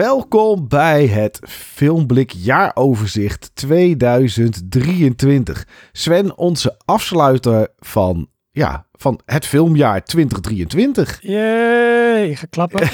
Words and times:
Welkom 0.00 0.68
bij 0.68 1.06
het 1.06 1.40
Filmblik 1.48 2.30
jaaroverzicht 2.30 3.50
2023. 3.54 5.66
Sven, 5.92 6.38
onze 6.38 6.78
afsluiter 6.84 7.68
van, 7.78 8.28
ja, 8.50 8.86
van 8.92 9.20
het 9.24 9.46
filmjaar 9.46 10.04
2023. 10.04 11.18
Jee, 11.22 12.36
ga 12.36 12.46
klappen. 12.50 12.82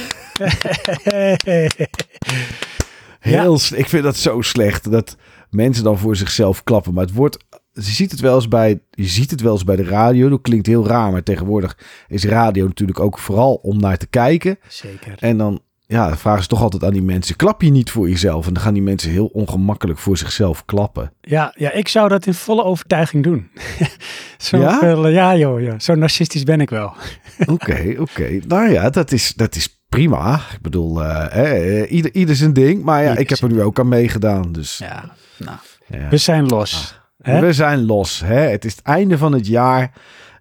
Heel, 3.21 3.59
Ik 3.75 3.89
vind 3.89 4.03
dat 4.03 4.17
zo 4.17 4.41
slecht 4.41 4.91
dat 4.91 5.17
mensen 5.51 5.85
dan 5.85 5.99
voor 5.99 6.17
zichzelf 6.17 6.65
klappen. 6.65 6.95
Maar 6.95 7.05
het 7.05 7.15
wordt, 7.15 7.45
je 7.73 7.83
ziet 7.83 8.11
het 8.11 8.21
wel 8.21 8.35
eens 8.35 8.49
bij, 8.49 8.81
je 8.91 9.07
ziet 9.07 9.31
het 9.31 9.41
wel 9.41 9.53
eens 9.53 9.65
bij 9.65 9.77
de 9.77 9.85
radio. 9.85 10.29
Dat 10.29 10.41
klinkt 10.41 10.67
heel 10.67 10.87
raar, 10.87 11.13
maar 11.13 11.23
tegenwoordig 11.23 11.79
is 12.09 12.25
radio 12.25 12.67
natuurlijk 12.67 13.01
ook 13.01 13.19
vooral 13.19 13.55
om 13.55 13.81
naar 13.81 13.97
te 13.97 14.07
kijken. 14.07 14.59
Zeker. 14.69 15.15
En 15.19 15.39
dan 15.39 15.61
ja, 15.87 16.17
vragen 16.17 16.43
ze 16.43 16.49
toch 16.49 16.63
altijd 16.63 16.85
aan 16.85 16.93
die 16.93 17.03
mensen: 17.03 17.37
klap 17.37 17.63
je 17.63 17.71
niet 17.71 17.91
voor 17.91 18.09
jezelf? 18.09 18.47
En 18.47 18.53
dan 18.53 18.63
gaan 18.63 18.75
die 18.75 18.83
mensen 18.83 19.11
heel 19.11 19.27
ongemakkelijk 19.27 19.99
voor 19.99 20.17
zichzelf 20.17 20.65
klappen. 20.65 21.13
Ja, 21.21 21.53
ja, 21.57 21.73
ik 21.73 21.89
zou 21.89 22.09
dat 22.09 22.27
in 22.27 22.35
volle 22.35 22.65
overtuiging 22.65 23.25
doen. 23.25 23.51
zo, 24.39 24.59
Ja? 24.59 24.79
veel, 24.79 25.09
ja, 25.09 25.37
joh, 25.37 25.61
ja, 25.61 25.79
zo 25.79 25.95
narcistisch 25.95 26.43
ben 26.43 26.61
ik 26.61 26.71
wel. 26.71 26.93
Oké, 27.47 27.95
oké. 27.99 28.41
Nou 28.47 28.71
ja, 28.71 28.91
dat 28.91 29.13
is, 29.13 29.35
dat 29.35 29.55
is 29.55 29.81
prima. 29.89 30.35
Ik 30.35 30.61
bedoel, 30.61 31.05
eh, 31.05 31.81
eh, 31.83 31.93
ieder, 31.93 32.15
ieder 32.15 32.37
zijn 32.37 32.53
ding. 32.53 32.83
Maar 32.83 33.03
ja, 33.03 33.09
Ieder 33.09 33.23
ik 33.23 33.29
heb 33.29 33.39
er 33.39 33.49
nu 33.49 33.63
ook 33.63 33.79
aan 33.79 33.89
meegedaan. 33.89 34.53
Dus 34.53 34.79
Ja, 34.79 35.05
nou, 35.37 35.59
ja. 35.87 36.09
we 36.09 36.17
zijn 36.17 36.47
los. 36.47 37.01
Hè? 37.23 37.41
we 37.41 37.53
zijn 37.53 37.87
los. 37.87 38.21
Hè? 38.21 38.41
Het 38.41 38.65
is 38.65 38.77
het 38.77 38.85
einde 38.85 39.19
van 39.19 39.33
het 39.33 39.47
jaar. 39.47 39.93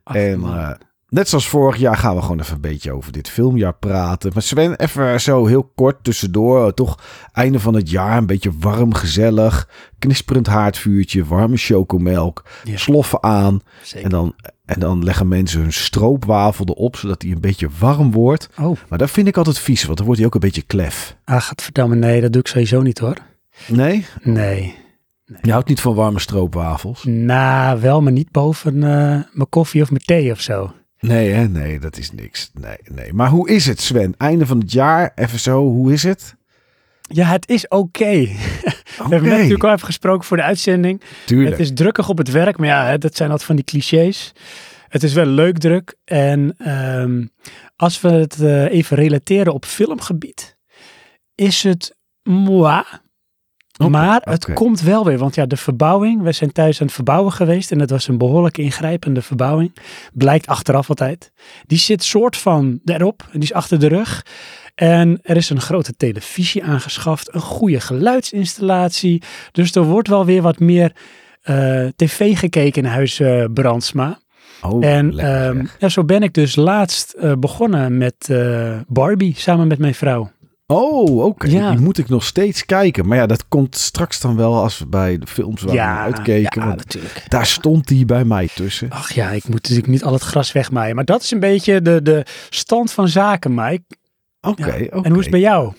Ach, 0.04 0.16
en. 0.16 0.44
Net 1.10 1.30
zoals 1.30 1.48
vorig 1.48 1.78
jaar 1.78 1.98
gaan 1.98 2.16
we 2.16 2.22
gewoon 2.22 2.40
even 2.40 2.56
een 2.56 2.62
beetje 2.62 2.92
over 2.92 3.12
dit 3.12 3.30
filmjaar 3.30 3.74
praten. 3.76 4.32
Maar 4.34 4.42
Sven, 4.44 4.76
even 4.80 5.22
zo 5.22 5.46
heel 5.46 5.72
kort 5.76 6.04
tussendoor. 6.04 6.74
Toch 6.74 7.00
einde 7.32 7.60
van 7.60 7.74
het 7.74 7.90
jaar. 7.90 8.18
Een 8.18 8.26
beetje 8.26 8.52
warm, 8.60 8.94
gezellig. 8.94 9.70
Knisperend 10.00 10.48
haardvuurtje. 10.48 11.26
Warme 11.26 11.58
chocomelk. 11.58 12.46
Ja. 12.64 12.78
Sloffen 12.78 13.24
aan. 13.24 13.60
Zeker. 13.84 14.06
En 14.06 14.12
dan, 14.12 14.36
en 14.66 14.80
dan 14.80 15.04
leggen 15.04 15.28
mensen 15.28 15.62
hun 15.62 15.74
stroopwafel 15.74 16.66
erop. 16.66 16.96
Zodat 16.96 17.20
die 17.20 17.36
een 17.36 17.42
beetje 17.42 17.70
warm 17.80 18.12
wordt. 18.12 18.50
Oh, 18.60 18.78
Maar 18.90 18.98
dat 18.98 19.12
vind 19.12 19.28
ik 19.28 19.38
altijd 19.38 19.60
vies. 19.60 19.84
Want 19.84 19.96
dan 19.98 20.06
wordt 20.06 20.20
hij 20.22 20.30
ook 20.30 20.36
een 20.36 20.48
beetje 20.48 20.62
klef. 20.62 21.16
ah, 21.26 21.42
gadverdamme, 21.42 21.96
nee, 21.96 22.22
dat 22.22 22.32
doe 22.32 22.42
ik 22.42 22.48
sowieso 22.48 22.82
niet 22.82 23.00
hoor. 23.00 23.18
Nee? 23.68 24.06
Nee. 24.22 24.76
Je 25.42 25.52
houdt 25.52 25.68
niet 25.70 25.82
van 25.82 25.96
warme 25.96 26.20
stroopwafels? 26.20 27.04
Nou, 27.04 27.82
wel, 27.82 28.02
maar 28.02 28.12
niet 28.12 28.32
boven 28.32 28.76
eh, 28.84 28.90
mijn 29.32 29.50
koffie 29.50 29.82
of 29.82 29.90
mijn 29.92 30.04
thee 30.06 30.32
of 30.32 30.40
zo. 30.42 30.72
Nee, 31.08 31.32
hè? 31.32 31.48
nee, 31.48 31.80
dat 31.80 31.98
is 31.98 32.12
niks. 32.12 32.52
Nee, 32.54 32.78
nee. 32.92 33.14
Maar 33.14 33.30
hoe 33.30 33.50
is 33.50 33.66
het, 33.66 33.82
Sven? 33.82 34.14
Einde 34.18 34.46
van 34.46 34.60
het 34.60 34.72
jaar, 34.72 35.12
even 35.16 35.40
zo, 35.40 35.64
hoe 35.64 35.94
is 35.94 36.04
het? 36.04 36.36
Ja, 37.02 37.28
het 37.28 37.50
is 37.50 37.68
oké. 37.68 38.12
We 38.98 39.10
hebben 39.10 39.24
net 39.24 39.32
natuurlijk 39.32 39.64
al 39.64 39.74
even 39.74 39.86
gesproken 39.86 40.28
voor 40.28 40.38
de 40.38 40.44
uitzending. 40.44 41.02
Tuurlijk. 41.26 41.50
Het 41.50 41.60
is 41.60 41.74
drukkig 41.74 42.10
op 42.10 42.18
het 42.18 42.32
werk, 42.32 42.58
maar 42.58 42.68
ja, 42.68 42.86
hè, 42.86 42.98
dat 42.98 43.16
zijn 43.16 43.30
altijd 43.30 43.48
van 43.48 43.56
die 43.56 43.66
clichés. 43.66 44.34
Het 44.88 45.04
is 45.04 45.14
wel 45.14 45.26
leuk 45.26 45.58
druk. 45.58 45.96
En 46.04 46.56
ehm, 46.58 47.26
als 47.76 48.02
we 48.02 48.10
het 48.10 48.42
eh, 48.42 48.64
even 48.64 48.98
relateren 48.98 49.54
op 49.54 49.66
filmgebied, 49.66 50.58
is 51.36 51.64
het 51.64 51.96
moi. 52.24 52.84
Maar 53.78 54.22
het 54.24 54.54
komt 54.54 54.82
wel 54.82 55.06
weer, 55.06 55.18
want 55.18 55.36
ja, 55.36 55.46
de 55.46 55.58
verbouwing, 55.58 56.22
we 56.22 56.32
zijn 56.32 56.52
thuis 56.52 56.80
aan 56.80 56.86
het 56.86 56.96
verbouwen 56.96 57.32
geweest 57.32 57.72
en 57.72 57.80
het 57.80 57.90
was 57.90 58.08
een 58.08 58.18
behoorlijk 58.18 58.58
ingrijpende 58.58 59.22
verbouwing. 59.22 59.76
Blijkt 60.14 60.48
achteraf 60.48 60.90
altijd. 60.90 61.32
Die 61.68 61.78
zit 61.78 62.04
soort 62.04 62.38
van 62.38 62.80
erop, 62.86 63.22
en 63.22 63.40
die 63.40 63.50
is 63.50 63.54
achter 63.54 63.80
de 63.80 63.88
rug. 63.88 64.26
En 64.76 65.20
er 65.24 65.38
is 65.38 65.50
een 65.50 65.62
grote 65.62 65.96
televisie 65.98 66.64
aangeschaft, 66.64 67.34
een 67.34 67.42
goede 67.42 67.80
geluidsinstallatie. 67.80 69.22
Dus 69.52 69.76
er 69.76 69.84
wordt 69.84 70.08
wel 70.08 70.26
weer 70.26 70.42
wat 70.42 70.60
meer 70.60 70.92
eh, 71.42 71.86
tv 71.96 72.38
gekeken 72.38 72.84
in 72.84 72.90
huis 72.90 73.20
eh, 73.20 73.44
Brandsma. 73.54 74.20
Oh, 74.62 74.86
en 74.86 75.20
ehm, 75.20 75.66
ja, 75.80 75.90
zo 75.90 76.04
ben 76.04 76.24
ik 76.24 76.34
dus 76.34 76.56
laatst 76.56 77.12
eh, 77.12 77.32
begonnen 77.40 77.98
met 77.98 78.30
Barbie 78.88 79.34
samen 79.38 79.68
met 79.68 79.80
mijn 79.80 79.96
vrouw. 79.96 80.32
Oh, 80.68 81.24
oké. 81.26 81.48
Ja. 81.48 81.70
Die 81.72 81.80
moet 81.80 81.98
ik 81.98 82.10
nog 82.10 82.24
steeds 82.24 82.66
kijken. 82.66 83.08
Maar 83.08 83.18
ja, 83.18 83.26
dat 83.26 83.48
komt 83.48 83.76
straks 83.76 84.20
dan 84.20 84.36
wel 84.36 84.62
als 84.62 84.80
we 84.80 84.88
bij 84.88 85.18
de 85.18 85.28
films 85.28 85.62
waar 85.62 85.74
we 85.74 85.82
uitkeken. 85.82 86.62
ja, 86.62 86.76
natuurlijk. 86.76 87.26
daar 87.28 87.46
stond 87.46 87.88
die 87.88 88.06
bij 88.06 88.24
mij 88.26 88.50
tussen. 88.56 88.90
Ach 88.90 89.14
ja, 89.14 89.30
ik 89.30 89.44
moet 89.44 89.54
natuurlijk 89.62 89.88
niet 89.88 90.04
al 90.04 90.14
het 90.14 90.22
gras 90.22 90.52
wegmaaien. 90.52 90.96
Maar 90.96 91.06
dat 91.06 91.22
is 91.22 91.32
een 91.32 91.40
beetje 91.40 91.82
de, 91.82 92.02
de 92.02 92.26
stand 92.50 92.92
van 92.92 93.08
zaken, 93.08 93.54
Mike. 93.54 93.84
Oké, 94.42 94.74
Ja. 94.76 94.88
En 94.90 95.08
hoe 95.10 95.18
is 95.18 95.22
het 95.22 95.30
bij 95.32 95.40
jou? 95.40 95.74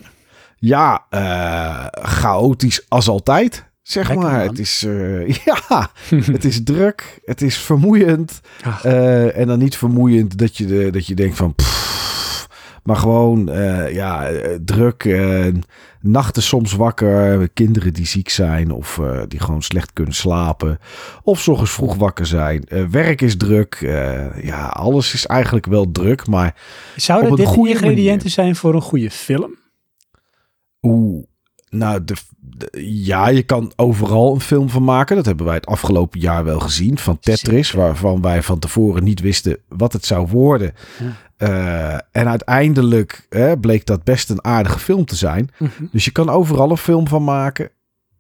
Ja, 0.57 1.07
eh, 1.11 1.87
chaotisch 2.03 2.85
als 2.89 3.09
altijd. 3.09 3.65
Zeg 3.83 4.09
Lekker, 4.09 4.27
maar. 4.27 4.39
man. 4.39 4.49
Het 4.49 4.59
is, 4.59 4.85
eh, 4.85 5.29
ja, 5.45 5.91
het 6.11 6.45
is 6.45 6.63
druk. 6.65 7.21
Het 7.25 7.43
is 7.43 7.57
vermoeiend. 7.57 8.41
Eh, 8.83 9.39
en 9.39 9.47
dan 9.47 9.59
niet 9.59 9.77
vermoeiend 9.77 10.39
dat 10.39 10.57
je, 10.57 10.67
de, 10.67 10.91
dat 10.91 11.07
je 11.07 11.15
denkt 11.15 11.37
van... 11.37 11.55
pff, 11.55 11.86
maar 12.87 12.97
gewoon, 12.97 13.49
eh, 13.49 13.93
ja, 13.95 14.29
eh, 14.29 14.59
druk. 14.65 15.05
eh, 15.05 15.47
nachten 16.01 16.43
soms 16.43 16.73
wakker. 16.73 17.49
Kinderen 17.49 17.93
die 17.93 18.07
ziek 18.07 18.29
zijn 18.29 18.71
of 18.71 19.01
die 19.29 19.41
gewoon 19.41 19.63
slecht 19.63 19.93
kunnen 19.93 20.15
slapen. 20.15 20.79
Of 21.23 21.41
's 21.41 21.49
ochtends 21.49 21.73
vroeg 21.73 21.95
wakker 21.95 22.27
zijn. 22.27 22.65
Werk 22.91 23.21
is 23.23 23.37
druk. 23.37 23.77
ja, 24.43 24.67
alles 24.67 25.15
is 25.15 25.27
eigenlijk 25.27 25.67
wel 25.67 25.91
druk. 25.93 26.27
Maar 26.27 26.55
Zouden 26.97 27.37
dit 27.37 27.47
goede 27.47 27.71
ingrediënten 27.71 28.17
manier. 28.17 28.31
zijn 28.31 28.57
voor 28.57 28.75
een 28.75 28.81
goede 28.81 29.11
film? 29.11 29.55
Oeh, 30.83 31.25
nou, 31.69 32.05
de- 32.05 32.15
ja, 32.81 33.29
je 33.29 33.43
kan 33.43 33.73
overal 33.77 34.35
een 34.35 34.41
film 34.41 34.69
van 34.71 34.85
maken. 34.85 35.17
Dat 35.17 35.27
hebben 35.27 35.47
wij 35.47 35.55
het 35.55 35.67
afgelopen 35.67 36.21
jaar 36.21 36.45
wel 36.45 36.61
gezien. 36.61 36.99
Van 36.99 37.19
Tetris, 37.19 37.71
waarvan 37.73 38.21
wij 38.21 38.43
van 38.43 38.59
tevoren 38.59 39.05
niet 39.05 39.21
wisten 39.21 39.59
wat 39.69 39.93
het 39.93 40.05
zou 40.07 40.27
worden. 40.27 40.73
Ja. 40.99 41.15
Eh, 41.37 42.21
en 42.23 42.29
uiteindelijk 42.29 43.29
bleek 43.61 43.87
dat 43.87 44.05
best 44.05 44.31
een 44.31 44.45
aardige 44.45 44.79
film 44.79 45.05
te 45.05 45.17
zijn. 45.17 45.51
Mhm. 45.59 45.71
Dus 45.93 46.05
je 46.05 46.11
kan 46.11 46.29
overal 46.31 46.71
een 46.71 46.77
film 46.77 47.09
van 47.09 47.25
maken. 47.25 47.71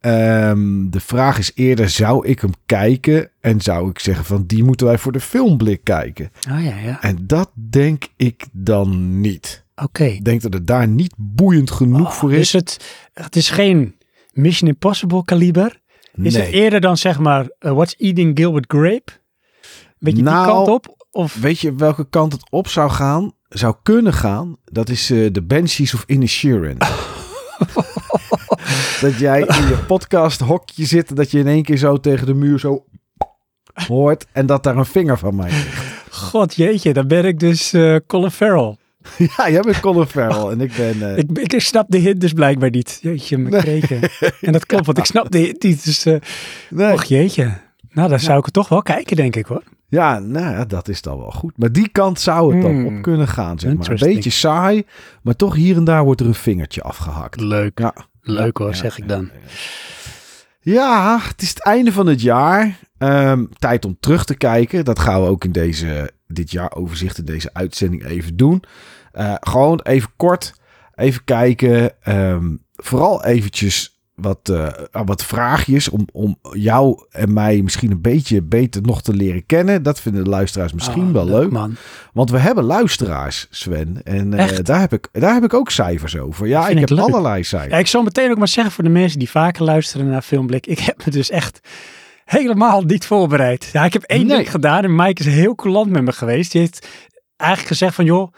Ehm, 0.00 0.90
de 0.90 1.00
vraag 1.00 1.38
is 1.38 1.52
eerder, 1.54 1.88
zou 1.90 2.26
ik 2.26 2.40
hem 2.40 2.50
kijken? 2.66 3.30
En 3.40 3.60
zou 3.60 3.90
ik 3.90 3.98
zeggen 3.98 4.24
van, 4.24 4.44
die 4.46 4.64
moeten 4.64 4.86
wij 4.86 4.98
voor 4.98 5.12
de 5.12 5.20
filmblik 5.20 5.84
kijken? 5.84 6.30
Oh 6.50 6.64
ja, 6.64 6.76
ja. 6.76 7.02
En 7.02 7.18
dat 7.26 7.50
denk 7.70 8.04
ik 8.16 8.44
dan 8.52 9.20
niet. 9.20 9.64
Oké. 9.82 10.04
Ik 10.04 10.24
denk 10.24 10.42
dat 10.42 10.52
het 10.52 10.66
daar 10.66 10.88
niet 10.88 11.14
boeiend 11.16 11.70
genoeg 11.70 12.06
Oh, 12.06 12.12
voor 12.12 12.28
Dus 12.28 12.38
is. 12.38 12.52
het, 12.52 12.96
het 13.14 13.36
is 13.36 13.50
geen 13.50 13.94
Mission 14.36 14.68
Impossible 14.68 15.24
kaliber. 15.24 15.80
Is 16.22 16.34
nee. 16.34 16.42
het 16.42 16.52
eerder 16.52 16.80
dan 16.80 16.96
zeg 16.96 17.18
maar 17.18 17.42
uh, 17.42 17.72
What's 17.72 17.94
Eating 17.96 18.38
Gilbert 18.38 18.64
Grape? 18.68 19.12
Beetje 19.98 20.22
Nou, 20.22 20.46
die 20.46 20.54
kant 20.54 20.68
op? 20.68 21.06
Of 21.10 21.34
Weet 21.34 21.60
je 21.60 21.74
welke 21.74 22.08
kant 22.08 22.32
het 22.32 22.50
op 22.50 22.68
zou 22.68 22.90
gaan? 22.90 23.32
Zou 23.48 23.74
kunnen 23.82 24.12
gaan. 24.12 24.56
Dat 24.64 24.88
is 24.88 25.10
eh, 25.10 25.32
de 25.32 25.42
Banshees 25.42 25.94
of 25.94 26.04
Inisherin. 26.06 26.78
dat 29.00 29.18
jij 29.18 29.40
in 29.40 29.66
je 29.68 29.84
podcast 29.86 30.40
hokje 30.40 30.84
zit. 30.84 31.16
Dat 31.16 31.30
je 31.30 31.38
in 31.38 31.46
één 31.46 31.62
keer 31.62 31.76
zo 31.76 32.00
tegen 32.00 32.26
de 32.26 32.34
muur 32.34 32.58
zo 32.58 32.84
hoort. 33.74 34.26
En 34.32 34.46
dat 34.46 34.62
daar 34.62 34.76
een 34.76 34.86
vinger 34.86 35.18
van 35.18 35.36
mij 35.36 35.50
ligt. 35.50 36.10
god 36.10 36.54
jeetje, 36.54 36.92
dan 36.92 37.08
ben 37.08 37.24
ik 37.24 37.38
dus 37.38 37.72
eh 37.72 37.96
Colin 38.06 38.30
Farrell. 38.30 38.76
ja, 39.36 39.50
jij 39.50 39.60
bent 39.60 39.80
Colin 39.80 40.06
Farrell. 40.06 40.50
En 40.52 40.60
ik 40.60 40.72
ben... 40.76 41.10
eh, 41.16 41.18
Ik, 41.18 41.52
ik, 41.52 41.60
snap 41.60 41.86
de 41.90 41.98
hint 41.98 42.20
dus 42.20 42.32
blijkbaar 42.32 42.70
niet. 42.70 42.98
Jeetje, 43.02 43.38
mijn 43.38 43.62
kreken. 43.62 44.00
En 44.40 44.52
dat 44.52 44.66
klopt, 44.66 44.86
want 44.86 44.98
ik 44.98 45.04
snap 45.04 45.30
de 45.30 45.38
hint 45.38 45.62
niet. 45.62 45.84
Dus, 45.84 46.04
eh 46.06 46.16
nee. 46.70 46.92
och 46.92 47.04
jeetje. 47.04 47.52
Nou, 47.90 48.08
dan 48.08 48.20
zou 48.20 48.38
ik 48.38 48.44
het 48.44 48.54
toch 48.54 48.68
wel 48.68 48.82
kijken, 48.82 49.16
denk 49.16 49.36
ik 49.36 49.46
hoor. 49.46 49.62
Ja, 49.88 50.18
nou 50.18 50.50
ja, 50.54 50.64
dat 50.64 50.88
is 50.88 51.02
dan 51.02 51.18
wel 51.18 51.30
goed. 51.30 51.58
Maar 51.58 51.72
die 51.72 51.88
kant 51.88 52.20
zou 52.20 52.52
het 52.52 52.62
dan 52.62 52.70
Hmm. 52.74 52.96
op 52.96 53.02
kunnen 53.02 53.28
gaan, 53.28 53.58
zeg 53.58 53.74
maar. 53.74 53.90
Een 53.90 53.96
beetje 54.14 54.30
saai, 54.30 54.84
maar 55.22 55.36
toch 55.36 55.54
hier 55.54 55.76
en 55.76 55.84
daar 55.84 56.04
wordt 56.04 56.20
er 56.20 56.26
een 56.26 56.34
vingertje 56.34 56.82
afgehakt. 56.82 57.40
Leuk. 57.40 57.78
Ja. 57.78 57.94
Leuk 58.20 58.56
hoor, 58.58 58.68
Ja, 58.68 58.74
zeg 58.74 58.98
ik 58.98 59.08
dan. 59.08 59.30
Ja, 60.60 61.18
het 61.28 61.42
is 61.42 61.48
het 61.48 61.62
einde 61.64 61.92
van 61.92 62.06
het 62.06 62.20
jaar. 62.20 62.78
Ehm, 62.98 63.44
tijd 63.58 63.84
om 63.84 63.96
terug 64.00 64.24
te 64.24 64.36
kijken. 64.36 64.84
Dat 64.84 64.98
gaan 64.98 65.22
we 65.22 65.28
ook 65.28 65.44
in 65.44 65.52
deze, 65.52 66.10
dit 66.26 66.50
jaar 66.50 66.72
overzicht 66.74 67.18
in 67.18 67.24
deze 67.24 67.50
uitzending 67.52 68.04
even 68.06 68.36
doen. 68.36 68.62
Eh, 69.12 69.34
gewoon 69.40 69.80
even 69.82 70.10
kort, 70.16 70.54
even 70.94 71.24
kijken. 71.24 72.02
Ehm, 72.02 72.56
vooral 72.76 73.24
eventjes 73.24 73.94
wat, 74.14 74.48
eh, 74.48 74.68
wat 75.04 75.24
vraagjes 75.24 75.88
om, 75.88 76.08
om 76.12 76.38
jou 76.52 77.04
en 77.10 77.32
mij 77.32 77.62
misschien 77.62 77.90
een 77.90 78.00
beetje 78.00 78.42
beter 78.42 78.82
nog 78.82 79.02
te 79.02 79.12
leren 79.14 79.46
kennen. 79.46 79.82
Dat 79.82 80.00
vinden 80.00 80.24
de 80.24 80.30
luisteraars 80.30 80.72
misschien 80.72 81.06
Ah, 81.06 81.12
wel 81.12 81.24
leuk. 81.26 81.50
man. 81.50 81.76
Want 82.12 82.30
we 82.30 82.38
hebben 82.38 82.64
luisteraars, 82.64 83.46
Sven. 83.50 84.02
En 84.04 84.34
eh, 84.34 84.56
daar, 84.62 84.80
heb 84.80 84.92
ik, 84.92 85.08
daar 85.12 85.34
heb 85.34 85.44
ik 85.44 85.54
ook 85.54 85.70
cijfers 85.70 86.18
over. 86.18 86.46
Ja, 86.46 86.68
ik 86.68 86.72
ik 86.72 86.78
heb 86.78 86.88
leuk. 86.90 86.98
allerlei 87.06 87.44
cijfers. 87.44 87.72
Ja, 87.72 87.78
ik 87.78 87.86
zal 87.86 88.02
meteen 88.02 88.30
ook 88.30 88.38
maar 88.38 88.48
zeggen 88.48 88.72
voor 88.72 88.84
de 88.84 88.90
mensen 88.90 89.18
die 89.18 89.30
vaker 89.30 89.64
luisteren 89.64 90.08
naar 90.08 90.22
Filmblik. 90.22 90.66
Ik 90.66 90.78
heb 90.78 91.04
me 91.04 91.10
dus 91.10 91.30
echt 91.30 91.60
helemaal 92.26 92.82
niet 92.82 93.06
voorbereid. 93.06 93.68
Ja, 93.72 93.84
ik 93.84 93.92
heb 93.92 94.02
één 94.02 94.26
Nee. 94.26 94.36
ding 94.36 94.50
gedaan 94.50 94.84
en 94.84 94.94
Mike 94.94 95.20
is 95.24 95.34
heel 95.34 95.54
coulant 95.54 95.90
met 95.90 96.02
me 96.02 96.12
geweest. 96.12 96.52
Die 96.52 96.60
heeft 96.60 96.88
eigenlijk 97.36 97.70
gezegd 97.70 97.94
van 97.94 98.04
joh, 98.04 98.32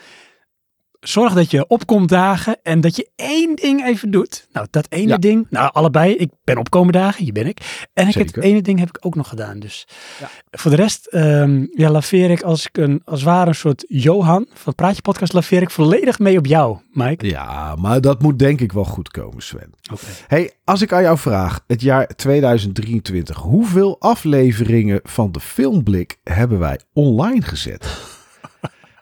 zorg 1.00 1.33
dat 1.35 1.50
je 1.50 1.67
opkomt 1.67 2.09
dagen 2.09 2.56
en 2.62 2.81
dat 2.81 2.97
je 2.97 3.09
één 3.17 3.56
ding 3.56 3.85
even 3.85 4.11
doet. 4.11 4.47
Nou, 4.53 4.67
dat 4.71 4.87
ene 4.89 5.09
Ja. 5.09 5.17
ding, 5.17 5.47
nou 5.50 5.71
allebei. 5.73 6.15
Ik 6.15 6.31
ben 6.45 6.56
opkomen 6.59 6.93
dagen, 6.93 7.25
hier 7.25 7.33
ben 7.33 7.47
ik. 7.47 7.87
En 7.93 8.09
ik 8.09 8.15
heb 8.15 8.27
het 8.27 8.45
ene 8.45 8.62
ding 8.62 8.79
heb 8.79 8.89
ik 8.89 8.97
ook 9.06 9.15
nog 9.15 9.29
gedaan. 9.29 9.59
Dus 9.59 9.87
Ja. 10.21 10.29
voor 10.50 10.71
de 10.71 10.77
rest, 10.77 11.06
ehm, 11.06 11.67
ja, 11.73 11.91
laveer 11.91 12.31
ik 12.31 12.43
als 12.43 12.67
ik 12.67 12.77
een, 12.79 13.03
als 13.05 13.21
het 13.21 13.29
ware 13.29 13.49
een 13.49 13.55
soort 13.55 13.85
Johan 13.89 14.47
van 14.55 14.75
Praatje 14.75 15.03
Podcast, 15.03 15.33
laveer 15.33 15.62
ik 15.62 15.71
volledig 15.71 16.19
mee 16.19 16.39
op 16.39 16.47
jou, 16.47 16.79
Mike. 16.93 17.27
Ja, 17.27 17.75
maar 17.77 18.00
dat 18.00 18.23
moet 18.23 18.39
denk 18.39 18.61
ik 18.61 18.73
wel 18.73 18.85
goed 18.85 19.09
komen, 19.11 19.43
Sven. 19.43 19.71
Oké. 19.93 20.05
Hey, 20.27 20.50
als 20.65 20.83
ik 20.83 20.93
aan 20.93 21.03
jou 21.03 21.19
vraag, 21.19 21.61
het 21.67 21.81
jaar 21.81 22.06
2023, 22.06 23.37
hoeveel 23.37 23.97
afleveringen 24.00 25.00
van 25.03 25.33
de 25.33 25.41
filmblik 25.41 26.17
hebben 26.25 26.59
wij 26.59 26.81
online 26.93 27.43
gezet? 27.43 27.87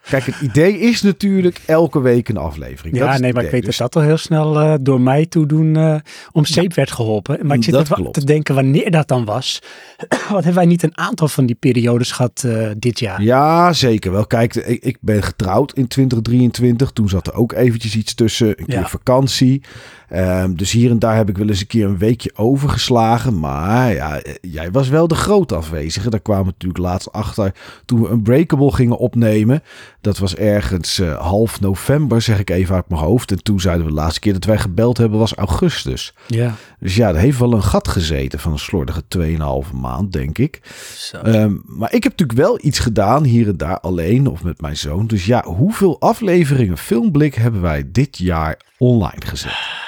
Kijk, 0.08 0.24
het 0.26 0.40
idee 0.40 0.78
is 0.78 1.02
natuurlijk 1.02 1.60
elke 1.66 2.00
week 2.00 2.28
een 2.28 2.36
aflevering. 2.36 2.96
Ja, 2.96 3.18
nee, 3.18 3.32
maar 3.32 3.44
ik 3.44 3.50
weet 3.50 3.64
Dus 3.64 3.76
dat 3.76 3.92
dat 3.92 4.02
al 4.02 4.08
heel 4.08 4.16
snel 4.16 4.60
eh, 4.60 4.74
door 4.80 5.00
mij 5.00 5.26
toe 5.26 5.46
doen 5.46 5.76
eh, 5.76 5.96
om 6.32 6.44
zeep 6.44 6.74
werd 6.74 6.90
geholpen. 6.90 7.46
Maar 7.46 7.56
ik 7.56 7.64
zit 7.64 7.72
dat 7.72 7.88
klopt. 7.88 8.14
te 8.14 8.24
denken 8.24 8.54
wanneer 8.54 8.90
dat 8.90 9.08
dan 9.08 9.24
was. 9.24 9.62
Wat 10.08 10.44
hebben 10.44 10.54
wij 10.54 10.64
niet 10.66 10.82
een 10.82 10.98
aantal 10.98 11.28
van 11.28 11.46
die 11.46 11.56
periodes 11.56 12.12
gehad 12.12 12.42
eh, 12.46 12.68
dit 12.78 12.98
jaar? 12.98 13.22
Ja, 13.22 13.72
zeker 13.72 14.12
wel. 14.12 14.26
Kijk, 14.26 14.54
ik, 14.54 14.84
ik 14.84 14.96
ben 15.00 15.22
getrouwd 15.22 15.72
in 15.72 15.86
2023. 15.88 16.90
Toen 16.90 17.08
zat 17.08 17.26
er 17.26 17.34
ook 17.34 17.52
eventjes 17.52 17.96
iets 17.96 18.14
tussen. 18.14 18.48
Een 18.48 18.66
keer 18.66 18.74
Ja. 18.74 18.86
vakantie. 18.88 19.62
Ehm, 20.08 20.54
dus 20.54 20.72
hier 20.72 20.90
en 20.90 20.98
daar 20.98 21.16
heb 21.16 21.28
ik 21.28 21.38
wel 21.38 21.48
eens 21.48 21.60
een 21.60 21.66
keer 21.66 21.86
een 21.86 21.98
weekje 21.98 22.30
overgeslagen. 22.34 23.38
Maar 23.40 23.92
ja, 23.92 24.20
eh, 24.20 24.34
jij 24.40 24.70
was 24.70 24.88
wel 24.88 25.08
de 25.08 25.14
grote 25.14 25.54
afwezige. 25.54 26.10
Daar 26.10 26.20
kwamen 26.20 26.44
we 26.44 26.50
natuurlijk 26.50 26.80
laatst 26.80 27.12
achter 27.12 27.54
toen 27.84 28.02
we 28.02 28.08
Unbreakable 28.10 28.72
gingen 28.72 28.98
opnemen. 28.98 29.62
Dat 30.00 30.18
was 30.18 30.36
ergens 30.36 30.98
eh, 30.98 31.18
half 31.18 31.60
november, 31.60 32.22
zeg 32.22 32.38
ik 32.38 32.50
even 32.50 32.74
uit 32.74 32.88
mijn 32.88 33.00
hoofd. 33.00 33.30
En 33.30 33.42
toen 33.42 33.60
zeiden 33.60 33.84
we 33.84 33.90
de 33.90 33.96
laatste 33.96 34.20
keer 34.20 34.32
dat 34.32 34.44
wij 34.44 34.58
gebeld 34.58 34.96
hebben 34.96 35.18
was 35.18 35.34
augustus. 35.34 36.14
Ja. 36.26 36.54
Dus 36.80 36.96
ja, 36.96 37.08
er 37.08 37.16
heeft 37.16 37.38
wel 37.38 37.52
een 37.52 37.62
gat 37.62 37.88
gezeten 37.88 38.38
van 38.38 38.52
een 38.52 38.58
slordige 38.58 39.02
2,5 39.08 39.72
maand, 39.72 40.12
denk 40.12 40.38
ik. 40.38 40.60
Zo. 40.96 41.16
Ehm, 41.16 41.54
maar 41.64 41.94
ik 41.94 42.02
heb 42.02 42.12
natuurlijk 42.12 42.38
wel 42.38 42.58
iets 42.62 42.78
gedaan 42.78 43.24
hier 43.24 43.48
en 43.48 43.56
daar 43.56 43.80
alleen 43.80 44.26
of 44.26 44.42
met 44.42 44.60
mijn 44.60 44.76
zoon. 44.76 45.06
Dus 45.06 45.26
ja, 45.26 45.44
hoeveel 45.44 46.00
afleveringen 46.00 46.78
Filmblik 46.78 47.34
hebben 47.34 47.60
wij 47.60 47.84
dit 47.92 48.18
jaar 48.18 48.60
online 48.78 49.26
gezet? 49.26 49.84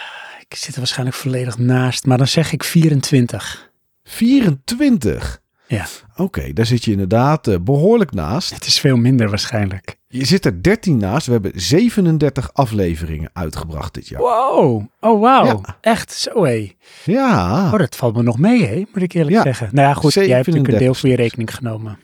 Ik 0.48 0.56
zit 0.56 0.72
er 0.72 0.78
waarschijnlijk 0.78 1.16
volledig 1.16 1.58
naast, 1.58 2.06
maar 2.06 2.18
dan 2.18 2.26
zeg 2.26 2.52
ik 2.52 2.64
24. 2.64 3.70
24. 4.04 5.40
Ja. 5.66 5.86
Oké, 6.16 6.52
daar 6.52 6.66
zit 6.66 6.84
je 6.84 6.90
inderdaad 6.90 7.46
eh, 7.46 7.56
behoorlijk 7.60 8.12
naast. 8.12 8.54
Het 8.54 8.66
is 8.66 8.80
veel 8.80 8.96
minder 8.96 9.28
waarschijnlijk. 9.28 9.96
Je 10.08 10.24
zit 10.24 10.44
er 10.44 10.62
13 10.62 10.96
naast. 10.96 11.26
We 11.26 11.32
hebben 11.32 11.52
37 11.54 12.52
afleveringen 12.52 13.30
uitgebracht 13.32 13.94
dit 13.94 14.08
jaar. 14.08 14.20
Wow. 14.20 14.82
Oh, 15.00 15.20
wauw. 15.20 15.44
Ja. 15.44 15.76
Echt 15.80 16.12
zo, 16.12 16.44
hé. 16.44 16.72
Ja, 17.04 17.64
Oh, 17.72 17.78
dat 17.78 17.96
valt 17.96 18.16
me 18.16 18.22
nog 18.22 18.38
mee, 18.38 18.86
moet 18.92 19.02
ik 19.02 19.12
eerlijk 19.12 19.36
Ja. 19.36 19.42
zeggen. 19.42 19.68
Nou 19.72 19.88
ja, 19.88 19.94
goed, 19.94 20.12
jij 20.14 20.22
hebt 20.28 20.46
natuurlijk 20.46 20.72
een 20.72 20.78
deel 20.78 20.94
37 20.94 21.00
voor 21.00 21.08
je 21.08 21.16
rekening 21.16 21.54
genomen. 21.54 21.98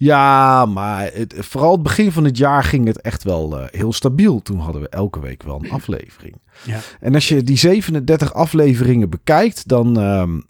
Ja 0.00 0.66
maar 0.66 1.10
het, 1.12 1.34
vooral 1.38 1.72
het 1.72 1.82
begin 1.82 2.12
van 2.12 2.24
het 2.24 2.36
jaar 2.36 2.64
ging 2.64 2.86
het 2.86 3.00
echt 3.00 3.22
wel 3.22 3.58
eh, 3.58 3.66
heel 3.70 3.92
stabiel. 3.92 4.42
Toen 4.42 4.58
hadden 4.58 4.82
we 4.82 4.88
elke 4.88 5.20
week 5.20 5.42
wel 5.42 5.60
een 5.64 5.70
aflevering. 5.70 6.36
Ja. 6.64 6.78
En 7.00 7.14
als 7.14 7.28
je 7.28 7.42
die 7.42 7.58
37 7.58 8.34
afleveringen 8.34 9.10
bekijkt, 9.10 9.68
dan. 9.68 9.98
ehm, 9.98 10.40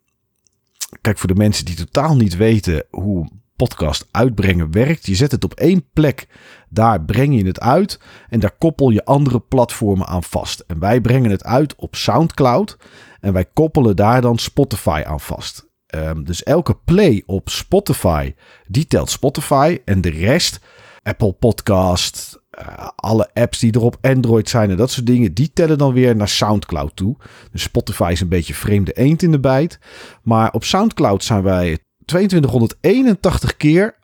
kijk, 1.00 1.18
voor 1.18 1.28
de 1.28 1.34
mensen 1.34 1.64
die 1.64 1.74
totaal 1.74 2.16
niet 2.16 2.36
weten 2.36 2.84
hoe 2.90 3.28
podcast 3.56 4.08
uitbrengen 4.10 4.70
werkt. 4.70 5.06
Je 5.06 5.14
zet 5.14 5.30
het 5.30 5.44
op 5.44 5.54
één 5.54 5.84
plek. 5.92 6.28
Daar 6.68 7.02
breng 7.04 7.36
je 7.36 7.46
het 7.46 7.60
uit. 7.60 8.00
En 8.28 8.40
daar 8.40 8.54
koppel 8.58 8.90
je 8.90 9.04
andere 9.04 9.40
platformen 9.40 10.06
aan 10.06 10.22
vast. 10.22 10.64
En 10.66 10.78
wij 10.78 11.00
brengen 11.00 11.30
het 11.30 11.44
uit 11.44 11.74
op 11.74 11.94
Soundcloud. 11.94 12.76
En 13.20 13.32
wij 13.32 13.44
koppelen 13.44 13.96
daar 13.96 14.20
dan 14.20 14.38
Spotify 14.38 15.02
aan 15.06 15.20
vast. 15.20 15.69
Ehm, 15.90 16.22
dus 16.22 16.42
elke 16.42 16.76
play 16.84 17.22
op 17.26 17.48
Spotify, 17.48 18.34
die 18.66 18.86
telt 18.86 19.10
Spotify. 19.10 19.78
En 19.84 20.00
de 20.00 20.10
rest, 20.10 20.60
Apple 21.02 21.32
Podcast, 21.32 22.40
eh, 22.50 22.88
alle 22.96 23.28
apps 23.34 23.58
die 23.58 23.72
er 23.72 23.80
op 23.82 23.96
Android 24.00 24.48
zijn 24.48 24.70
en 24.70 24.76
dat 24.76 24.90
soort 24.90 25.06
dingen, 25.06 25.34
die 25.34 25.50
tellen 25.52 25.78
dan 25.78 25.92
weer 25.92 26.16
naar 26.16 26.28
SoundCloud 26.28 26.96
toe. 26.96 27.16
Dus 27.52 27.62
Spotify 27.62 28.08
is 28.12 28.20
een 28.20 28.28
beetje 28.28 28.54
vreemde 28.54 28.92
eend 28.92 29.22
in 29.22 29.30
de 29.30 29.40
bijt. 29.40 29.78
Maar 30.22 30.52
op 30.52 30.64
SoundCloud 30.64 31.24
zijn 31.24 31.42
wij 31.42 31.78
2281 32.04 33.56
keer 33.56 33.98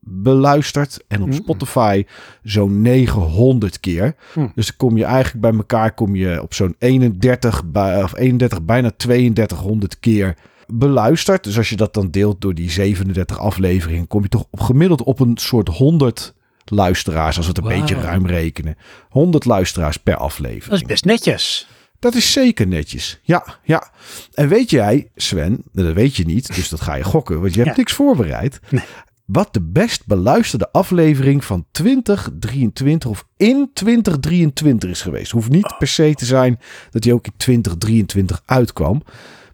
beluisterd. 0.00 1.04
En 1.08 1.20
op 1.22 1.26
Mm. 1.28 1.32
Spotify 1.32 2.04
zo'n 2.42 2.82
900 2.82 3.80
keer. 3.80 4.14
Mm. 4.34 4.52
Dus 4.54 4.66
dan 4.66 4.76
kom 4.76 4.96
je 4.96 5.04
eigenlijk 5.04 5.40
bij 5.40 5.52
elkaar 5.52 5.94
kom 5.94 6.14
je 6.16 6.42
op 6.42 6.54
zo'n 6.54 6.74
31, 6.78 7.64
bij- 7.64 8.02
of 8.02 8.16
31 8.16 8.62
bijna 8.64 8.90
3200 8.96 9.98
keer 10.00 10.36
beluisterd. 10.72 11.44
Dus 11.44 11.56
als 11.56 11.68
je 11.68 11.76
dat 11.76 11.94
dan 11.94 12.10
deelt 12.10 12.40
door 12.40 12.54
die 12.54 12.70
37 12.70 13.38
afleveringen, 13.38 14.06
kom 14.06 14.22
je 14.22 14.28
toch 14.28 14.44
op 14.50 14.60
gemiddeld 14.60 15.02
op 15.02 15.20
een 15.20 15.36
soort 15.36 15.68
100 15.68 16.34
luisteraars, 16.64 17.36
als 17.36 17.46
we 17.46 17.52
het 17.52 17.62
een 17.62 17.80
beetje 17.80 17.94
ruim 18.00 18.26
rekenen. 18.26 18.76
100 19.08 19.44
luisteraars 19.44 19.96
per 19.96 20.12
Dat 20.12 20.20
is 20.22 20.26
aflevering. 20.32 20.86
best 20.86 21.04
netjes. 21.04 21.68
Dat 21.98 22.14
is 22.14 22.32
zeker 22.32 22.66
netjes. 22.66 23.20
Ja, 23.22 23.44
ja. 23.62 23.90
En 24.34 24.48
weet 24.48 24.70
jij, 24.70 25.10
Sven, 25.16 25.62
dat 25.72 25.92
weet 25.94 26.16
je 26.16 26.24
niet, 26.24 26.54
dus 26.54 26.68
dat 26.68 26.80
ga 26.80 26.94
je 26.94 27.04
gokken, 27.04 27.40
want 27.40 27.54
je 27.54 27.58
hebt 27.60 27.70
Ja. 27.72 27.76
niks 27.76 27.92
voorbereid. 27.92 28.60
Nee. 28.68 28.82
Wat 29.24 29.52
de 29.54 29.62
best 29.62 30.06
beluisterde 30.06 30.72
aflevering 30.72 31.44
van 31.44 31.66
2023 31.70 33.10
of 33.10 33.24
in 33.36 33.70
2023 33.72 34.90
is 34.90 35.02
geweest. 35.02 35.30
Hoeft 35.30 35.50
niet 35.50 35.74
per 35.78 35.86
se 35.88 36.12
te 36.14 36.24
zijn 36.24 36.58
dat 36.90 37.02
die 37.02 37.12
ook 37.14 37.26
in 37.26 37.32
2023 37.36 38.42
uitkwam. 38.44 39.02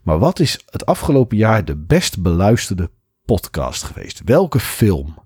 Maar 0.05 0.19
wat 0.19 0.39
is 0.39 0.59
het 0.69 0.85
afgelopen 0.85 1.37
jaar 1.37 1.65
de 1.65 1.75
best 1.75 2.21
beluisterde 2.21 2.89
podcast 3.25 3.83
geweest? 3.83 4.21
Welke 4.25 4.59
film? 4.59 5.17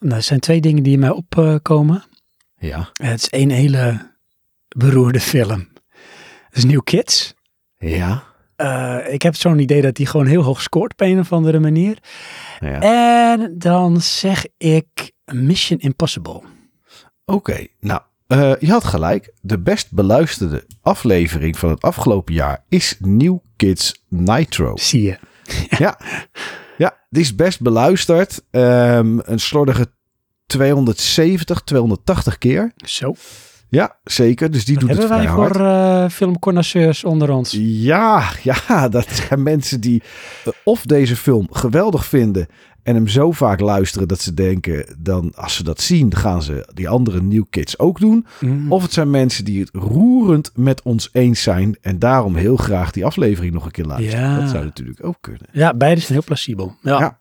Nou, 0.00 0.14
er 0.14 0.22
zijn 0.22 0.40
twee 0.40 0.60
dingen 0.60 0.82
die 0.82 0.92
in 0.92 0.98
mij 0.98 1.10
opkomen. 1.10 2.04
Ja. 2.58 2.90
het 2.92 3.20
is 3.20 3.28
één 3.28 3.50
hele 3.50 4.14
beroerde 4.76 5.20
film. 5.20 5.68
Het 6.48 6.56
is 6.56 6.64
New 6.64 6.80
Kids. 6.84 7.34
Ja. 7.78 8.22
Eh, 8.56 9.12
ik 9.12 9.22
heb 9.22 9.34
zo'n 9.34 9.58
idee 9.58 9.82
dat 9.82 9.94
die 9.94 10.06
gewoon 10.06 10.26
heel 10.26 10.42
hoog 10.42 10.62
scoort 10.62 10.92
op 10.92 11.00
een 11.00 11.18
of 11.18 11.32
andere 11.32 11.58
manier. 11.58 11.98
ja. 12.60 12.80
En 12.80 13.58
dan 13.58 14.00
zeg 14.00 14.46
ik 14.56 15.12
Mission 15.24 15.78
Impossible. 15.78 16.42
Oké, 17.24 17.66
nou, 17.80 18.00
eh, 18.26 18.52
je 18.58 18.70
had 18.70 18.84
gelijk. 18.84 19.32
De 19.40 19.58
best 19.58 19.92
beluisterde 19.92 20.66
aflevering 20.80 21.58
van 21.58 21.70
het 21.70 21.82
afgelopen 21.82 22.34
jaar 22.34 22.64
is 22.68 22.96
New 23.00 23.38
Kids 23.58 24.02
Nitro. 24.08 24.76
Zie 24.76 25.02
je. 25.02 25.18
ja. 25.84 25.98
ja, 26.76 26.96
die 27.10 27.22
is 27.22 27.34
best 27.34 27.60
beluisterd. 27.60 28.42
Ehm, 28.50 29.18
een 29.22 29.40
slordige 29.40 29.86
270, 30.46 31.60
280 31.60 32.38
keer. 32.38 32.72
Zo. 32.76 33.14
Ja, 33.68 33.96
zeker. 34.04 34.50
Dus 34.50 34.64
die 34.64 34.74
Wat 34.74 34.82
doet 34.82 34.90
het 34.90 35.08
hebben 35.08 35.18
wij 35.18 35.28
voor 35.34 35.66
eh 35.66 36.08
filmconnoisseurs 36.10 37.04
onder 37.04 37.30
ons? 37.30 37.56
Ja, 37.60 38.30
ja, 38.42 38.88
dat 38.88 39.06
zijn 39.10 39.42
mensen 39.42 39.80
die 39.80 40.02
of 40.64 40.82
deze 40.82 41.16
film 41.16 41.48
geweldig 41.50 42.04
vinden 42.06 42.46
en 42.88 42.94
hem 42.94 43.08
zo 43.08 43.32
vaak 43.32 43.60
luisteren 43.60 44.08
dat 44.08 44.20
ze 44.20 44.34
denken, 44.34 44.96
dan 44.98 45.32
als 45.34 45.54
ze 45.54 45.64
dat 45.64 45.80
zien, 45.80 46.14
gaan 46.14 46.42
ze 46.42 46.68
die 46.74 46.88
andere 46.88 47.22
New 47.22 47.44
Kids 47.50 47.78
ook 47.78 48.00
doen. 48.00 48.26
Mm. 48.40 48.72
Of 48.72 48.82
het 48.82 48.92
zijn 48.92 49.10
mensen 49.10 49.44
die 49.44 49.60
het 49.60 49.70
roerend 49.72 50.50
met 50.54 50.82
ons 50.82 51.08
eens 51.12 51.42
zijn 51.42 51.76
en 51.80 51.98
daarom 51.98 52.34
heel 52.36 52.56
graag 52.56 52.90
die 52.90 53.04
aflevering 53.04 53.52
nog 53.52 53.64
een 53.64 53.70
keer 53.70 53.84
luisteren. 53.84 54.20
Ja. 54.30 54.40
Dat 54.40 54.48
zou 54.48 54.64
natuurlijk 54.64 55.04
ook 55.04 55.16
kunnen. 55.20 55.48
Ja, 55.52 55.74
beide 55.74 56.00
zijn 56.00 56.12
heel 56.12 56.22
plausibel. 56.24 56.76
Ja. 56.82 56.98
Ja. 56.98 57.18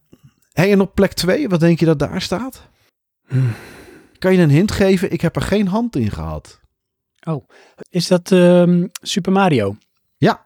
Hey, 0.52 0.72
en 0.72 0.82
op 0.82 0.96
plek 0.96 1.14
2, 1.14 1.50
wat 1.50 1.60
denk 1.60 1.80
je 1.80 1.86
dat 1.86 2.00
daar 2.00 2.22
staat? 2.22 2.70
Hmm. 3.28 3.52
Kan 4.20 4.34
je 4.34 4.42
een 4.42 4.50
hint 4.50 4.72
geven? 4.72 5.12
Ik 5.12 5.22
heb 5.22 5.36
er 5.36 5.42
geen 5.42 5.68
hand 5.68 5.96
in 5.96 6.12
gehad. 6.12 6.60
Is 7.90 8.08
dat 8.08 8.32
ehm, 8.32 8.88
Super 9.02 9.32
Mario? 9.32 9.76
Ja, 10.18 10.46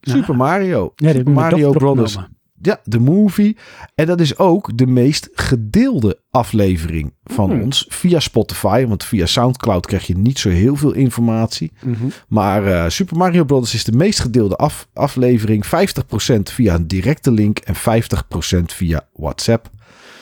Super 0.00 0.36
Mario. 0.36 0.92
Ja, 0.96 1.12
Super 1.12 1.32
Mario 1.32 1.70
Brothers. 1.70 2.16
opgenomen. 2.16 2.39
Ja, 2.62 2.80
de 2.84 2.98
movie. 2.98 3.56
En 3.94 4.06
dat 4.06 4.20
is 4.20 4.38
ook 4.38 4.78
de 4.78 4.86
meest 4.86 5.28
gedeelde 5.34 6.20
aflevering 6.30 7.12
van 7.24 7.50
Hmm. 7.50 7.62
ons 7.62 7.86
via 7.88 8.20
Spotify. 8.20 8.86
Want 8.86 9.04
via 9.04 9.26
Soundcloud 9.26 9.86
krijg 9.86 10.06
je 10.06 10.16
niet 10.16 10.38
zo 10.38 10.48
heel 10.48 10.76
veel 10.76 10.92
informatie. 10.92 11.72
Mhm. 11.84 12.06
Maar 12.28 12.66
eh, 12.66 12.88
Super 12.88 13.16
Mario 13.16 13.44
Bros. 13.44 13.74
is 13.74 13.84
de 13.84 13.92
meest 13.92 14.20
gedeelde 14.20 14.56
af, 14.56 14.88
aflevering. 14.94 15.66
50% 15.66 16.50
via 16.50 16.74
een 16.74 16.86
directe 16.86 17.30
link 17.32 17.58
en 17.58 17.74
50% 17.74 18.72
via 18.72 19.08
WhatsApp. 19.12 19.70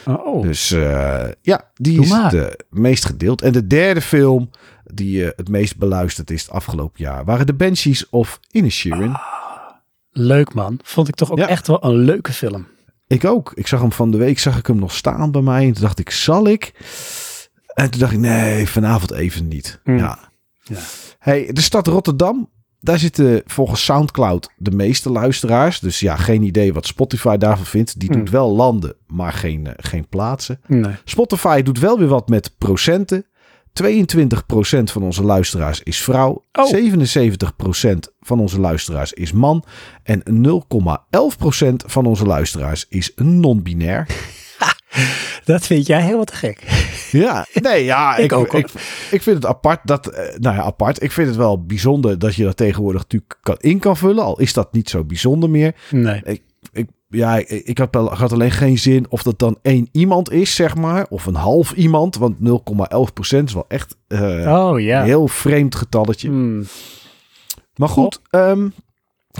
Oh, 0.05 0.43
Dus 0.43 0.71
eh, 0.71 1.25
ja, 1.43 1.71
die 1.75 2.01
is 2.01 2.11
eh, 2.11 2.43
meest 2.71 3.05
gedeeld. 3.05 3.43
En 3.43 3.53
de 3.53 3.67
derde 3.67 4.01
film 4.01 4.51
die 4.85 5.25
eh, 5.25 5.31
het 5.37 5.49
meest 5.49 5.77
beluisterd 5.77 6.31
is 6.31 6.43
het 6.43 6.51
afgelopen 6.51 7.05
jaar... 7.05 7.25
waren 7.25 7.47
de 7.47 7.55
Banshees 7.55 8.09
of 8.11 8.41
Inisherin. 8.51 9.17
Leuk 10.19 10.55
man. 10.55 10.79
Vond 10.83 11.09
ik 11.09 11.15
toch 11.15 11.31
ook 11.31 11.39
Ja. 11.39 11.49
echt 11.49 11.67
wel 11.67 11.85
een 11.85 11.97
leuke 11.97 12.33
film. 12.33 12.67
Ik 13.07 13.25
ook. 13.25 13.53
Ik 13.55 13.67
zag 13.67 13.81
hem 13.81 13.93
van 13.93 14.11
de 14.11 14.17
week, 14.17 14.39
zag 14.39 14.59
ik 14.59 14.67
hem 14.67 14.79
nog 14.79 14.93
staan 14.95 15.31
bij 15.31 15.41
mij. 15.43 15.67
En 15.67 15.73
toen 15.73 15.83
dacht 15.83 15.99
ik, 15.99 16.11
zal 16.11 16.47
ik? 16.49 16.73
En 17.75 17.91
toen 17.91 18.01
dacht 18.01 18.13
ik, 18.13 18.19
nee, 18.19 18.69
vanavond 18.69 19.13
even 19.13 19.49
niet. 19.49 19.81
Mm. 19.85 19.99
Ja. 19.99 20.19
Ja. 20.63 20.77
Hey, 21.19 21.51
de 21.53 21.61
stad 21.61 21.87
Rotterdam, 21.87 22.51
daar 22.81 22.99
zitten 22.99 23.43
volgens 23.47 23.85
Soundcloud 23.85 24.51
de 24.57 24.71
meeste 24.71 25.11
luisteraars. 25.11 25.81
Dus 25.81 26.01
ja, 26.01 26.17
geen 26.17 26.43
idee 26.43 26.73
wat 26.73 26.87
Spotify 26.87 27.37
daarvan 27.37 27.67
vindt. 27.67 28.01
Die 28.01 28.11
Mm. 28.11 28.17
doet 28.19 28.31
wel 28.31 28.55
landen, 28.55 28.95
maar 29.07 29.33
geen, 29.33 29.67
eh, 29.67 29.73
geen 29.77 30.09
plaatsen. 30.09 30.61
Nee. 30.67 30.95
Spotify 31.05 31.63
doet 31.63 31.79
wel 31.79 31.99
weer 31.99 32.09
wat 32.09 32.29
met 32.29 32.55
procenten. 32.59 33.27
22% 33.83 34.83
van 34.85 35.03
onze 35.03 35.23
luisteraars 35.23 35.83
is 35.83 36.03
vrouw. 36.03 36.45
Oh. 36.53 36.73
77% 36.75 37.99
van 38.21 38.41
onze 38.41 38.61
luisteraars 38.61 39.13
is 39.13 39.33
man. 39.33 39.65
En 40.03 40.23
0,11% 40.27 41.75
van 41.87 42.07
onze 42.07 42.25
luisteraars 42.25 42.87
is 42.89 43.13
non-binair. 43.17 44.07
Dat 45.45 45.67
vind 45.67 45.87
jij 45.87 46.03
heel 46.03 46.17
wat 46.17 46.27
te 46.27 46.35
gek. 46.35 46.63
Ja, 47.11 47.47
nee, 47.55 47.85
ja, 47.85 48.17
Ik 48.17 48.25
ik, 48.25 48.33
ook, 48.33 48.55
ik, 48.55 48.69
ik 49.11 49.23
vind 49.23 49.37
het 49.37 49.47
apart 49.47 49.81
dat, 49.85 50.07
eh, 50.07 50.39
nou 50.39 50.57
ja, 50.57 50.63
apart. 50.63 51.03
Ik 51.03 51.13
vind 51.13 51.29
het 51.29 51.37
wel 51.37 51.65
bijzonder 51.65 52.19
dat 52.19 52.35
je 52.35 52.45
dat 52.45 52.57
tegenwoordig 52.57 53.03
natuurlijk 53.03 53.39
kan, 53.43 53.57
in 53.59 53.79
kan 53.79 53.97
vullen. 53.97 54.25
Al 54.25 54.41
is 54.41 54.53
dat 54.53 54.73
niet 54.73 54.91
zo 54.91 55.05
bijzonder 55.05 55.51
meer. 55.51 55.75
Nee. 55.91 56.23
Ik, 56.25 56.43
ja, 57.09 57.37
ik, 57.47 57.79
had, 57.79 58.33
alleen 58.33 58.51
geen 58.51 58.79
zin 58.79 59.07
of 59.09 59.23
dat 59.23 59.39
dan 59.39 59.59
één 59.63 59.89
iemand 59.93 60.31
is, 60.31 60.55
zeg 60.55 60.77
maar. 60.77 61.07
Of 61.09 61.27
een 61.27 61.35
half 61.35 61.73
iemand. 61.73 62.17
Want 62.17 62.37
0,11% 62.39 63.45
is 63.45 63.53
wel 63.53 63.65
echt 63.69 63.97
eh, 64.07 64.65
Oh 64.65 64.81
een 64.81 65.03
heel 65.03 65.29
vreemd 65.29 65.75
getalletje. 65.75 66.29
Hmm. 66.29 66.65
Maar 67.77 67.89
goed, 67.89 68.21
ehm, 68.31 68.69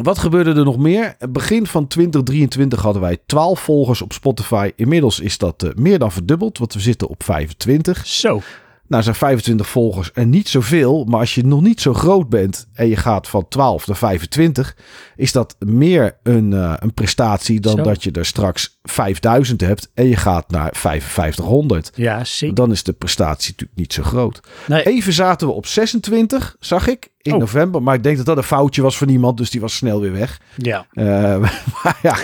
wat 0.03 0.19
gebeurde 0.19 0.55
er 0.55 0.65
nog 0.65 0.79
meer? 0.79 1.17
Begin 1.31 1.67
van 1.67 1.87
2023 1.87 2.83
hadden 2.83 3.03
wij 3.03 3.19
12 3.27 3.61
volgers 3.61 4.03
op 4.03 4.13
Spotify. 4.13 4.71
Inmiddels 4.77 5.21
is 5.21 5.39
dat 5.39 5.63
eh, 5.63 5.71
meer 5.75 5.99
dan 5.99 6.13
verdubbeld, 6.13 6.59
want 6.59 6.75
we 6.75 6.81
zitten 6.81 7.09
op 7.09 7.23
25. 7.23 8.07
Zo. 8.07 8.41
Nou 8.89 9.03
zijn 9.03 9.15
25 9.15 9.69
volgers 9.69 10.13
en 10.13 10.31
niet 10.31 10.49
zoveel, 10.49 11.05
maar 11.05 11.21
als 11.21 11.35
je 11.35 11.45
nog 11.47 11.61
niet 11.61 11.81
zo 11.81 11.95
groot 11.95 12.29
bent 12.29 12.69
en 12.73 12.89
je 12.89 12.97
gaat 12.97 13.29
van 13.29 13.49
12 13.49 13.87
naar 13.87 13.97
25, 13.97 14.77
is 15.17 15.33
dat 15.33 15.57
meer 15.59 16.19
een, 16.23 16.53
eh, 16.53 16.75
een 16.79 16.95
prestatie 16.95 17.61
dan 17.61 17.77
Zo. 17.77 17.83
dat 17.83 18.03
je 18.03 18.11
er 18.11 18.27
straks 18.27 18.79
5000 18.83 19.61
hebt 19.61 19.91
en 19.95 20.07
je 20.07 20.17
gaat 20.17 20.51
naar 20.51 20.71
5500. 20.77 21.91
Ja, 21.95 22.25
zeker. 22.25 22.55
Dan 22.55 22.71
is 22.71 22.83
de 22.83 22.93
prestatie 22.93 23.51
natuurlijk 23.51 23.79
niet 23.79 23.93
zo 23.93 24.03
groot. 24.03 24.41
Nee. 24.67 24.83
Even 24.87 25.13
zaten 25.13 25.47
we 25.47 25.53
op 25.53 25.67
26, 25.67 26.57
zag 26.61 26.87
ik, 26.89 27.09
in 27.23 27.33
Oh. 27.33 27.39
november. 27.39 27.83
Maar 27.83 27.95
ik 27.95 28.03
denk 28.03 28.17
dat 28.17 28.27
dat 28.27 28.37
een 28.37 28.43
foutje 28.43 28.83
was 28.83 28.99
van 28.99 29.09
iemand, 29.09 29.37
dus 29.37 29.51
die 29.51 29.61
was 29.61 29.77
snel 29.77 30.01
weer 30.01 30.13
weg. 30.13 30.41
Ja. 30.57 30.87
Eh, 30.93 31.05
maar 31.83 31.99
ja, 32.03 32.17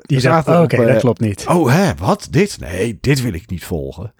Die 0.00 0.20
zaten 0.20 0.62
oké, 0.62 0.76
op, 0.76 0.82
eh, 0.82 0.92
dat 0.92 1.00
klopt 1.00 1.20
niet. 1.20 1.44
Oh, 1.48 1.72
hè, 1.72 1.94
wat? 1.94 2.28
Dit? 2.30 2.60
Nee, 2.60 2.98
dit 3.00 3.22
wil 3.22 3.32
ik 3.32 3.50
niet 3.50 3.64
volgen. 3.64 4.12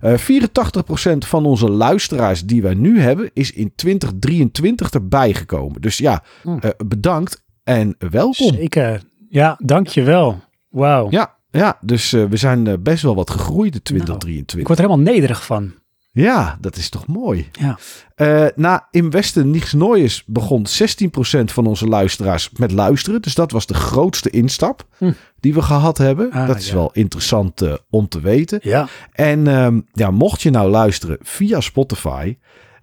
Eh 0.00 0.14
84% 0.18 1.26
van 1.26 1.46
onze 1.46 1.70
luisteraars 1.70 2.44
die 2.44 2.62
wij 2.62 2.74
nu 2.74 3.00
hebben, 3.00 3.30
is 3.32 3.52
in 3.52 3.72
2023 3.74 4.90
erbij 4.90 5.34
gekomen. 5.34 5.80
Dus 5.80 5.98
ja, 5.98 6.22
Hm. 6.42 6.58
eh, 6.60 6.70
bedankt 6.86 7.44
en 7.64 7.94
welkom. 8.10 8.54
Zeker. 8.54 9.02
Ja, 9.28 9.58
dankjewel. 9.62 10.40
Wauw. 10.68 11.06
Ja, 11.10 11.34
ja, 11.50 11.78
dus 11.80 12.12
eh, 12.12 12.24
we 12.24 12.36
zijn 12.36 12.66
eh, 12.66 12.74
best 12.80 13.02
wel 13.02 13.14
wat 13.14 13.30
gegroeid 13.30 13.74
in 13.74 13.80
Nou, 13.96 13.98
Ik 13.98 14.06
2023. 14.06 14.66
word 14.66 14.78
er 14.78 14.84
helemaal 14.84 15.12
nederig 15.14 15.44
van. 15.44 15.72
Ja, 16.12 16.58
dat 16.60 16.76
is 16.76 16.88
toch 16.88 17.06
mooi. 17.06 17.48
Ja. 17.52 17.78
Eh, 18.14 18.46
na 18.56 18.88
In 18.90 19.10
Westen 19.10 19.50
Nichts 19.50 19.72
Nooies 19.72 20.24
begon 20.26 20.66
16% 20.66 21.52
van 21.52 21.66
onze 21.66 21.86
luisteraars 21.86 22.50
met 22.56 22.72
luisteren. 22.72 23.22
Dus 23.22 23.34
dat 23.34 23.50
was 23.50 23.66
de 23.66 23.74
grootste 23.74 24.30
instap 24.30 24.86
Hm. 24.98 25.12
die 25.40 25.54
we 25.54 25.62
gehad 25.62 25.98
hebben. 25.98 26.30
Ah, 26.32 26.46
dat 26.46 26.58
is 26.58 26.68
ja. 26.68 26.74
wel 26.74 26.90
interessant 26.92 27.62
eh, 27.62 27.72
om 27.90 28.08
te 28.08 28.20
weten. 28.20 28.58
Ja. 28.62 28.88
En 29.12 29.46
ehm, 29.46 29.80
ja, 29.92 30.10
mocht 30.10 30.42
je 30.42 30.50
nou 30.50 30.70
luisteren 30.70 31.18
via 31.22 31.60
Spotify 31.60 32.36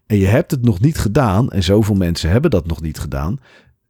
en 0.05 0.17
je 0.17 0.27
hebt 0.27 0.51
het 0.51 0.63
nog 0.63 0.79
niet 0.79 0.97
gedaan, 0.97 1.49
en 1.49 1.63
zoveel 1.63 1.95
mensen 1.95 2.29
hebben 2.29 2.51
dat 2.51 2.67
nog 2.67 2.81
niet 2.81 2.99
gedaan, 2.99 3.39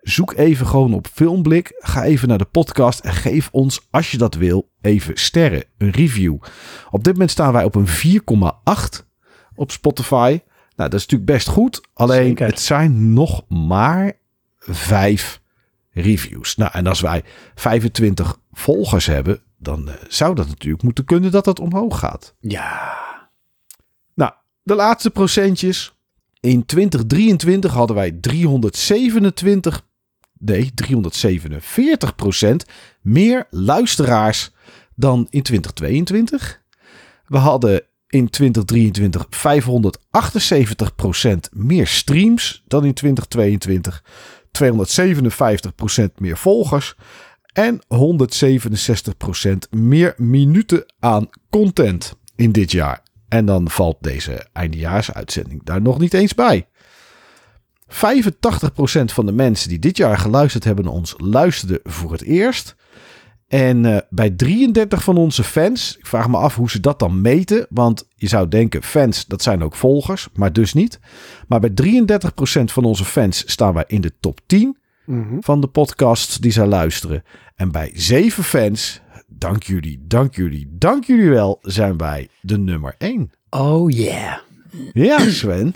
zoek 0.02 0.34
even 0.34 0.68
gewoon 0.68 0.94
op 0.94 1.08
Filmblik, 1.14 1.72
ga 1.78 2.04
even 2.04 2.28
naar 2.28 2.38
de 2.38 2.46
podcast 2.46 3.00
en 3.00 3.14
geef 3.14 3.50
ons, 3.52 3.88
als 3.92 4.12
je 4.12 4.18
dat 4.18 4.36
wil, 4.36 4.70
even 4.82 5.18
sterren, 5.18 5.64
een 5.78 5.92
review. 5.92 6.36
Op 6.92 7.04
dit 7.04 7.14
moment 7.14 7.32
staan 7.32 7.54
wij 7.54 7.64
op 7.64 7.76
een 7.76 7.88
4,8 7.88 9.07
op 9.58 9.72
Spotify. 9.72 10.40
Nou, 10.76 10.90
dat 10.90 10.94
is 11.00 11.02
natuurlijk 11.02 11.32
best 11.32 11.48
goed, 11.48 11.82
alleen 11.94 12.28
Zeker. 12.28 12.46
het 12.48 12.60
zijn 12.60 13.14
nog 13.14 13.48
maar 13.48 14.14
vijf 14.60 15.42
reviews. 15.92 16.56
Nou, 16.56 16.72
en 16.74 16.88
als 16.88 17.02
wij 17.02 17.24
25 17.56 18.40
volgers 18.52 19.06
hebben, 19.06 19.42
dan 19.58 19.90
eh, 19.90 19.96
zou 20.08 20.36
dat 20.36 20.48
natuurlijk 20.48 20.84
moeten 20.84 21.06
kunnen 21.06 21.32
dat 21.32 21.46
dat 21.46 21.60
omhoog 21.60 22.00
gaat. 22.00 22.36
Ja. 22.40 22.98
Nou, 24.14 24.32
de 24.64 24.76
laatste 24.76 25.10
procentjes. 25.10 25.96
In 26.40 26.66
2023 26.66 27.74
hadden 27.74 27.96
wij 27.96 28.12
327, 28.12 29.82
nee, 30.38 30.72
347 30.74 32.16
procent 32.16 32.66
meer 33.02 33.48
luisteraars 33.50 34.52
dan 34.96 35.28
in 35.30 35.42
2022. 35.42 36.62
We 37.26 37.38
hadden 37.38 37.84
in 38.10 38.30
2023 38.30 39.26
578 39.30 40.96
procent 40.96 41.50
meer 41.54 41.88
streams 41.88 42.64
dan 42.68 42.86
in 42.86 42.94
2022. 42.94 44.04
257 44.52 45.76
procent 45.76 46.20
meer 46.20 46.38
volgers. 46.38 46.96
En 47.54 47.82
167 47.88 49.18
procent 49.18 49.72
meer 49.72 50.14
minuten 50.18 50.94
aan 51.00 51.30
content 51.50 52.16
in 52.36 52.52
dit 52.52 52.72
jaar. 52.72 53.04
En 53.28 53.46
dan 53.46 53.70
valt 53.70 53.98
deze 54.02 54.48
eindejaarsuitzending 54.54 55.64
daar 55.64 55.82
nog 55.82 56.00
niet 56.00 56.14
eens 56.14 56.36
bij. 56.36 56.68
85% 57.88 57.90
van 59.06 59.26
de 59.26 59.32
mensen 59.32 59.70
die 59.70 59.80
dit 59.80 59.98
jaar 59.98 60.18
geluisterd 60.18 60.64
hebben 60.64 60.86
naar 60.86 60.94
ons, 60.94 61.14
luisterden 61.18 61.80
voor 61.84 62.12
het 62.12 62.22
eerst. 62.22 62.76
En 63.48 63.86
eh, 63.86 63.98
bij 64.10 64.30
33 64.30 65.04
van 65.04 65.18
onze 65.18 65.44
fans, 65.44 65.98
ik 65.98 66.06
vraag 66.06 66.28
me 66.30 66.38
af 66.38 66.56
hoe 66.56 66.70
ze 66.70 66.80
dat 66.80 67.00
dan 67.00 67.22
meten. 67.22 67.68
Want 67.70 68.08
je 68.16 68.28
zou 68.28 68.48
denken, 68.48 68.84
fans, 68.84 69.26
dat 69.26 69.42
zijn 69.42 69.64
ook 69.64 69.76
volgers, 69.76 70.28
maar 70.34 70.54
dus 70.54 70.74
niet. 70.74 71.00
Maar 71.48 71.60
bij 71.60 71.74
33% 71.74 72.72
van 72.72 72.84
onze 72.86 73.06
fans 73.06 73.44
staan 73.52 73.74
wij 73.74 73.84
in 73.88 74.02
de 74.02 74.14
top 74.20 74.40
10 74.46 74.78
Mhm. 75.06 75.38
van 75.40 75.62
de 75.62 75.68
podcasts 75.68 76.38
die 76.38 76.52
zij 76.52 76.66
luisteren. 76.66 77.24
En 77.56 77.72
bij 77.72 77.92
zeven 77.94 78.44
fans, 78.44 79.02
dank 79.28 79.64
jullie, 79.64 80.04
dank 80.08 80.36
jullie, 80.36 80.68
dank 80.72 81.04
jullie 81.04 81.30
wel, 81.30 81.58
zijn 81.62 81.98
wij 81.98 82.30
de 82.42 82.58
nummer 82.58 82.96
1. 82.98 83.32
Oh 83.50 83.90
yeah. 83.92 84.38
Ja, 84.94 85.20
Sven. 85.30 85.74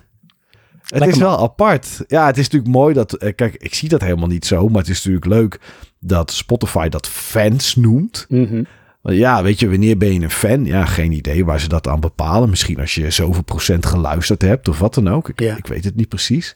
Het 0.93 1.07
is 1.07 1.17
wel 1.17 1.39
apart. 1.39 2.03
Ja, 2.07 2.25
het 2.25 2.37
is 2.37 2.43
natuurlijk 2.43 2.71
mooi 2.73 2.93
dat. 2.93 3.13
eh, 3.13 3.35
Kijk, 3.35 3.55
ik 3.55 3.73
zie 3.73 3.89
dat 3.89 4.01
helemaal 4.01 4.27
niet 4.27 4.45
zo. 4.45 4.67
Maar 4.67 4.81
het 4.81 4.89
is 4.89 4.95
natuurlijk 4.97 5.25
leuk 5.25 5.59
dat 5.99 6.31
Spotify 6.31 6.89
dat 6.89 7.07
fans 7.07 7.75
noemt. 7.75 8.25
Mhm. 8.29 8.63
Ja, 9.03 9.43
weet 9.43 9.59
je, 9.59 9.69
wanneer 9.69 9.97
ben 9.97 10.13
je 10.13 10.19
een 10.19 10.29
fan? 10.31 10.65
Ja, 10.65 10.85
geen 10.85 11.11
idee 11.11 11.45
waar 11.45 11.59
ze 11.59 11.67
dat 11.67 11.87
aan 11.87 11.99
bepalen. 11.99 12.49
Misschien 12.49 12.79
als 12.79 12.95
je 12.95 13.09
zoveel 13.11 13.43
procent 13.43 13.85
geluisterd 13.85 14.41
hebt 14.41 14.67
of 14.67 14.79
wat 14.79 14.93
dan 14.93 15.09
ook. 15.09 15.29
Ik, 15.29 15.39
Ja. 15.39 15.55
ik 15.57 15.67
weet 15.67 15.83
het 15.83 15.95
niet 15.95 16.09
precies. 16.09 16.55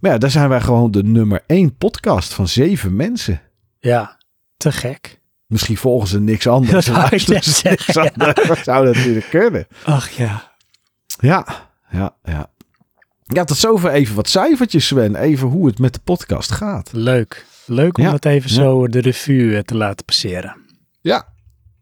Maar 0.00 0.10
ja, 0.12 0.18
daar 0.18 0.30
zijn 0.30 0.48
wij 0.48 0.60
gewoon 0.60 0.90
de 0.90 1.02
nummer 1.02 1.42
één 1.46 1.76
podcast 1.76 2.32
van 2.34 2.48
zeven 2.48 2.96
mensen. 2.96 3.40
Ja. 3.80 4.16
Te 4.56 4.72
gek. 4.72 5.20
Misschien 5.46 5.76
volgen 5.76 6.08
ze 6.08 6.20
niks 6.20 6.46
anders. 6.46 6.86
Dat 7.10 7.20
ze 7.20 7.32
niks 7.32 7.58
zeggen, 7.60 8.10
anders. 8.12 8.46
Dat 8.48 8.58
zou 8.58 8.84
natuurlijk 8.86 9.26
kunnen. 9.30 9.66
Ach 9.84 10.10
ja. 10.10 10.52
Ja, 11.20 11.46
ja, 11.90 12.14
ja. 12.22 12.50
Ja, 13.24 13.44
tot 13.44 13.56
zover 13.56 13.90
even 13.90 14.14
wat 14.14 14.28
cijfertjes, 14.28 14.86
Sven. 14.86 15.16
Even 15.16 15.48
hoe 15.48 15.66
het 15.66 15.78
met 15.78 15.92
de 15.94 16.00
podcast 16.04 16.50
gaat. 16.52 16.90
Leuk. 16.92 17.46
Leuk 17.66 17.98
om 17.98 18.04
Ja. 18.04 18.10
dat 18.10 18.24
even 18.24 18.50
zo 18.50 18.88
de 18.88 19.00
revue 19.00 19.56
eh, 19.56 19.62
te 19.62 19.76
laten 19.76 20.04
passeren. 20.04 20.56
Ja. 21.00 21.32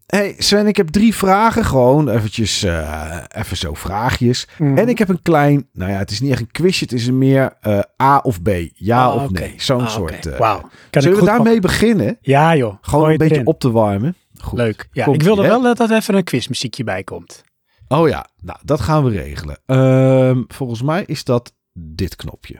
Hey 0.07 0.35
Sven, 0.39 0.67
ik 0.67 0.77
heb 0.77 0.89
drie 0.89 1.15
vragen. 1.15 1.65
Gewoon 1.65 2.09
eventjes, 2.09 2.63
eh, 2.63 3.19
even 3.29 3.57
zo 3.57 3.75
vraagjes. 3.75 4.47
Mhm. 4.59 4.79
En 4.79 4.89
ik 4.89 4.99
heb 4.99 5.09
een 5.09 5.23
klein, 5.23 5.69
nou 5.73 5.91
ja, 5.91 5.99
het 5.99 6.11
is 6.11 6.21
niet 6.21 6.31
echt 6.31 6.41
een 6.41 6.51
quizje. 6.51 6.85
Het 6.85 6.95
is 6.95 7.07
een 7.07 7.19
meer 7.19 7.53
eh, 7.61 7.79
A 8.03 8.19
of 8.19 8.43
B. 8.43 8.49
Ja 8.75 9.05
Ah, 9.05 9.23
of 9.23 9.31
nee. 9.31 9.55
Zo'n 9.57 9.81
Ah, 9.81 9.89
soort. 9.89 10.37
Wauw. 10.39 10.61
Kan 10.91 11.03
Zullen 11.03 11.19
ik 11.19 11.25
we 11.25 11.31
daarmee 11.31 11.61
beginnen? 11.61 12.19
Ja 12.21 12.57
joh. 12.57 12.75
Gewoon 12.81 13.01
Gooi 13.01 13.13
een 13.13 13.19
beetje 13.19 13.35
erin. 13.35 13.47
op 13.47 13.61
te 13.61 13.71
warmen. 13.71 14.15
Goed. 14.41 14.59
Leuk. 14.59 14.89
Ja, 14.93 15.07
ik 15.07 15.23
wilde 15.23 15.43
wel 15.43 15.63
dat 15.63 15.81
er 15.81 15.93
even 15.93 16.15
een 16.15 16.25
quizmuziekje 16.25 16.85
bij 16.85 17.03
komt. 17.05 17.43
Oh 17.93 18.09
ja, 18.09 18.27
nou, 18.41 18.59
dat 18.65 18.81
gaan 18.81 19.05
we 19.05 19.11
regelen. 19.11 19.59
Ehm, 19.67 20.43
volgens 20.49 20.83
mij 20.83 21.03
is 21.07 21.25
dat 21.25 21.53
dit 21.73 22.17
knopje. 22.17 22.57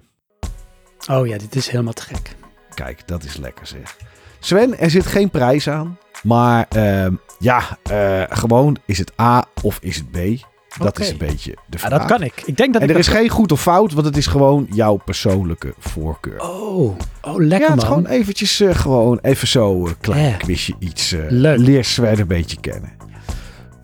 Oh 1.11 1.27
ja, 1.27 1.39
dit 1.39 1.55
is 1.55 1.69
helemaal 1.69 1.93
te 1.93 2.03
gek. 2.03 2.37
Kijk, 2.75 3.09
dat 3.09 3.25
is 3.25 3.37
lekker 3.37 3.67
zeg. 3.67 3.97
Sven, 4.41 4.79
er 4.79 4.91
zit 4.91 5.07
geen 5.07 5.31
prijs 5.31 5.69
aan. 5.69 5.99
Maar 6.23 6.67
ehm, 6.69 7.15
ja, 7.39 7.79
eh, 7.83 8.23
gewoon 8.29 8.77
is 8.87 8.99
het 8.99 9.13
A 9.21 9.45
of 9.63 9.79
is 9.81 9.97
het 9.97 10.11
B? 10.11 10.17
Dat 10.79 10.99
is 10.99 11.11
een 11.11 11.17
beetje 11.19 11.51
de 11.51 11.59
Ja, 11.71 11.79
vraag. 11.79 11.91
dat 11.99 12.05
kan 12.07 12.23
ik. 12.23 12.43
Ik 12.45 12.57
denk 12.57 12.73
dat 12.73 12.83
En 12.83 12.89
ik 12.89 12.95
er 12.95 13.01
is 13.01 13.09
geen 13.09 13.29
goed 13.29 13.53
of 13.53 13.61
fout, 13.63 13.93
want 13.93 14.07
het 14.07 14.17
is 14.17 14.27
gewoon 14.27 14.67
jouw 14.71 14.97
persoonlijke 14.97 15.75
voorkeur. 15.79 16.41
Oh, 16.41 16.79
oh 16.81 16.97
ja, 17.23 17.33
lekker 17.47 17.69
het 17.71 17.83
is 17.83 17.89
man. 17.89 17.93
gewoon 17.99 18.07
eventjes, 18.07 18.61
eh, 18.61 18.75
gewoon 18.75 19.19
even 19.23 19.49
zo 19.49 19.87
een 19.87 19.99
klein 20.01 20.31
Ja. 20.31 20.37
quizje 20.37 20.75
iets. 20.79 21.13
eh 21.13 21.21
Leuk. 21.29 21.59
Leer 21.59 21.85
Sven 21.85 22.19
een 22.21 22.27
beetje 22.27 22.61
kennen. 22.61 22.93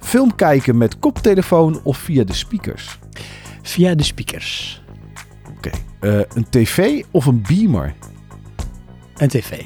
Film 0.08 0.34
kijken 0.34 0.76
met 0.76 0.98
koptelefoon 0.98 1.80
of 1.82 1.98
via 1.98 2.24
de 2.24 2.32
speakers? 2.32 2.98
Via 3.62 3.94
de 3.94 4.02
speakers. 4.02 4.82
Oké. 5.56 5.70
Eh, 6.00 6.20
een 6.34 6.46
tv 6.50 7.02
of 7.10 7.26
een 7.26 7.42
beamer? 7.42 7.94
En 9.16 9.28
tv. 9.28 9.64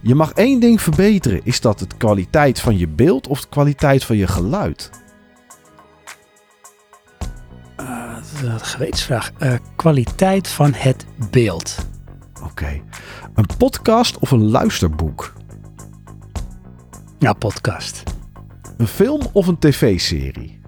Je 0.00 0.14
mag 0.14 0.32
één 0.32 0.60
ding 0.60 0.80
verbeteren. 0.80 1.40
Is 1.44 1.60
dat 1.60 1.78
de 1.78 1.86
kwaliteit 1.96 2.60
van 2.60 2.78
je 2.78 2.88
beeld 2.88 3.26
of 3.26 3.40
de 3.40 3.48
kwaliteit 3.48 4.04
van 4.04 4.16
je 4.16 4.26
geluid? 4.26 4.90
Uh, 7.80 8.14
dat 8.14 8.24
is 8.24 8.40
een 8.42 8.60
gewetensvraag. 8.60 9.32
Uh, 9.38 9.54
kwaliteit 9.76 10.48
van 10.48 10.72
het 10.74 11.06
beeld. 11.30 11.76
Oké. 12.42 12.80
Een 13.34 13.46
podcast 13.58 14.18
of 14.18 14.30
een 14.30 14.50
luisterboek? 14.50 15.32
Ja, 17.18 17.32
podcast. 17.32 18.02
Een 18.76 18.86
film 18.86 19.20
of 19.32 19.46
een 19.46 19.58
tv-serie? 19.58 20.60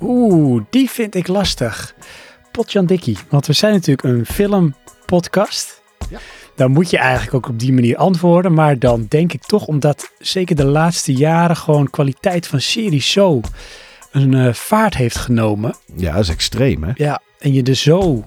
Oeh, 0.00 0.62
die 0.70 0.90
vind 0.90 1.14
ik 1.14 1.26
lastig. 1.26 1.94
Potjan 2.52 2.86
Dikkie. 2.86 3.18
Want 3.28 3.46
we 3.46 3.52
zijn 3.52 3.72
natuurlijk 3.72 4.08
een 4.08 4.26
filmpodcast. 4.26 5.82
Ja. 6.10 6.18
Dan 6.54 6.70
moet 6.70 6.90
je 6.90 6.98
eigenlijk 6.98 7.34
ook 7.34 7.48
op 7.48 7.58
die 7.58 7.72
manier 7.72 7.96
antwoorden. 7.96 8.54
Maar 8.54 8.78
dan 8.78 9.06
denk 9.08 9.32
ik 9.32 9.42
toch, 9.42 9.66
omdat 9.66 10.12
zeker 10.18 10.56
de 10.56 10.64
laatste 10.64 11.12
jaren 11.12 11.56
gewoon 11.56 11.90
kwaliteit 11.90 12.46
van 12.46 12.60
series 12.60 13.10
zo 13.10 13.40
een 14.10 14.32
uh, 14.32 14.52
vaart 14.52 14.94
heeft 14.94 15.16
genomen. 15.16 15.74
Ja, 15.96 16.12
dat 16.12 16.22
is 16.22 16.28
extreem 16.28 16.84
hè? 16.84 16.92
Ja, 16.94 17.20
en 17.38 17.52
je 17.52 17.62
er 17.62 17.74
zo 17.74 18.24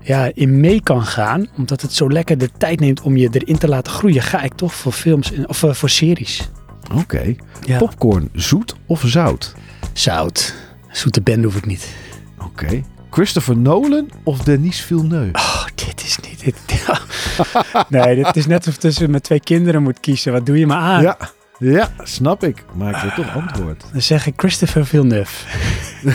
ja, 0.00 0.30
in 0.34 0.60
mee 0.60 0.82
kan 0.82 1.02
gaan. 1.02 1.48
Omdat 1.56 1.82
het 1.82 1.92
zo 1.92 2.10
lekker 2.10 2.38
de 2.38 2.50
tijd 2.58 2.80
neemt 2.80 3.00
om 3.00 3.16
je 3.16 3.28
erin 3.32 3.58
te 3.58 3.68
laten 3.68 3.92
groeien. 3.92 4.22
Ga 4.22 4.42
ik 4.42 4.54
toch 4.54 4.74
voor 4.74 4.92
films 4.92 5.32
en, 5.32 5.48
of 5.48 5.62
uh, 5.62 5.72
voor 5.72 5.90
series. 5.90 6.50
Oké. 6.94 7.34
Ja. 7.66 7.78
Popcorn, 7.78 8.28
zoet 8.32 8.76
of 8.86 9.02
zout? 9.06 9.54
Zout. 9.92 10.54
Zoete 10.90 11.20
bende 11.20 11.46
hoef 11.46 11.56
ik 11.56 11.66
niet. 11.66 11.94
Oké. 12.38 12.82
Christopher 13.10 13.56
Nolan 13.56 14.10
of 14.24 14.38
Denis 14.38 14.80
Villeneuve? 14.80 15.34
Oh, 15.34 15.64
dit 15.74 16.04
is 16.04 16.18
niet... 16.28 16.44
Dit, 16.44 16.84
nee, 17.88 18.14
dit 18.14 18.36
is 18.36 18.46
net 18.46 18.66
of 18.68 18.76
tussen 18.76 19.10
mijn 19.10 19.22
twee 19.22 19.40
kinderen 19.40 19.82
moet 19.82 20.00
kiezen. 20.00 20.32
Wat 20.32 20.46
doe 20.46 20.58
je 20.58 20.66
me 20.66 20.74
aan? 20.74 21.02
Ja, 21.02 21.16
ja 21.58 21.90
snap 22.02 22.44
ik. 22.44 22.64
Maar 22.74 22.94
ik 22.94 23.14
wil 23.14 23.24
toch 23.24 23.34
antwoord. 23.34 23.84
Dan 23.92 24.02
zeg 24.02 24.26
ik 24.26 24.34
Christopher 24.36 24.86
Villeneuve. 24.86 25.46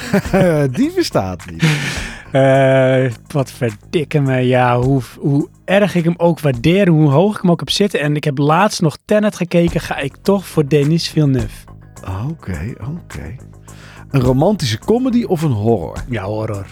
Die 0.77 0.91
bestaat 0.96 1.46
niet. 1.51 1.63
Uh, 2.38 3.12
wat 3.27 3.51
verdikke 3.51 4.20
me. 4.20 4.38
Ja, 4.38 4.79
hoe, 4.79 5.01
hoe 5.20 5.50
erg 5.65 5.96
ik 5.96 6.03
hem 6.03 6.13
ook 6.17 6.39
waardeer, 6.39 6.88
hoe 6.88 7.10
hoog 7.10 7.36
ik 7.36 7.41
hem 7.41 7.51
ook 7.51 7.60
heb 7.60 7.70
zitten. 7.70 8.00
En 8.00 8.15
ik 8.15 8.24
heb 8.24 8.38
laatst 8.38 8.82
nog 8.82 8.98
Tenet 9.06 9.36
gekeken, 9.36 9.79
ga 9.79 9.98
ik 9.98 10.15
toch 10.22 10.46
voor 10.46 10.67
Denis 10.67 11.10
Villeneuve. 11.10 11.65
Oké, 12.29 12.74
oké. 12.79 13.36
Een 14.12 14.22
romantische 14.22 14.79
comedy 14.79 15.24
of 15.24 15.41
een 15.41 15.51
horror? 15.51 15.98
Ja, 16.10 16.24
horror. 16.24 16.65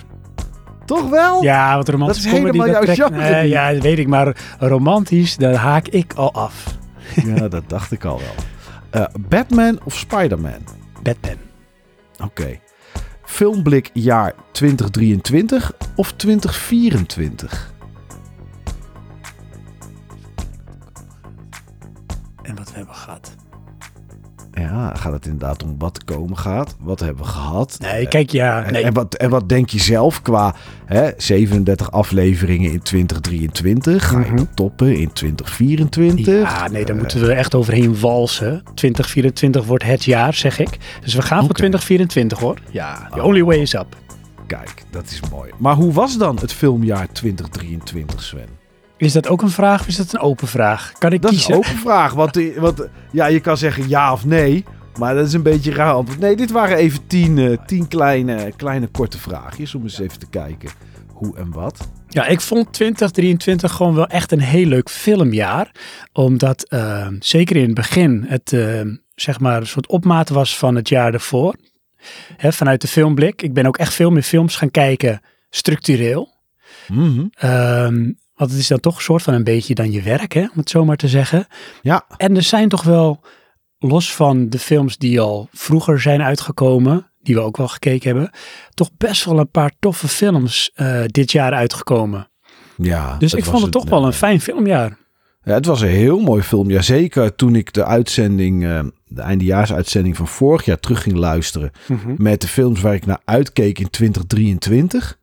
Toch 0.85 1.09
wel? 1.09 1.43
Ja, 1.43 1.75
wat 1.75 1.89
romantische 1.89 2.29
dat 2.29 2.37
is 2.37 2.39
comedy. 2.39 2.57
helemaal 2.57 2.85
jouw 2.85 2.93
trekt, 2.93 3.15
genre. 3.15 3.47
Ja, 3.47 3.73
dat 3.73 3.81
weet 3.81 3.99
ik. 3.99 4.07
Maar 4.07 4.55
romantisch, 4.59 5.37
daar 5.37 5.55
haak 5.55 5.87
ik 5.87 6.13
al 6.13 6.33
af. 6.33 6.77
Ja, 7.25 7.47
dat 7.55 7.69
dacht 7.69 7.91
ik 7.91 8.05
al 8.05 8.19
wel. 8.19 9.01
Uh, 9.01 9.07
Batman 9.29 9.79
of 9.83 9.95
Spider-Man? 9.95 10.63
Batman. 11.03 11.37
Oké. 12.23 12.59
Filmblik 13.25 13.89
jaar 13.93 14.33
2023 14.51 15.73
of 15.95 16.11
2024? 16.11 17.73
En 22.41 22.55
wat 22.55 22.69
we 22.69 22.75
hebben 22.75 22.95
gehad. 22.95 23.34
Ja, 24.55 24.93
gaat 24.95 25.11
het 25.13 25.25
inderdaad 25.25 25.63
om 25.63 25.75
wat 25.77 26.03
komen 26.03 26.37
gaat? 26.37 26.75
Wat 26.79 26.99
hebben 26.99 27.23
we 27.23 27.29
gehad? 27.29 27.77
Nee, 27.81 28.07
kijk, 28.07 28.29
ja. 28.31 28.63
En, 28.63 28.73
Nee. 28.73 28.83
en, 28.83 28.93
wat, 28.93 29.13
en 29.15 29.29
wat 29.29 29.49
denk 29.49 29.69
je 29.69 29.79
zelf 29.79 30.21
qua 30.21 30.55
hè, 30.85 31.09
37 31.17 31.91
afleveringen 31.91 32.71
in 32.71 32.81
2023? 32.81 34.07
Ga 34.09 34.19
je 34.19 34.25
Mhm. 34.25 34.35
dat 34.35 34.47
toppen 34.55 34.95
in 34.97 35.13
2024? 35.13 36.33
Ja, 36.51 36.67
nee, 36.67 36.85
daar 36.85 36.95
Eh, 36.95 37.01
moeten 37.01 37.21
we 37.21 37.33
echt 37.33 37.55
overheen 37.55 37.99
walsen. 37.99 38.63
2024 38.73 39.65
wordt 39.65 39.83
het 39.83 40.03
jaar, 40.03 40.33
zeg 40.33 40.59
ik. 40.59 40.77
Dus 41.01 41.13
we 41.13 41.21
gaan 41.21 41.39
voor 41.39 41.49
Oké. 41.49 41.53
2024 41.57 42.39
hoor. 42.39 42.57
Ja, 42.71 43.09
the 43.13 43.23
only 43.23 43.43
way 43.43 43.57
is 43.57 43.73
up. 43.73 43.95
Kijk, 44.47 44.83
dat 44.91 45.03
is 45.05 45.19
mooi. 45.31 45.51
Maar 45.57 45.75
hoe 45.75 45.91
was 45.93 46.17
dan 46.17 46.37
het 46.41 46.53
filmjaar 46.53 47.07
2023, 47.11 48.23
Sven? 48.23 48.47
Is 48.97 49.13
dat 49.13 49.27
ook 49.27 49.41
een 49.41 49.49
vraag 49.49 49.81
of 49.81 49.87
is 49.87 49.95
dat 49.95 50.13
een 50.13 50.19
open 50.19 50.47
vraag? 50.47 50.91
Kan 50.97 51.13
ik 51.13 51.21
Dat 51.21 51.31
kiezen? 51.31 51.49
is 51.49 51.55
ook 51.57 51.65
een 51.65 51.77
vraag. 51.77 52.13
Want, 52.13 52.39
want 52.57 52.87
ja, 53.11 53.25
je 53.25 53.39
kan 53.39 53.57
zeggen 53.57 53.89
ja 53.89 54.11
of 54.11 54.25
nee. 54.25 54.65
Maar 54.99 55.15
dat 55.15 55.27
is 55.27 55.33
een 55.33 55.43
beetje 55.43 55.73
raar 55.73 55.93
antwoord. 55.93 56.19
Nee, 56.19 56.35
dit 56.35 56.51
waren 56.51 56.77
even 56.77 57.07
tien, 57.07 57.37
eh, 57.37 57.57
tien 57.65 57.87
kleine, 57.87 58.51
kleine 58.55 58.87
korte 58.87 59.17
vraagjes. 59.17 59.75
Om 59.75 59.83
eens 59.83 59.99
even 59.99 60.19
te 60.19 60.29
kijken 60.29 60.69
hoe 61.13 61.37
en 61.37 61.51
wat. 61.51 61.89
Ja, 62.07 62.25
ik 62.25 62.41
vond 62.41 62.73
2023 62.73 63.71
gewoon 63.71 63.95
wel 63.95 64.07
echt 64.07 64.31
een 64.31 64.39
heel 64.39 64.65
leuk 64.65 64.89
filmjaar. 64.89 65.71
Omdat 66.13 66.63
eh, 66.63 67.07
zeker 67.19 67.55
in 67.55 67.65
het 67.65 67.73
begin 67.73 68.25
het 68.27 68.53
eh, 68.53 68.81
zeg 69.15 69.39
maar 69.39 69.57
een 69.61 69.67
soort 69.67 69.87
opmaat 69.87 70.29
was 70.29 70.57
van 70.57 70.75
het 70.75 70.89
jaar 70.89 71.13
ervoor. 71.13 71.55
Hè, 72.37 72.53
vanuit 72.53 72.81
de 72.81 72.87
filmblik. 72.87 73.41
Ik 73.41 73.53
ben 73.53 73.65
ook 73.65 73.77
echt 73.77 73.93
veel 73.93 74.11
meer 74.11 74.23
films 74.23 74.55
gaan 74.55 74.71
kijken 74.71 75.21
structureel. 75.49 76.33
Ehm, 77.33 78.11
want 78.35 78.51
het 78.51 78.59
is 78.59 78.67
dan 78.67 78.79
toch 78.79 78.95
een 78.95 79.01
soort 79.01 79.23
van 79.23 79.33
een 79.33 79.43
beetje 79.43 79.75
dan 79.75 79.91
je 79.91 80.01
werk, 80.01 80.33
hè, 80.33 80.41
om 80.41 80.49
het 80.55 80.69
zo 80.69 80.85
maar 80.85 80.95
te 80.97 81.07
zeggen. 81.07 81.47
Ja, 81.81 82.05
En 82.17 82.35
er 82.35 82.43
zijn 82.43 82.69
toch 82.69 82.83
wel, 82.83 83.21
los 83.79 84.13
van 84.13 84.49
de 84.49 84.59
films 84.59 84.97
die 84.97 85.19
al 85.19 85.49
vroeger 85.51 86.01
zijn 86.01 86.21
uitgekomen, 86.21 87.11
die 87.21 87.35
we 87.35 87.41
ook 87.41 87.57
wel 87.57 87.67
gekeken 87.67 88.09
hebben, 88.09 88.31
toch 88.73 88.89
best 88.97 89.25
wel 89.25 89.39
een 89.39 89.49
paar 89.51 89.71
toffe 89.79 90.07
films 90.07 90.71
eh, 90.75 91.01
dit 91.05 91.31
jaar 91.31 91.53
uitgekomen. 91.53 92.29
ja. 92.77 93.17
Dus 93.17 93.33
ik 93.33 93.45
vond 93.45 93.61
het 93.61 93.71
toch 93.71 93.89
wel 93.89 94.05
een 94.05 94.13
fijn 94.13 94.41
filmjaar. 94.41 94.97
Ja, 95.43 95.53
het 95.53 95.65
was 95.65 95.81
een 95.81 95.87
heel 95.87 96.19
mooi 96.19 96.41
film. 96.43 96.69
Ja, 96.69 96.81
zeker 96.81 97.35
toen 97.35 97.55
ik 97.55 97.73
de 97.73 97.85
uitzending, 97.85 98.65
eh, 98.65 98.83
de 99.05 99.21
eindejaarsuitzending 99.21 100.17
van 100.17 100.27
vorig 100.27 100.65
jaar 100.65 100.79
terug 100.79 101.01
ging 101.01 101.15
luisteren. 101.15 101.71
Met 102.17 102.41
de 102.41 102.47
films 102.47 102.81
waar 102.81 102.93
ik 102.93 103.05
naar 103.05 103.21
uitkeek 103.25 103.79
in 103.79 103.89
2023. 103.89 105.19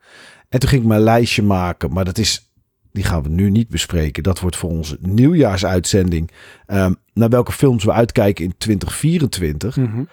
En 0.48 0.59
toen 0.61 0.68
ging 0.68 0.83
ik 0.83 0.88
mijn 0.88 1.01
lijstje 1.01 1.42
maken. 1.42 1.92
Maar 1.92 2.05
dat 2.05 2.18
is, 2.18 2.51
die 2.92 3.05
gaan 3.05 3.22
we 3.22 3.28
nu 3.28 3.50
niet 3.50 3.68
bespreken. 3.68 4.22
Dat 4.22 4.40
wordt 4.40 4.57
voor 4.57 4.70
onze 4.70 4.98
nieuwjaarsuitzending. 5.00 6.31
Ehm, 6.66 6.92
naar 7.12 7.28
welke 7.28 7.52
films 7.52 7.85
we 7.85 7.92
uitkijken 7.92 8.44
in 8.44 8.55
2024. 8.59 9.76
Mhm. 9.76 10.05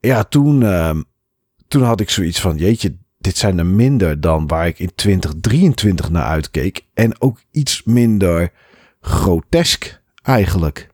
Ja, 0.00 0.24
toen, 0.24 0.62
ehm, 0.62 1.02
toen 1.68 1.82
had 1.82 2.00
ik 2.00 2.10
zoiets 2.10 2.40
van, 2.40 2.56
jeetje, 2.56 2.96
dit 3.18 3.36
zijn 3.36 3.58
er 3.58 3.66
minder 3.66 4.20
dan 4.20 4.46
waar 4.46 4.66
ik 4.66 4.78
in 4.78 4.94
2023 4.94 6.10
naar 6.10 6.24
uitkeek. 6.24 6.84
En 6.94 7.20
ook 7.20 7.42
iets 7.50 7.82
minder 7.84 8.52
grotesk 9.00 10.00
eigenlijk. 10.22 10.88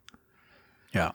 Ja. 0.90 1.14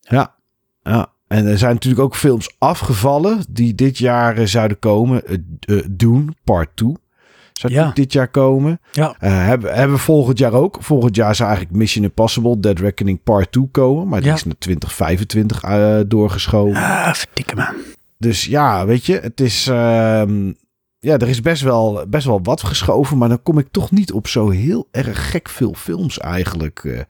Ja, 0.00 0.34
ja. 0.82 1.12
En 1.26 1.46
er 1.46 1.58
zijn 1.58 1.74
natuurlijk 1.74 2.02
ook 2.02 2.16
films 2.16 2.54
afgevallen 2.58 3.44
die 3.48 3.74
dit 3.74 3.98
jaar 3.98 4.36
eh, 4.36 4.46
zouden 4.46 4.78
komen. 4.78 5.22
Uh, 5.26 5.38
uh, 5.66 5.84
Dune 5.90 6.32
Part 6.44 6.76
2 6.76 6.94
zou 7.60 7.72
Ja. 7.72 7.90
dit 7.94 8.12
jaar 8.12 8.28
komen. 8.28 8.80
Ja. 8.92 9.14
Eh, 9.18 9.44
hebben, 9.46 9.74
hebben 9.74 9.96
we 9.96 10.02
volgend 10.02 10.38
jaar 10.38 10.52
ook. 10.52 10.76
Volgend 10.80 11.16
jaar 11.16 11.34
zou 11.34 11.48
eigenlijk 11.48 11.78
Mission 11.78 12.04
Impossible 12.04 12.60
Dead 12.60 12.78
Reckoning 12.78 13.22
Part 13.22 13.52
2 13.52 13.68
komen. 13.70 14.08
Maar 14.08 14.20
die 14.20 14.28
Ja. 14.28 14.34
is 14.34 14.44
naar 14.44 14.58
2025 14.58 15.62
eh, 15.62 15.98
doorgeschoven. 16.06 16.76
Ah, 16.82 17.12
verdikke 17.14 17.54
me. 17.56 17.92
Dus 18.18 18.44
ja, 18.44 18.86
weet 18.86 19.06
je, 19.06 19.18
het 19.18 19.40
is. 19.40 19.66
ehm, 19.66 20.52
ja, 20.98 21.18
er 21.18 21.28
is 21.28 21.40
best 21.40 21.62
wel, 21.62 22.04
best 22.08 22.26
wel 22.26 22.40
wat 22.42 22.62
geschoven. 22.62 23.18
Maar 23.18 23.28
dan 23.28 23.42
kom 23.42 23.58
ik 23.58 23.68
toch 23.70 23.90
niet 23.90 24.12
op 24.12 24.26
zo 24.28 24.50
heel 24.50 24.88
erg 24.90 25.30
gek 25.30 25.48
veel 25.48 25.74
films 25.74 26.18
eigenlijk. 26.18 26.78
eh, 26.84 27.00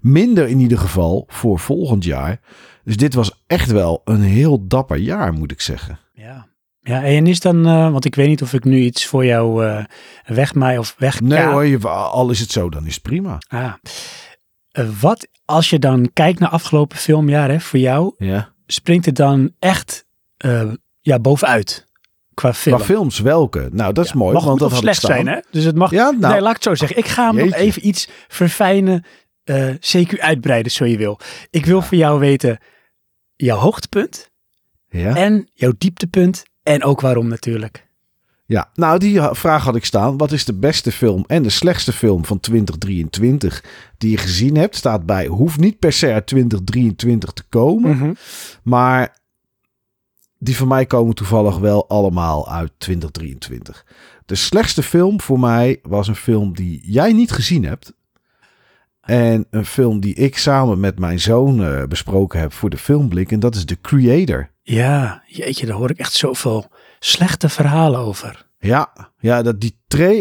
minder 0.00 0.48
in 0.48 0.60
ieder 0.60 0.78
geval 0.78 1.24
voor 1.28 1.58
volgend 1.58 2.04
jaar. 2.04 2.40
Dus 2.84 2.96
dit 2.96 3.14
was 3.14 3.42
echt 3.46 3.70
wel 3.70 4.02
een 4.04 4.20
heel 4.22 4.66
dapper 4.66 4.96
jaar, 4.96 5.32
moet 5.32 5.50
ik 5.52 5.60
zeggen. 5.60 5.98
Ja. 6.14 6.46
Ja, 6.88 7.02
en 7.04 7.26
is 7.26 7.40
dan, 7.40 7.66
eh, 7.66 7.90
want 7.90 8.04
ik 8.04 8.14
weet 8.14 8.28
niet 8.28 8.42
of 8.42 8.52
ik 8.52 8.64
nu 8.64 8.78
iets 8.78 9.06
voor 9.06 9.24
jou 9.24 9.66
eh 9.66 9.84
wegmaai 10.26 10.78
of 10.78 10.94
weg. 10.98 11.20
Nee 11.20 11.42
hoor, 11.42 11.64
je, 11.64 11.78
al 11.88 12.30
is 12.30 12.40
het 12.40 12.50
zo, 12.50 12.68
dan 12.68 12.86
is 12.86 12.94
het 12.94 13.02
prima. 13.02 13.38
Ah. 13.48 13.72
Eh, 14.70 14.88
wat 15.00 15.28
als 15.44 15.70
je 15.70 15.78
dan 15.78 16.10
kijkt 16.12 16.38
naar 16.38 16.48
afgelopen 16.48 16.98
filmjaar, 16.98 17.50
hè, 17.50 17.60
voor 17.60 17.78
jou, 17.78 18.14
Ja. 18.18 18.52
springt 18.66 19.06
het 19.06 19.16
dan 19.16 19.52
echt 19.58 20.06
ja, 21.00 21.18
bovenuit 21.18 21.86
qua 22.34 22.54
film? 22.54 22.76
Maar 22.76 22.86
films 22.86 23.18
welke? 23.18 23.68
Nou, 23.72 23.92
dat 23.92 24.04
is 24.04 24.10
Ja, 24.10 24.16
mooi. 24.18 24.34
mag 24.34 24.44
want 24.44 24.58
dat 24.58 24.74
slecht 24.74 25.00
zijn, 25.00 25.26
hè? 25.26 25.38
Dus 25.50 25.64
het 25.64 25.76
mag. 25.76 25.90
Ja, 25.90 26.10
nou, 26.10 26.32
nee, 26.32 26.40
laat 26.40 26.56
ik 26.56 26.64
het 26.64 26.64
zo 26.64 26.74
zeggen. 26.74 26.98
Ik 26.98 27.06
ga 27.06 27.26
hem 27.26 27.44
nog 27.44 27.54
even 27.54 27.86
iets 27.86 28.08
verfijnen, 28.28 29.04
CQ 29.80 30.18
uitbreiden, 30.18 30.72
zo 30.72 30.84
je 30.84 30.96
wil. 30.96 31.20
Ik 31.50 31.66
wil 31.66 31.82
voor 31.82 31.98
jou 31.98 32.20
weten 32.20 32.58
jouw 33.36 33.58
hoogtepunt 33.58 34.30
ja. 34.88 35.16
en 35.16 35.48
jouw 35.54 35.72
dieptepunt 35.78 36.44
en 36.68 36.84
ook 36.84 37.00
waarom 37.00 37.28
natuurlijk. 37.28 37.86
Ja, 38.46 38.70
nou 38.74 38.98
die 38.98 39.20
vraag 39.30 39.64
had 39.64 39.76
ik 39.76 39.84
staan. 39.84 40.16
Wat 40.16 40.32
is 40.32 40.44
de 40.44 40.54
beste 40.54 40.92
film 40.92 41.24
en 41.26 41.42
de 41.42 41.50
slechtste 41.50 41.92
film 41.92 42.24
van 42.24 42.40
2023 42.40 43.64
die 43.98 44.10
je 44.10 44.16
gezien 44.16 44.56
hebt? 44.56 44.76
Staat 44.76 45.06
bij, 45.06 45.26
hoeft 45.26 45.58
niet 45.58 45.78
per 45.78 45.92
se 45.92 46.12
uit 46.12 46.26
2023 46.26 47.32
te 47.32 47.42
komen. 47.48 47.96
Mhm. 47.96 48.12
Maar 48.62 49.16
die 50.38 50.56
van 50.56 50.68
mij 50.68 50.86
komen 50.86 51.14
toevallig 51.14 51.58
wel 51.58 51.88
allemaal 51.88 52.50
uit 52.50 52.72
2023. 52.78 53.86
De 54.26 54.34
slechtste 54.34 54.82
film 54.82 55.20
voor 55.20 55.40
mij 55.40 55.78
was 55.82 56.08
een 56.08 56.16
film 56.16 56.54
die 56.54 56.80
jij 56.84 57.12
niet 57.12 57.30
gezien 57.30 57.64
hebt. 57.64 57.94
En 59.00 59.46
een 59.50 59.66
film 59.66 60.00
die 60.00 60.14
ik 60.14 60.38
samen 60.38 60.80
met 60.80 60.98
mijn 60.98 61.20
zoon 61.20 61.64
eh, 61.64 61.84
besproken 61.84 62.40
heb 62.40 62.52
voor 62.52 62.70
de 62.70 62.78
filmblik. 62.78 63.32
En 63.32 63.40
dat 63.40 63.54
is 63.54 63.64
The 63.64 63.80
Creator. 63.80 64.50
Ja, 64.70 65.22
jeetje, 65.26 65.66
daar 65.66 65.76
hoor 65.76 65.90
ik 65.90 65.98
echt 65.98 66.12
zoveel 66.12 66.66
slechte 66.98 67.48
verhalen 67.48 68.00
over. 68.00 68.46
Ja, 68.58 69.10
ja 69.18 69.42
dat 69.42 69.60
die 69.60 69.76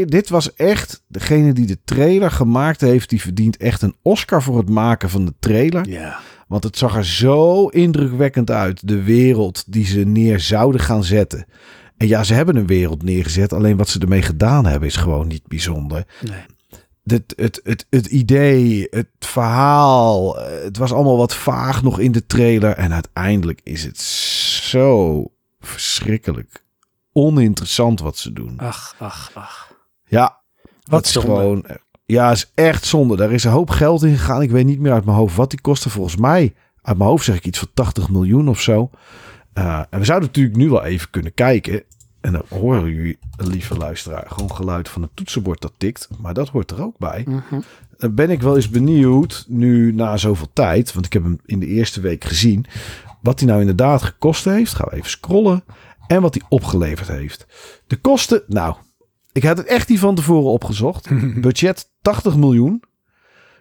dit 0.06 0.30
was 0.30 0.54
echt... 0.54 1.04
Degene 1.08 1.54
die 1.54 1.66
de 1.66 1.78
trailer 1.86 2.32
gemaakt 2.32 2.82
heeft... 2.82 3.10
die 3.10 3.22
verdient 3.22 3.58
echt 3.58 3.82
een 3.82 3.96
Oscar 4.02 4.44
voor 4.44 4.58
het 4.58 4.70
maken 4.70 5.10
van 5.10 5.26
de 5.26 5.34
trailer. 5.40 5.90
Ja. 5.90 6.20
Want 6.48 6.64
het 6.64 6.78
zag 6.78 6.96
er 6.96 7.06
zo 7.06 7.68
indrukwekkend 7.68 8.52
uit. 8.52 8.88
De 8.88 9.04
wereld 9.04 9.64
die 9.68 9.86
ze 9.86 10.00
neer 10.00 10.40
zouden 10.40 10.82
gaan 10.82 11.04
zetten. 11.04 11.46
En 11.98 12.08
ja, 12.08 12.24
ze 12.24 12.34
hebben 12.34 12.56
een 12.56 12.68
wereld 12.68 13.04
neergezet. 13.04 13.54
Alleen 13.54 13.78
wat 13.78 13.90
ze 13.90 14.00
ermee 14.00 14.22
gedaan 14.22 14.66
hebben 14.66 14.90
is 14.90 14.96
gewoon 14.96 15.28
niet 15.28 15.48
bijzonder. 15.48 16.06
Nee. 16.22 16.42
Het, 17.08 17.34
het, 17.36 17.60
het, 17.64 17.86
het 17.90 18.06
idee, 18.06 18.88
het 18.90 19.08
verhaal. 19.20 20.40
eh, 20.42 20.64
Het 20.64 20.78
was 20.78 20.94
allemaal 20.94 21.18
wat 21.18 21.36
vaag 21.36 21.84
nog 21.84 22.00
in 22.00 22.12
de 22.12 22.26
trailer. 22.26 22.72
En 22.76 22.94
uiteindelijk 22.94 23.60
is 23.64 23.84
het 23.84 23.98
zo 23.98 25.24
verschrikkelijk 25.60 26.64
oninteressant 27.14 28.00
wat 28.00 28.18
ze 28.18 28.34
doen. 28.34 28.54
Ach, 28.60 28.96
ach, 29.00 29.32
ach. 29.34 29.72
Ja, 30.08 30.42
Wat 30.84 31.06
is 31.06 31.12
zonde. 31.12 31.28
gewoon. 31.28 31.66
Ja, 32.06 32.32
is 32.32 32.52
echt 32.56 32.86
zonde. 32.86 33.16
Daar 33.16 33.32
is 33.32 33.44
een 33.44 33.52
hoop 33.52 33.70
geld 33.70 34.04
in 34.04 34.18
gegaan. 34.18 34.42
Ik 34.42 34.52
weet 34.52 34.66
niet 34.66 34.80
meer 34.80 34.92
uit 34.94 35.06
mijn 35.06 35.18
hoofd 35.18 35.36
wat 35.36 35.50
die 35.50 35.62
kostte. 35.62 35.90
Volgens 35.90 36.16
mij, 36.16 36.54
uit 36.82 36.98
mijn 36.98 37.10
hoofd 37.10 37.26
zeg 37.26 37.36
ik 37.36 37.46
iets 37.46 37.60
van 37.60 37.68
80 37.74 38.10
miljoen 38.10 38.48
of 38.50 38.62
zo. 38.62 38.90
Uh, 39.54 39.84
en 39.90 40.00
we 40.00 40.06
zouden 40.06 40.28
natuurlijk 40.28 40.56
nu 40.58 40.70
wel 40.70 40.84
even 40.84 41.10
kunnen 41.10 41.34
kijken. 41.34 41.84
En 42.28 42.34
dan 42.34 42.60
horen 42.60 42.94
jullie, 42.94 43.18
lieve 43.38 43.76
luisteraar, 43.78 44.26
gewoon 44.28 44.56
geluid 44.56 44.90
van 44.90 45.02
het 45.02 45.12
toetsenbord 45.14 45.62
dat 45.62 45.74
tikt. 45.78 46.08
Maar 46.20 46.34
dat 46.34 46.50
hoort 46.50 46.72
er 46.72 46.84
ook 46.84 46.98
bij. 46.98 47.24
Mhm. 47.28 47.60
Dan 47.98 48.16
ben 48.16 48.30
ik 48.30 48.42
wel 48.42 48.56
eens 48.56 48.70
benieuwd, 48.70 49.46
nu 49.48 49.94
na 49.94 50.18
zoveel 50.18 50.50
tijd, 50.54 50.94
want 50.94 51.06
ik 51.06 51.14
heb 51.14 51.24
hem 51.24 51.40
in 51.46 51.60
de 51.60 51.66
eerste 51.66 52.02
week 52.02 52.24
gezien, 52.24 52.66
wat 53.22 53.40
hij 53.40 53.48
nou 53.50 53.62
inderdaad 53.62 54.02
gekost 54.02 54.46
heeft. 54.46 54.74
Gaan 54.74 54.88
we 54.90 54.96
even 54.96 55.10
scrollen. 55.10 55.64
En 56.08 56.22
wat 56.22 56.34
hij 56.34 56.44
opgeleverd 56.50 57.08
heeft. 57.08 57.46
De 57.88 57.96
kosten, 57.96 58.44
nou, 58.48 58.76
ik 59.32 59.44
had 59.44 59.58
het 59.58 59.68
echt 59.68 59.90
niet 59.90 60.00
van 60.00 60.16
tevoren 60.16 60.52
opgezocht. 60.52 61.10
Budget 61.42 61.90
80 62.02 62.36
miljoen. 62.36 62.84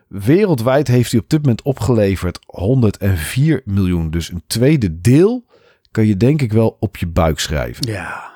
Wereldwijd 0.08 0.88
heeft 0.88 1.10
hij 1.10 1.20
op 1.20 1.30
dit 1.30 1.40
moment 1.40 1.62
opgeleverd 1.62 2.38
104 2.46 3.62
miljoen. 3.64 4.10
Dus 4.10 4.30
een 4.30 4.42
tweede 4.46 5.00
deel 5.00 5.44
kan 5.90 6.06
je 6.06 6.16
denk 6.16 6.42
ik 6.42 6.52
wel 6.52 6.76
op 6.80 6.96
je 6.96 7.06
buik 7.06 7.38
schrijven. 7.38 7.86
Ja. 7.88 8.35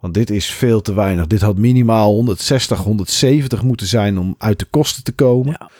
Want 0.00 0.14
dit 0.14 0.30
is 0.30 0.50
veel 0.50 0.80
te 0.80 0.94
weinig. 0.94 1.26
Dit 1.26 1.40
had 1.40 1.58
minimaal 1.58 2.12
160, 2.12 2.78
170 2.78 3.62
moeten 3.62 3.86
zijn 3.86 4.18
om 4.18 4.34
uit 4.38 4.58
de 4.58 4.64
kosten 4.64 5.04
te 5.04 5.12
komen. 5.12 5.56
Ja. 5.58 5.70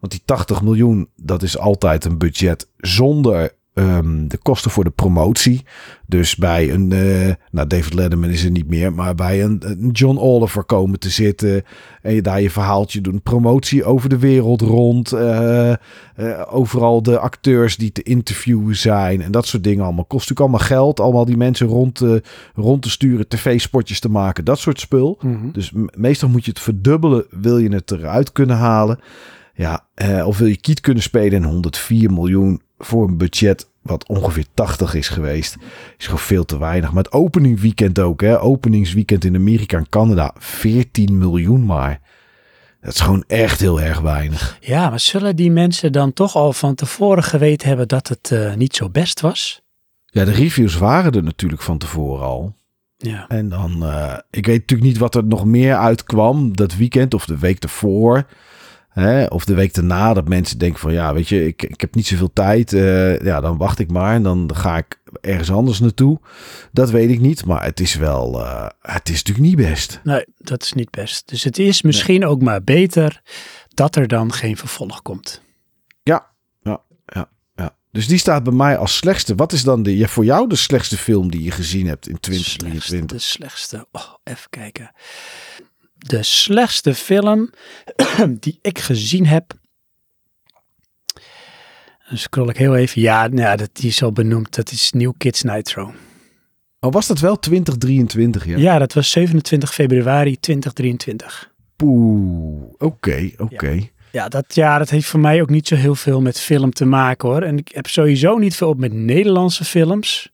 Want 0.00 0.12
die 0.12 0.22
80 0.24 0.62
miljoen, 0.62 1.08
dat 1.16 1.42
is 1.42 1.58
altijd 1.58 2.04
een 2.04 2.18
budget 2.18 2.68
zonder 2.78 3.54
ehm, 3.80 4.28
de 4.28 4.38
kosten 4.38 4.70
voor 4.70 4.84
de 4.84 4.90
promotie. 4.90 5.62
Dus 6.06 6.36
bij 6.36 6.72
een, 6.72 6.92
eh, 6.92 7.34
nou 7.50 7.66
David 7.66 7.94
Letterman 7.94 8.30
is 8.30 8.44
er 8.44 8.50
niet 8.50 8.68
meer, 8.68 8.92
maar 8.92 9.14
bij 9.14 9.42
een, 9.42 9.62
een 9.66 9.90
John 9.90 10.18
Oliver 10.18 10.64
komen 10.64 10.98
te 10.98 11.10
zitten 11.10 11.62
en 12.02 12.14
je 12.14 12.22
daar 12.22 12.40
je 12.40 12.50
verhaaltje 12.50 13.00
doen. 13.00 13.22
Promotie 13.22 13.84
over 13.84 14.08
de 14.08 14.18
wereld 14.18 14.60
rond. 14.60 15.12
eh, 15.12 15.70
eh, 15.72 15.76
overal 16.50 17.02
de 17.02 17.18
acteurs 17.18 17.76
die 17.76 17.92
te 17.92 18.02
interviewen 18.02 18.76
zijn 18.76 19.22
en 19.22 19.30
dat 19.32 19.46
soort 19.46 19.64
dingen 19.64 19.84
allemaal. 19.84 20.04
Kost 20.04 20.28
natuurlijk 20.28 20.40
allemaal 20.40 20.78
geld. 20.78 21.00
Allemaal 21.00 21.24
die 21.24 21.36
mensen 21.36 21.66
rond, 21.66 21.94
te- 21.94 22.22
rond 22.54 22.82
te 22.82 22.90
sturen, 22.90 23.28
tv-spotjes 23.28 24.00
te 24.00 24.10
maken, 24.10 24.44
dat 24.44 24.58
soort 24.58 24.80
spul. 24.80 25.18
Mhm. 25.22 25.50
Dus 25.52 25.72
meestal 25.96 26.28
moet 26.28 26.44
je 26.44 26.50
het 26.50 26.60
verdubbelen, 26.60 27.24
wil 27.30 27.58
je 27.58 27.74
het 27.74 27.90
eruit 27.90 28.32
kunnen 28.32 28.56
halen. 28.56 28.98
Ja, 29.54 29.84
eh, 29.94 30.26
of 30.26 30.38
wil 30.38 30.46
je 30.48 30.56
kiet 30.60 30.80
kunnen 30.80 31.02
spelen 31.02 31.42
en 31.42 31.48
104 31.48 32.12
miljoen 32.12 32.60
voor 32.78 33.08
een 33.08 33.16
budget 33.16 33.68
wat 33.82 34.08
ongeveer 34.08 34.46
80 34.54 34.94
is 34.94 35.08
geweest, 35.08 35.56
is 35.98 36.04
gewoon 36.04 36.20
veel 36.20 36.44
te 36.44 36.58
weinig. 36.58 36.92
Maar 36.92 37.02
het 37.02 37.12
openingweekend 37.12 37.98
ook, 37.98 38.20
hè? 38.20 38.40
Openingsweekend 38.40 39.24
in 39.24 39.34
Amerika 39.34 39.76
en 39.76 39.88
Canada, 39.88 40.34
14 40.38 41.18
miljoen 41.18 41.64
maar. 41.64 42.00
Dat 42.80 42.94
is 42.94 43.00
gewoon 43.00 43.24
echt 43.26 43.60
heel 43.60 43.80
erg 43.80 44.00
weinig. 44.00 44.58
Ja, 44.60 44.90
maar 44.90 45.00
zullen 45.00 45.36
die 45.36 45.50
mensen 45.50 45.92
dan 45.92 46.12
toch 46.12 46.34
al 46.34 46.52
van 46.52 46.74
tevoren 46.74 47.22
geweten 47.22 47.68
hebben 47.68 47.88
dat 47.88 48.08
het 48.08 48.30
eh, 48.30 48.54
niet 48.54 48.76
zo 48.76 48.88
best 48.88 49.20
was? 49.20 49.62
Ja, 50.06 50.24
de 50.24 50.32
reviews 50.32 50.76
waren 50.76 51.12
er 51.12 51.22
natuurlijk 51.22 51.62
van 51.62 51.78
tevoren 51.78 52.26
al. 52.26 52.56
Ja. 52.96 53.28
En 53.28 53.48
dan, 53.48 53.84
eh, 53.84 54.18
ik 54.30 54.46
weet 54.46 54.60
natuurlijk 54.60 54.90
niet 54.90 54.98
wat 54.98 55.14
er 55.14 55.24
nog 55.24 55.44
meer 55.44 55.76
uitkwam 55.76 56.56
dat 56.56 56.76
weekend 56.76 57.14
of 57.14 57.24
de 57.24 57.38
week 57.38 57.62
ervoor. 57.62 58.26
Hè, 58.90 59.24
of 59.24 59.44
de 59.44 59.54
week 59.54 59.74
daarna, 59.74 60.14
dat 60.14 60.28
mensen 60.28 60.58
denken 60.58 60.80
van 60.80 60.92
ja, 60.92 61.14
weet 61.14 61.28
je, 61.28 61.46
ik, 61.46 61.62
ik 61.62 61.80
heb 61.80 61.94
niet 61.94 62.06
zoveel 62.06 62.32
tijd. 62.32 62.72
eh, 62.72 63.20
ja, 63.20 63.40
dan 63.40 63.56
wacht 63.56 63.78
ik 63.78 63.90
maar 63.90 64.14
en 64.14 64.22
dan 64.22 64.50
ga 64.54 64.76
ik 64.76 65.00
ergens 65.20 65.50
anders 65.50 65.80
naartoe. 65.80 66.20
Dat 66.72 66.90
weet 66.90 67.10
ik 67.10 67.20
niet, 67.20 67.44
maar 67.44 67.64
het 67.64 67.80
is 67.80 67.94
wel, 67.94 68.44
eh, 68.44 68.66
het 68.80 69.08
is 69.08 69.22
natuurlijk 69.22 69.46
niet 69.46 69.68
best. 69.68 70.00
Nee, 70.04 70.24
dat 70.38 70.62
is 70.62 70.72
niet 70.72 70.90
best. 70.90 71.28
Dus 71.28 71.44
het 71.44 71.58
is 71.58 71.82
misschien 71.82 72.26
ook 72.26 72.42
maar 72.42 72.62
beter 72.64 73.22
dat 73.68 73.96
er 73.96 74.08
dan 74.08 74.32
geen 74.32 74.56
vervolg 74.56 75.02
komt. 75.02 75.42
Ja, 76.02 76.26
ja, 76.62 76.82
ja, 77.06 77.30
ja. 77.54 77.76
Dus 77.92 78.06
die 78.06 78.18
staat 78.18 78.42
bij 78.42 78.52
mij 78.52 78.76
als 78.76 78.96
slechtste. 78.96 79.34
Wat 79.34 79.52
is 79.52 79.62
dan 79.62 79.82
de, 79.82 79.96
ja, 79.96 80.06
voor 80.06 80.24
jou 80.24 80.48
de 80.48 80.56
slechtste 80.56 80.96
film 80.96 81.30
die 81.30 81.42
je 81.42 81.50
gezien 81.50 81.86
hebt 81.86 82.08
in 82.08 82.16
Slechtste, 82.20 82.58
2023? 82.58 83.16
de 83.16 83.22
slechtste. 83.24 83.86
Oh, 83.92 84.14
even 84.24 84.50
kijken. 84.50 84.90
De 86.06 86.22
slechtste 86.22 86.94
film 86.94 87.50
die 88.40 88.58
ik 88.62 88.78
gezien 88.78 89.26
heb. 89.26 89.58
Dan 92.08 92.18
scroll 92.18 92.48
ik 92.48 92.56
heel 92.56 92.76
even. 92.76 93.00
Ja, 93.00 93.26
nou, 93.26 93.56
dat, 93.56 93.70
die 93.72 93.88
is 93.88 94.02
al 94.02 94.12
benoemd. 94.12 94.54
Dat 94.54 94.70
is 94.70 94.92
New 94.92 95.12
Kids 95.16 95.42
Nitro. 95.42 95.94
Oh, 96.80 96.92
was 96.92 97.06
dat 97.06 97.18
wel 97.18 97.38
2023? 97.38 98.46
Ja. 98.46 98.58
Ja, 98.58 98.78
dat 98.78 98.92
was 98.92 99.10
27 99.10 99.74
februari 99.74 100.40
2023. 100.40 101.52
Poeh, 101.76 102.72
oké, 102.78 103.30
oké. 103.36 103.88
Ja 104.12 104.28
dat, 104.28 104.54
ja, 104.54 104.78
dat 104.78 104.90
heeft 104.90 105.06
voor 105.06 105.20
mij 105.20 105.42
ook 105.42 105.50
niet 105.50 105.68
zo 105.68 105.74
heel 105.74 105.94
veel 105.94 106.20
met 106.20 106.40
film 106.40 106.72
te 106.72 106.84
maken 106.84 107.28
hoor. 107.28 107.42
En 107.42 107.58
ik 107.58 107.68
heb 107.72 107.86
sowieso 107.86 108.38
niet 108.38 108.56
veel 108.56 108.68
op 108.68 108.78
met 108.78 108.92
Nederlandse 108.92 109.64
films. 109.64 110.29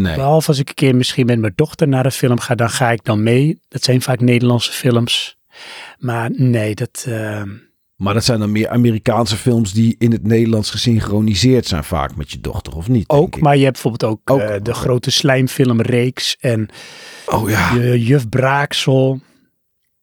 Nee. 0.00 0.14
Behalve 0.14 0.48
als 0.48 0.58
ik 0.58 0.68
een 0.68 0.74
keer 0.74 0.94
misschien 0.96 1.26
met 1.26 1.38
mijn 1.38 1.52
dochter 1.56 1.88
naar 1.88 2.04
een 2.04 2.10
film 2.12 2.40
ga, 2.40 2.54
dan 2.54 2.70
ga 2.70 2.90
ik 2.90 3.04
dan 3.04 3.22
mee. 3.22 3.60
Dat 3.68 3.82
zijn 3.82 4.02
vaak 4.02 4.20
Nederlandse 4.20 4.72
films. 4.72 5.38
Maar 5.98 6.30
nee, 6.32 6.74
dat... 6.74 7.04
eh, 7.08 7.42
Maar 7.96 8.14
dat 8.14 8.24
zijn 8.24 8.38
dan 8.40 8.52
meer 8.52 8.68
Amerikaanse 8.68 9.36
films 9.36 9.72
die 9.72 9.94
in 9.98 10.12
het 10.12 10.22
Nederlands 10.26 10.70
gesynchroniseerd 10.70 11.66
zijn 11.66 11.84
vaak 11.84 12.16
met 12.16 12.30
je 12.30 12.40
dochter, 12.40 12.76
of 12.76 12.88
niet? 12.88 13.08
denk 13.08 13.22
ook, 13.22 13.40
maar 13.40 13.56
je 13.56 13.64
hebt 13.64 13.82
bijvoorbeeld 13.82 14.12
ook, 14.12 14.30
Ook, 14.30 14.40
eh, 14.40 14.48
de 14.48 14.70
oké. 14.70 14.74
grote 14.74 15.10
slijmfilmreeks 15.10 16.36
en 16.40 16.68
Oh 17.26 17.50
ja, 17.50 17.74
je 17.74 18.04
Juf 18.04 18.28
Braaksel. 18.28 19.20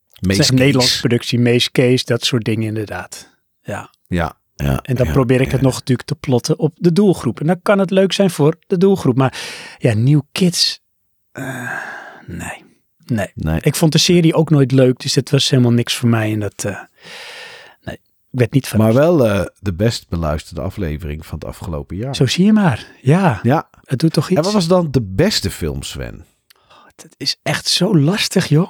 Dat 0.10 0.21
Mees 0.21 0.38
is 0.39 0.47
een 0.49 0.56
Kees. 0.56 0.60
Nederlandse 0.65 0.99
productie, 0.99 1.39
Mees 1.39 1.71
Kees, 1.71 2.06
dat 2.06 2.25
soort 2.25 2.43
dingen 2.45 2.67
inderdaad. 2.67 3.29
Ja, 3.62 3.89
Ja, 4.08 4.38
ja. 4.55 4.79
en 4.81 4.95
dan 4.95 5.05
ja, 5.05 5.11
probeer 5.11 5.41
ik 5.41 5.45
ja. 5.45 5.51
het 5.51 5.61
nog 5.61 5.73
natuurlijk 5.73 6.07
te 6.07 6.15
plotten 6.15 6.59
op 6.59 6.75
de 6.79 6.91
doelgroep. 6.93 7.39
En 7.39 7.47
dan 7.47 7.61
kan 7.61 7.79
het 7.79 7.89
leuk 7.91 8.13
zijn 8.13 8.29
voor 8.29 8.55
de 8.67 8.77
doelgroep. 8.77 9.17
Maar 9.17 9.39
ja, 9.77 9.93
New 9.93 10.21
Kids, 10.31 10.81
eh, 11.31 11.71
nee, 12.27 12.63
nee. 13.05 13.31
Nee. 13.35 13.59
Ik 13.61 13.75
vond 13.75 13.91
de 13.91 13.97
serie 13.97 14.33
ook 14.33 14.49
nooit 14.49 14.71
leuk, 14.71 14.99
dus 14.99 15.15
het 15.15 15.29
was 15.29 15.49
helemaal 15.49 15.71
niks 15.71 15.95
voor 15.95 16.09
mij. 16.09 16.31
En 16.31 16.39
dat, 16.39 16.63
eh, 16.65 16.79
nee, 17.83 17.95
ik 17.95 18.01
werd 18.29 18.51
niet 18.51 18.67
van. 18.67 18.79
Maar 18.79 18.93
wel 18.93 19.27
eh, 19.27 19.45
de 19.59 19.73
best 19.73 20.09
beluisterde 20.09 20.61
aflevering 20.61 21.25
van 21.25 21.39
het 21.39 21.47
afgelopen 21.47 21.95
jaar. 21.95 22.15
Zo 22.15 22.25
zie 22.25 22.45
je 22.45 22.53
maar. 22.53 22.87
Ja, 23.01 23.39
Ja. 23.43 23.69
het 23.83 23.99
doet 23.99 24.13
toch 24.13 24.29
iets. 24.29 24.37
En 24.37 24.43
wat 24.43 24.53
was 24.53 24.67
dan 24.67 24.91
de 24.91 25.01
beste 25.01 25.51
film, 25.51 25.83
Sven? 25.83 26.25
Het 26.95 27.15
is 27.17 27.39
echt 27.43 27.67
zo 27.67 27.97
lastig, 27.97 28.47
joh. 28.47 28.69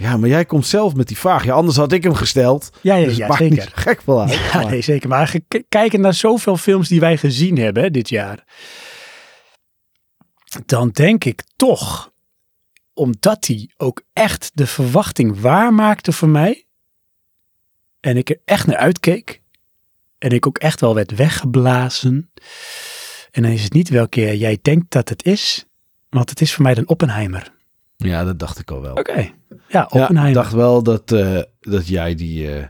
Ja, 0.00 0.16
maar 0.16 0.28
jij 0.28 0.44
komt 0.44 0.66
zelf 0.66 0.94
met 0.94 1.08
die 1.08 1.18
vraag. 1.18 1.44
Ja, 1.44 1.54
anders 1.54 1.76
had 1.76 1.92
ik 1.92 2.02
hem 2.02 2.14
gesteld. 2.14 2.70
Ja, 2.80 2.94
ja, 2.94 3.04
dus 3.06 3.16
ja 3.16 3.36
zeker. 3.36 3.50
niet 3.50 3.70
gek 3.74 4.02
wel 4.02 4.20
uit. 4.20 4.32
Ja, 4.34 4.54
maar- 4.54 4.70
nee, 4.70 4.80
zeker. 4.80 5.08
Maar 5.08 5.34
kijken 5.68 6.00
naar 6.00 6.14
zoveel 6.14 6.56
films 6.56 6.88
die 6.88 7.00
wij 7.00 7.16
gezien 7.16 7.58
hebben 7.58 7.82
hè, 7.82 7.90
dit 7.90 8.08
jaar. 8.08 8.44
Dan 10.66 10.88
denk 10.90 11.24
ik 11.24 11.42
toch, 11.56 12.12
omdat 12.92 13.46
hij 13.46 13.70
ook 13.76 14.02
echt 14.12 14.50
de 14.54 14.66
verwachting 14.66 15.40
waarmaakte 15.40 16.12
voor 16.12 16.28
mij. 16.28 16.66
En 18.00 18.16
ik 18.16 18.28
er 18.30 18.40
echt 18.44 18.66
naar 18.66 18.76
uitkeek. 18.76 19.40
En 20.18 20.30
ik 20.30 20.46
ook 20.46 20.58
echt 20.58 20.80
wel 20.80 20.94
werd 20.94 21.14
weggeblazen. 21.16 22.30
En 23.30 23.42
dan 23.42 23.50
is 23.52 23.62
het 23.62 23.72
niet 23.72 23.88
welke 23.88 24.38
jij 24.38 24.58
denkt 24.62 24.90
dat 24.92 25.08
het 25.08 25.24
is. 25.24 25.64
Want 26.08 26.30
het 26.30 26.40
is 26.40 26.54
voor 26.54 26.62
mij 26.62 26.74
dan 26.74 26.88
Oppenheimer. 26.88 27.58
Ja, 28.08 28.24
dat 28.24 28.38
dacht 28.38 28.58
ik 28.58 28.70
al 28.70 28.80
wel. 28.80 28.94
Oké. 28.94 29.12
Ja, 29.16 29.30
Ja, 29.68 29.82
Oppenheimer. 29.84 30.28
ik 30.28 30.34
dacht 30.34 30.52
wel 30.52 30.82
dat, 30.82 31.12
eh, 31.12 31.38
dat, 31.60 31.88
jij 31.88 32.14
die, 32.14 32.54
eh, 32.56 32.64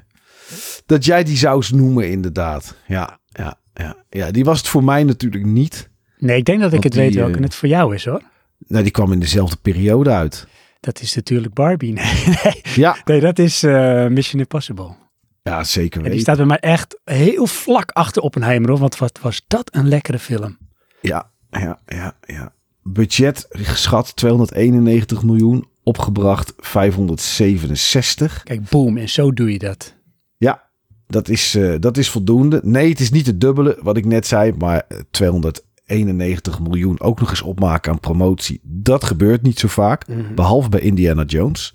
dat 0.86 1.04
jij 1.04 1.24
die 1.24 1.36
zou 1.36 1.56
eens 1.56 1.70
noemen, 1.70 2.10
inderdaad. 2.10 2.76
Ja, 2.86 3.18
ja, 3.28 3.58
ja, 3.74 3.96
ja, 4.10 4.30
die 4.30 4.44
was 4.44 4.58
het 4.58 4.68
voor 4.68 4.84
mij 4.84 5.04
natuurlijk 5.04 5.44
niet. 5.46 5.88
Nee, 6.18 6.36
ik 6.36 6.44
denk 6.44 6.60
dat 6.60 6.72
ik 6.72 6.82
het 6.82 6.92
die, 6.92 7.00
weet 7.00 7.14
welke 7.14 7.36
eh, 7.36 7.42
het 7.42 7.54
voor 7.54 7.68
jou 7.68 7.94
is 7.94 8.04
hoor. 8.04 8.22
Nou, 8.66 8.82
die 8.82 8.92
kwam 8.92 9.12
in 9.12 9.20
dezelfde 9.20 9.56
periode 9.56 10.10
uit. 10.10 10.46
Dat 10.80 11.00
is 11.00 11.14
natuurlijk 11.14 11.54
Barbie. 11.54 11.92
Nee, 12.00 12.24
nee, 12.44 12.60
Ja, 12.74 12.96
nee 13.04 13.20
dat 13.20 13.38
is 13.38 13.62
eh, 13.62 14.06
Mission 14.06 14.40
Impossible. 14.40 14.94
ja 15.42 15.64
zeker 15.64 15.96
En 15.96 16.00
die 16.02 16.02
weten. 16.02 16.20
staat 16.20 16.36
bij 16.36 16.46
mij 16.46 16.58
echt 16.58 17.00
heel 17.04 17.46
vlak 17.46 17.90
achter 17.90 18.22
Oppenheimer. 18.22 18.70
Hoor, 18.70 18.78
want 18.78 18.98
wat 18.98 19.18
was 19.22 19.42
dat 19.46 19.74
een 19.74 19.88
lekkere 19.88 20.18
film. 20.18 20.58
Ja, 21.00 21.30
ja, 21.50 21.80
ja, 21.86 22.16
ja. 22.26 22.52
Budget 22.82 23.46
geschat 23.48 24.16
291 24.16 25.22
miljoen, 25.22 25.68
opgebracht 25.82 26.52
567. 26.58 28.42
Kijk, 28.42 28.68
boom. 28.68 28.96
En 28.96 29.08
zo 29.08 29.32
doe 29.32 29.52
je 29.52 29.58
dat. 29.58 29.94
Ja, 30.36 30.68
dat 31.06 31.28
is, 31.28 31.54
eh, 31.54 31.74
dat 31.80 31.96
is 31.96 32.10
voldoende. 32.10 32.60
Nee, 32.64 32.88
het 32.88 33.00
is 33.00 33.10
niet 33.10 33.26
het 33.26 33.40
dubbele 33.40 33.78
wat 33.82 33.96
ik 33.96 34.04
net 34.04 34.26
zei, 34.26 34.52
maar 34.58 34.82
eh, 34.88 34.98
291 35.10 36.60
miljoen 36.60 37.00
ook 37.00 37.20
nog 37.20 37.30
eens 37.30 37.42
opmaken 37.42 37.92
aan 37.92 38.00
promotie. 38.00 38.60
Dat 38.62 39.04
gebeurt 39.04 39.42
niet 39.42 39.58
zo 39.58 39.68
vaak, 39.68 40.08
Mhm. 40.08 40.34
behalve 40.34 40.68
bij 40.68 40.80
Indiana 40.80 41.24
Jones. 41.24 41.74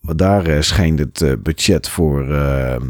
Want 0.00 0.18
daar 0.18 0.46
eh, 0.46 0.60
schijnt 0.60 0.98
het 0.98 1.20
eh, 1.20 1.32
budget 1.42 1.88
voor, 1.88 2.34
eh, 2.34 2.80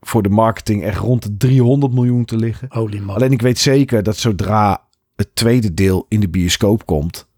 voor 0.00 0.22
de 0.22 0.28
marketing 0.28 0.82
echt 0.82 0.98
rond 0.98 1.22
de 1.22 1.36
300 1.36 1.92
miljoen 1.92 2.24
te 2.24 2.36
liggen. 2.36 2.68
Alleen 3.14 3.32
ik 3.32 3.42
weet 3.42 3.58
zeker 3.58 4.02
dat 4.02 4.16
zodra 4.16 4.86
het 5.18 5.34
tweede 5.34 5.74
deel 5.74 6.06
in 6.08 6.20
de 6.20 6.28
bioscoop 6.28 6.86
komt, 6.86 7.28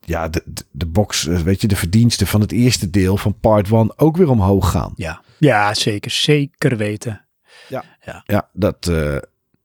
ja, 0.00 0.28
de, 0.28 0.42
de, 0.44 0.64
de 0.70 0.86
box, 0.86 1.26
eh, 1.26 1.38
weet 1.38 1.60
je, 1.60 1.68
de 1.68 1.76
verdiensten 1.76 2.26
van 2.26 2.40
het 2.40 2.52
eerste 2.52 2.90
deel 2.90 3.16
van 3.16 3.40
part 3.40 3.70
1 3.70 3.98
ook 3.98 4.16
weer 4.16 4.28
omhoog 4.30 4.70
gaan. 4.70 4.92
Ja. 4.96 5.20
ja, 5.38 5.74
zeker. 5.74 6.10
Zeker 6.10 6.76
weten. 6.76 7.24
Ja, 8.24 8.48
dat. 8.52 8.86
eh, 8.86 9.14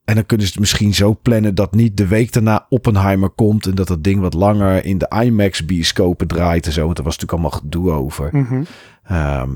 en 0.06 0.16
dan 0.16 0.26
kunnen 0.26 0.46
ze 0.46 0.52
het 0.52 0.62
misschien 0.62 0.94
zo 0.94 1.20
plannen 1.22 1.56
dat 1.56 1.76
niet 1.76 1.98
de 1.98 2.08
week 2.08 2.34
daarna 2.34 2.66
Oppenheimer 2.70 3.30
komt 3.30 3.66
en 3.66 3.76
dat 3.76 3.88
dat 3.88 4.04
ding 4.04 4.20
wat 4.20 4.34
langer 4.34 4.86
in 4.86 4.98
de 4.98 5.12
IMAX 5.24 5.66
bioscopen 5.66 6.28
draait 6.28 6.66
en 6.66 6.72
zo. 6.72 6.86
Want 6.86 6.98
er 6.98 7.04
was 7.04 7.18
natuurlijk 7.18 7.42
allemaal 7.44 7.60
gedoe 7.62 7.92
over. 7.92 8.30
Mhm. 8.32 8.64
Ehm, 9.04 9.50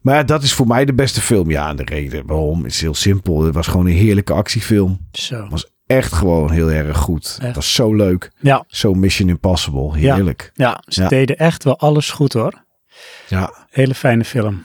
maar 0.00 0.14
ja, 0.14 0.22
dat 0.22 0.42
is 0.42 0.52
voor 0.52 0.66
mij 0.66 0.84
de 0.84 0.94
beste 0.94 1.20
film. 1.20 1.50
Ja, 1.50 1.68
en 1.68 1.76
de 1.76 1.84
reden 1.84 2.26
waarom 2.26 2.64
is 2.64 2.80
heel 2.80 2.94
simpel. 2.94 3.42
Het 3.42 3.54
was 3.54 3.66
gewoon 3.66 3.86
een 3.86 3.92
heerlijke 3.92 4.32
actiefilm. 4.32 5.06
Zo. 5.12 5.46
was 5.48 5.70
echt 5.90 6.12
gewoon 6.12 6.50
heel 6.50 6.70
erg 6.70 6.96
goed. 6.98 7.24
Echt? 7.24 7.46
Het 7.46 7.54
was 7.54 7.74
zo 7.74 7.94
leuk. 7.94 8.30
Ja, 8.40 8.64
Zo 8.66 8.92
Mission 8.94 9.28
Impossible. 9.28 9.96
Heerlijk. 9.98 10.50
ja, 10.54 10.82
ze 10.86 11.02
Ja. 11.02 11.08
deden 11.08 11.36
echt 11.38 11.64
wel 11.64 11.78
alles 11.78 12.10
goed 12.10 12.32
hoor. 12.32 12.64
Ja. 13.28 13.54
Hele 13.70 13.94
fijne 13.94 14.24
film. 14.24 14.62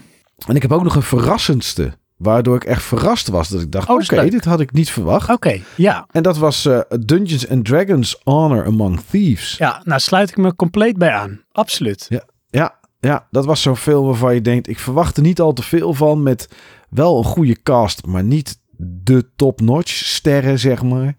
En 0.47 0.55
ik 0.55 0.61
heb 0.61 0.71
ook 0.71 0.83
nog 0.83 0.95
een 0.95 1.01
verrassendste. 1.01 1.93
Waardoor 2.17 2.55
ik 2.55 2.63
echt 2.63 2.83
verrast 2.83 3.27
was. 3.27 3.49
Dat 3.49 3.61
ik 3.61 3.71
dacht, 3.71 3.89
Oh, 3.89 3.99
dat 3.99 4.11
oké, 4.19 4.29
dit 4.29 4.45
had 4.45 4.59
ik 4.59 4.71
niet 4.71 4.89
verwacht. 4.91 5.29
Oké, 5.29 5.61
ja. 5.75 6.07
En 6.11 6.23
dat 6.23 6.37
was 6.37 6.65
eh, 6.65 6.79
Dungeons 7.05 7.49
and 7.49 7.65
Dragons 7.65 8.19
Honor 8.23 8.65
Among 8.65 8.99
Thieves. 9.09 9.55
Ja, 9.57 9.81
nou 9.83 9.99
sluit 9.99 10.29
ik 10.29 10.37
me 10.37 10.55
compleet 10.55 10.97
bij 10.97 11.11
aan. 11.11 11.41
Absoluut. 11.51 12.05
Ja, 12.49 12.75
ja, 12.99 13.27
dat 13.31 13.45
was 13.45 13.61
zo'n 13.61 13.75
film 13.77 14.05
waarvan 14.05 14.33
je 14.33 14.41
denkt, 14.41 14.67
ik 14.67 14.79
verwacht 14.79 15.17
er 15.17 15.23
niet 15.23 15.39
al 15.39 15.53
te 15.53 15.63
veel 15.63 15.93
van. 15.93 16.23
Met 16.23 16.47
wel 16.89 17.17
een 17.17 17.23
goede 17.23 17.61
cast, 17.63 18.05
maar 18.05 18.23
niet 18.23 18.57
de 18.77 19.29
top-notch 19.35 19.91
sterren, 19.91 20.59
zeg 20.59 20.83
maar. 20.83 21.15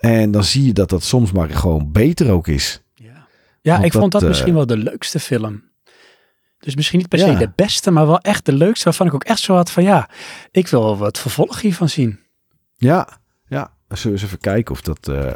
En 0.00 0.30
dan 0.30 0.44
zie 0.44 0.64
je 0.66 0.72
dat 0.72 0.88
dat 0.88 1.02
soms 1.02 1.32
maar 1.32 1.50
gewoon 1.50 1.92
beter 1.92 2.30
ook 2.30 2.48
is. 2.48 2.82
Ja, 2.94 3.26
ja 3.60 3.72
Want 3.72 3.84
ik 3.84 3.92
vond 3.92 4.02
dat, 4.02 4.12
dat 4.12 4.22
eh, 4.22 4.28
misschien 4.28 4.54
wel 4.54 4.66
de 4.66 4.76
leukste 4.76 5.20
film. 5.20 5.66
Dus 6.58 6.74
misschien 6.76 6.98
niet 6.98 7.08
per 7.08 7.18
se 7.18 7.26
Ja. 7.26 7.38
de 7.38 7.52
beste, 7.56 7.90
maar 7.90 8.06
wel 8.06 8.18
echt 8.20 8.44
de 8.46 8.52
leukste. 8.52 8.84
Waarvan 8.84 9.06
ik 9.06 9.14
ook 9.14 9.24
echt 9.24 9.40
zo 9.40 9.54
had 9.54 9.70
van 9.70 9.82
ja, 9.82 10.10
ik 10.50 10.68
wil 10.68 10.82
wel 10.82 10.96
wat 10.96 11.18
vervolg 11.18 11.60
hiervan 11.60 11.88
zien. 11.88 12.20
Ja, 12.76 13.20
ja. 13.48 13.72
Zullen 13.88 14.02
we 14.04 14.10
eens 14.10 14.22
even 14.22 14.38
kijken 14.38 14.74
of 14.74 14.80
dat 14.80 15.08
eh, 15.08 15.32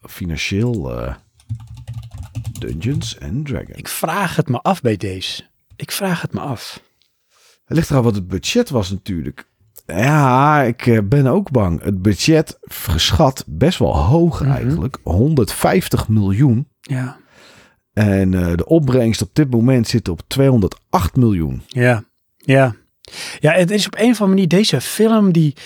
financieel... 0.00 0.96
eh, 0.98 1.14
Dungeons 2.58 3.20
and 3.20 3.46
Dragons. 3.46 3.76
Ik 3.76 3.88
vraag 3.88 4.36
het 4.36 4.48
me 4.48 4.60
af 4.60 4.80
bij 4.80 4.96
deze. 4.96 5.42
Ik 5.76 5.90
vraag 5.90 6.20
het 6.22 6.32
me 6.32 6.40
af. 6.40 6.82
Het 7.64 7.76
ligt 7.76 7.90
eraan 7.90 8.02
wat 8.02 8.14
het 8.14 8.28
budget 8.28 8.70
was 8.70 8.90
natuurlijk. 8.90 9.48
Ja, 9.86 10.62
ik 10.62 10.86
eh, 10.86 10.98
ben 11.04 11.26
ook 11.26 11.50
bang. 11.50 11.82
Het 11.82 12.02
budget 12.02 12.58
geschat 12.62 13.44
best 13.46 13.78
wel 13.78 13.96
hoog 13.96 14.40
Mhm. 14.40 14.50
eigenlijk. 14.50 14.98
150 15.02 16.08
miljoen. 16.08 16.68
Ja, 16.80 17.16
En 17.92 18.34
eh, 18.34 18.54
de 18.56 18.66
opbrengst 18.66 19.22
op 19.22 19.30
dit 19.32 19.50
moment 19.50 19.88
zit 19.88 20.08
op 20.08 20.20
208 20.26 21.16
miljoen. 21.16 21.62
ja, 21.68 22.04
ja. 22.36 22.74
Ja, 23.40 23.52
het 23.52 23.70
is 23.70 23.86
op 23.86 23.94
een 23.94 24.00
of 24.10 24.20
andere 24.20 24.28
manier 24.28 24.48
deze 24.48 24.80
film 24.80 25.32
die 25.32 25.56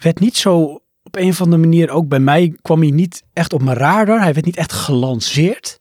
werd 0.00 0.20
niet 0.20 0.36
zo 0.36 0.62
op 1.02 1.16
een 1.16 1.28
of 1.28 1.40
andere 1.40 1.62
manier 1.62 1.90
ook 1.90 2.08
bij 2.08 2.20
mij 2.20 2.56
kwam 2.62 2.80
hij 2.80 2.90
niet 2.90 3.22
echt 3.32 3.52
op 3.52 3.62
mijn 3.62 3.76
radar. 3.76 4.20
Hij 4.22 4.32
werd 4.32 4.46
niet 4.46 4.56
echt 4.56 4.72
gelanceerd. 4.72 5.80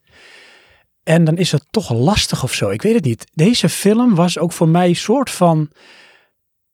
En 1.04 1.23
dan 1.23 1.38
is 1.38 1.51
het 1.51 1.65
toch 1.69 1.93
lastig 1.93 2.43
of 2.43 2.54
zo. 2.54 2.69
Ik 2.69 2.82
weet 2.82 2.93
het 2.95 3.04
niet. 3.06 3.27
Deze 3.34 3.69
film 3.69 4.15
was 4.15 4.38
ook 4.38 4.51
voor 4.51 4.67
mij 4.69 4.88
een 4.88 4.95
soort 4.95 5.30
van. 5.30 5.69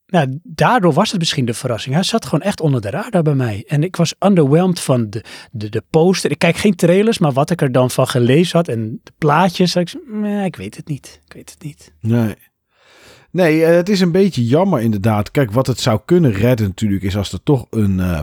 Nou, 0.08 0.40
daardoor 0.44 0.94
was 0.94 1.12
het 1.12 1.20
misschien 1.20 1.46
de 1.46 1.54
verrassing. 1.54 1.96
Hij 1.96 2.04
zat 2.04 2.26
gewoon 2.26 2.42
echt 2.42 2.62
onder 2.62 2.82
de 2.82 2.90
radar 2.90 3.22
bij 3.22 3.34
mij. 3.34 3.64
En 3.68 3.84
ik 3.84 3.96
was 3.96 4.16
underwhelmed 4.20 4.80
van 4.80 5.10
de, 5.10 5.24
de, 5.52 5.70
de 5.70 5.84
poster. 5.90 6.32
Ik 6.32 6.40
kijk 6.40 6.58
geen 6.58 6.76
trailers, 6.76 7.18
maar 7.18 7.32
wat 7.32 7.50
ik 7.50 7.62
er 7.62 7.72
dan 7.72 7.92
van 7.92 8.08
gelezen 8.08 8.58
had 8.58 8.68
en 8.68 9.00
de 9.04 9.12
plaatjes. 9.18 9.76
Ik, 9.76 9.94
ik 10.46 10.56
weet 10.56 10.76
het 10.76 10.88
niet. 10.88 11.22
Ik 11.26 11.34
weet 11.34 11.50
het 11.50 11.64
niet. 11.64 11.94
Nee. 12.00 12.36
Nee, 13.32 13.66
eh, 13.66 13.76
het 13.76 13.90
is 13.90 14.00
een 14.00 14.12
beetje 14.12 14.46
jammer 14.46 14.82
inderdaad. 14.82 15.32
Kijk, 15.32 15.52
wat 15.52 15.68
het 15.68 15.80
zou 15.80 16.00
kunnen 16.06 16.32
redden 16.32 16.68
natuurlijk 16.68 17.04
is 17.04 17.18
als 17.18 17.32
er 17.32 17.44
toch 17.44 17.68
een, 17.70 18.00
eh, 18.00 18.22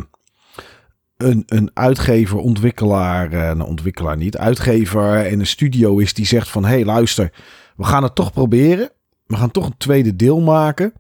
een, 1.16 1.42
een 1.46 1.70
uitgever, 1.74 2.38
ontwikkelaar, 2.38 3.32
eh 3.32 3.54
nou 3.54 3.68
ontwikkelaar 3.68 4.16
niet, 4.16 4.36
uitgever 4.36 5.26
en 5.26 5.40
een 5.40 5.46
studio 5.46 5.98
is 5.98 6.14
die 6.14 6.26
zegt 6.26 6.48
van, 6.48 6.64
hé 6.64 6.70
hey, 6.70 6.84
luister, 6.84 7.32
we 7.76 7.84
gaan 7.84 8.02
het 8.02 8.14
toch 8.14 8.32
proberen. 8.32 8.90
We 9.26 9.36
gaan 9.36 9.50
toch 9.50 9.66
een 9.66 9.76
tweede 9.76 10.16
deel 10.16 10.40
maken. 10.40 10.92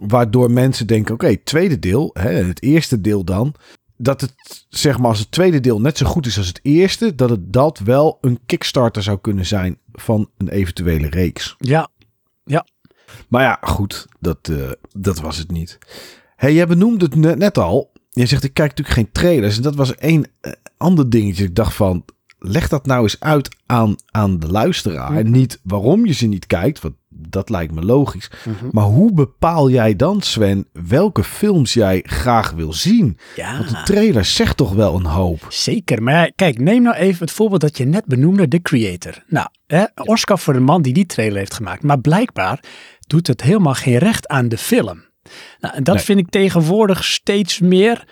Waardoor 0.00 0.50
mensen 0.50 0.86
denken, 0.86 1.14
oké, 1.14 1.36
tweede 1.36 1.78
deel, 1.78 2.10
hè, 2.12 2.30
het 2.30 2.62
eerste 2.62 3.00
deel 3.00 3.24
dan. 3.24 3.54
Dat 3.96 4.20
het, 4.20 4.34
zeg 4.68 4.98
maar, 4.98 5.08
als 5.08 5.18
het 5.18 5.30
tweede 5.30 5.60
deel 5.60 5.80
net 5.80 5.98
zo 5.98 6.06
goed 6.06 6.26
is 6.26 6.38
als 6.38 6.46
het 6.46 6.60
eerste, 6.62 7.14
dat 7.14 7.30
het 7.30 7.52
dat 7.52 7.78
wel 7.78 8.18
een 8.20 8.40
kickstarter 8.46 9.02
zou 9.02 9.18
kunnen 9.20 9.46
zijn 9.46 9.78
van 9.92 10.30
een 10.36 10.48
eventuele 10.48 11.08
reeks. 11.08 11.54
Ja, 11.58 11.90
Maar 13.28 13.42
ja, 13.42 13.58
goed, 13.60 14.06
dat, 14.20 14.48
eh, 14.48 14.70
dat 14.98 15.20
was 15.20 15.36
het 15.36 15.50
niet. 15.50 15.78
Hey, 16.36 16.54
jij 16.54 16.66
benoemde 16.66 17.04
het 17.04 17.14
net, 17.14 17.38
net 17.38 17.58
al. 17.58 17.92
Je 18.10 18.26
zegt, 18.26 18.44
ik 18.44 18.54
kijk 18.54 18.68
natuurlijk 18.68 18.96
geen 18.96 19.12
trailers. 19.12 19.56
En 19.56 19.62
dat 19.62 19.74
was 19.74 19.94
één 19.94 20.26
eh, 20.40 20.52
ander 20.76 21.10
dingetje. 21.10 21.44
Ik 21.44 21.54
dacht 21.54 21.74
van, 21.74 22.04
leg 22.38 22.68
dat 22.68 22.86
nou 22.86 23.02
eens 23.02 23.20
uit 23.20 23.56
aan, 23.66 23.96
aan 24.06 24.38
de 24.38 24.50
luisteraar. 24.50 25.12
Mhm. 25.12 25.30
Niet 25.30 25.60
waarom 25.62 26.06
je 26.06 26.12
ze 26.12 26.26
niet 26.26 26.46
kijkt, 26.46 26.80
want 26.80 26.94
dat 27.34 27.50
lijkt 27.50 27.74
me 27.74 27.82
logisch. 27.82 28.30
Mhm. 28.44 28.68
Maar 28.70 28.84
hoe 28.84 29.12
bepaal 29.12 29.70
jij 29.70 29.96
dan, 29.96 30.22
Sven, 30.22 30.68
welke 30.72 31.24
films 31.24 31.72
jij 31.74 32.02
graag 32.06 32.50
wil 32.52 32.72
zien? 32.72 33.18
ja. 33.36 33.58
Want 33.58 33.70
een 33.70 33.84
trailer 33.84 34.24
zegt 34.24 34.56
toch 34.56 34.72
wel 34.72 34.94
een 34.96 35.04
hoop. 35.06 35.46
Zeker, 35.48 36.02
maar 36.02 36.32
kijk, 36.36 36.58
neem 36.58 36.82
nou 36.82 36.96
even 36.96 37.20
het 37.20 37.30
voorbeeld 37.34 37.60
dat 37.60 37.76
je 37.78 37.84
net 37.84 38.04
benoemde, 38.06 38.48
The 38.48 38.62
Creator. 38.62 39.22
Nou, 39.26 39.46
hè, 39.66 39.84
Oscar 39.94 40.38
voor 40.38 40.52
de 40.52 40.60
man 40.60 40.82
die 40.82 40.92
die 40.92 41.06
trailer 41.06 41.38
heeft 41.38 41.54
gemaakt. 41.54 41.82
Maar 41.82 42.00
blijkbaar 42.00 42.60
doet 43.06 43.26
het 43.26 43.42
helemaal 43.42 43.74
geen 43.74 43.98
recht 43.98 44.28
aan 44.28 44.48
de 44.48 44.58
film. 44.58 45.04
Nou, 45.60 45.74
en 45.74 45.84
dat 45.84 45.94
Nee. 45.94 46.04
vind 46.04 46.18
ik 46.18 46.28
tegenwoordig 46.30 47.04
steeds 47.04 47.58
meer. 47.60 48.04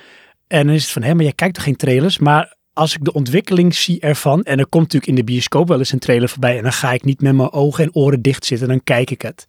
En 0.46 0.66
dan 0.66 0.74
is 0.74 0.82
het 0.82 0.92
van, 0.92 1.02
hé, 1.02 1.14
maar 1.14 1.24
jij 1.24 1.32
kijkt 1.32 1.54
toch 1.54 1.64
geen 1.64 1.76
trailers? 1.76 2.18
Maar 2.18 2.56
als 2.72 2.94
ik 2.94 3.04
de 3.04 3.12
ontwikkeling 3.12 3.74
zie 3.74 4.00
ervan, 4.00 4.42
en 4.42 4.58
er 4.58 4.66
komt 4.66 4.82
natuurlijk 4.82 5.10
in 5.10 5.14
de 5.14 5.32
bioscoop 5.32 5.68
wel 5.68 5.78
eens 5.78 5.92
een 5.92 5.98
trailer 5.98 6.28
voorbij, 6.28 6.56
en 6.56 6.62
dan 6.62 6.72
ga 6.72 6.92
ik 6.92 7.04
niet 7.04 7.20
met 7.20 7.34
mijn 7.34 7.52
ogen 7.52 7.84
en 7.84 7.94
oren 7.94 8.22
dicht 8.22 8.44
zitten, 8.44 8.68
dan 8.68 8.84
kijk 8.84 9.10
ik 9.10 9.22
het. 9.22 9.46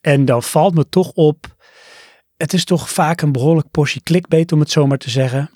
En 0.00 0.24
dan 0.24 0.42
valt 0.42 0.74
me 0.74 0.88
toch 0.88 1.10
op, 1.10 1.56
het 2.36 2.52
is 2.52 2.64
toch 2.64 2.90
vaak 2.90 3.20
een 3.20 3.32
behoorlijk 3.32 3.70
portie 3.70 4.02
clickbait, 4.02 4.52
om 4.52 4.60
het 4.60 4.70
zo 4.70 4.86
maar 4.86 4.98
te 4.98 5.10
zeggen. 5.10 5.50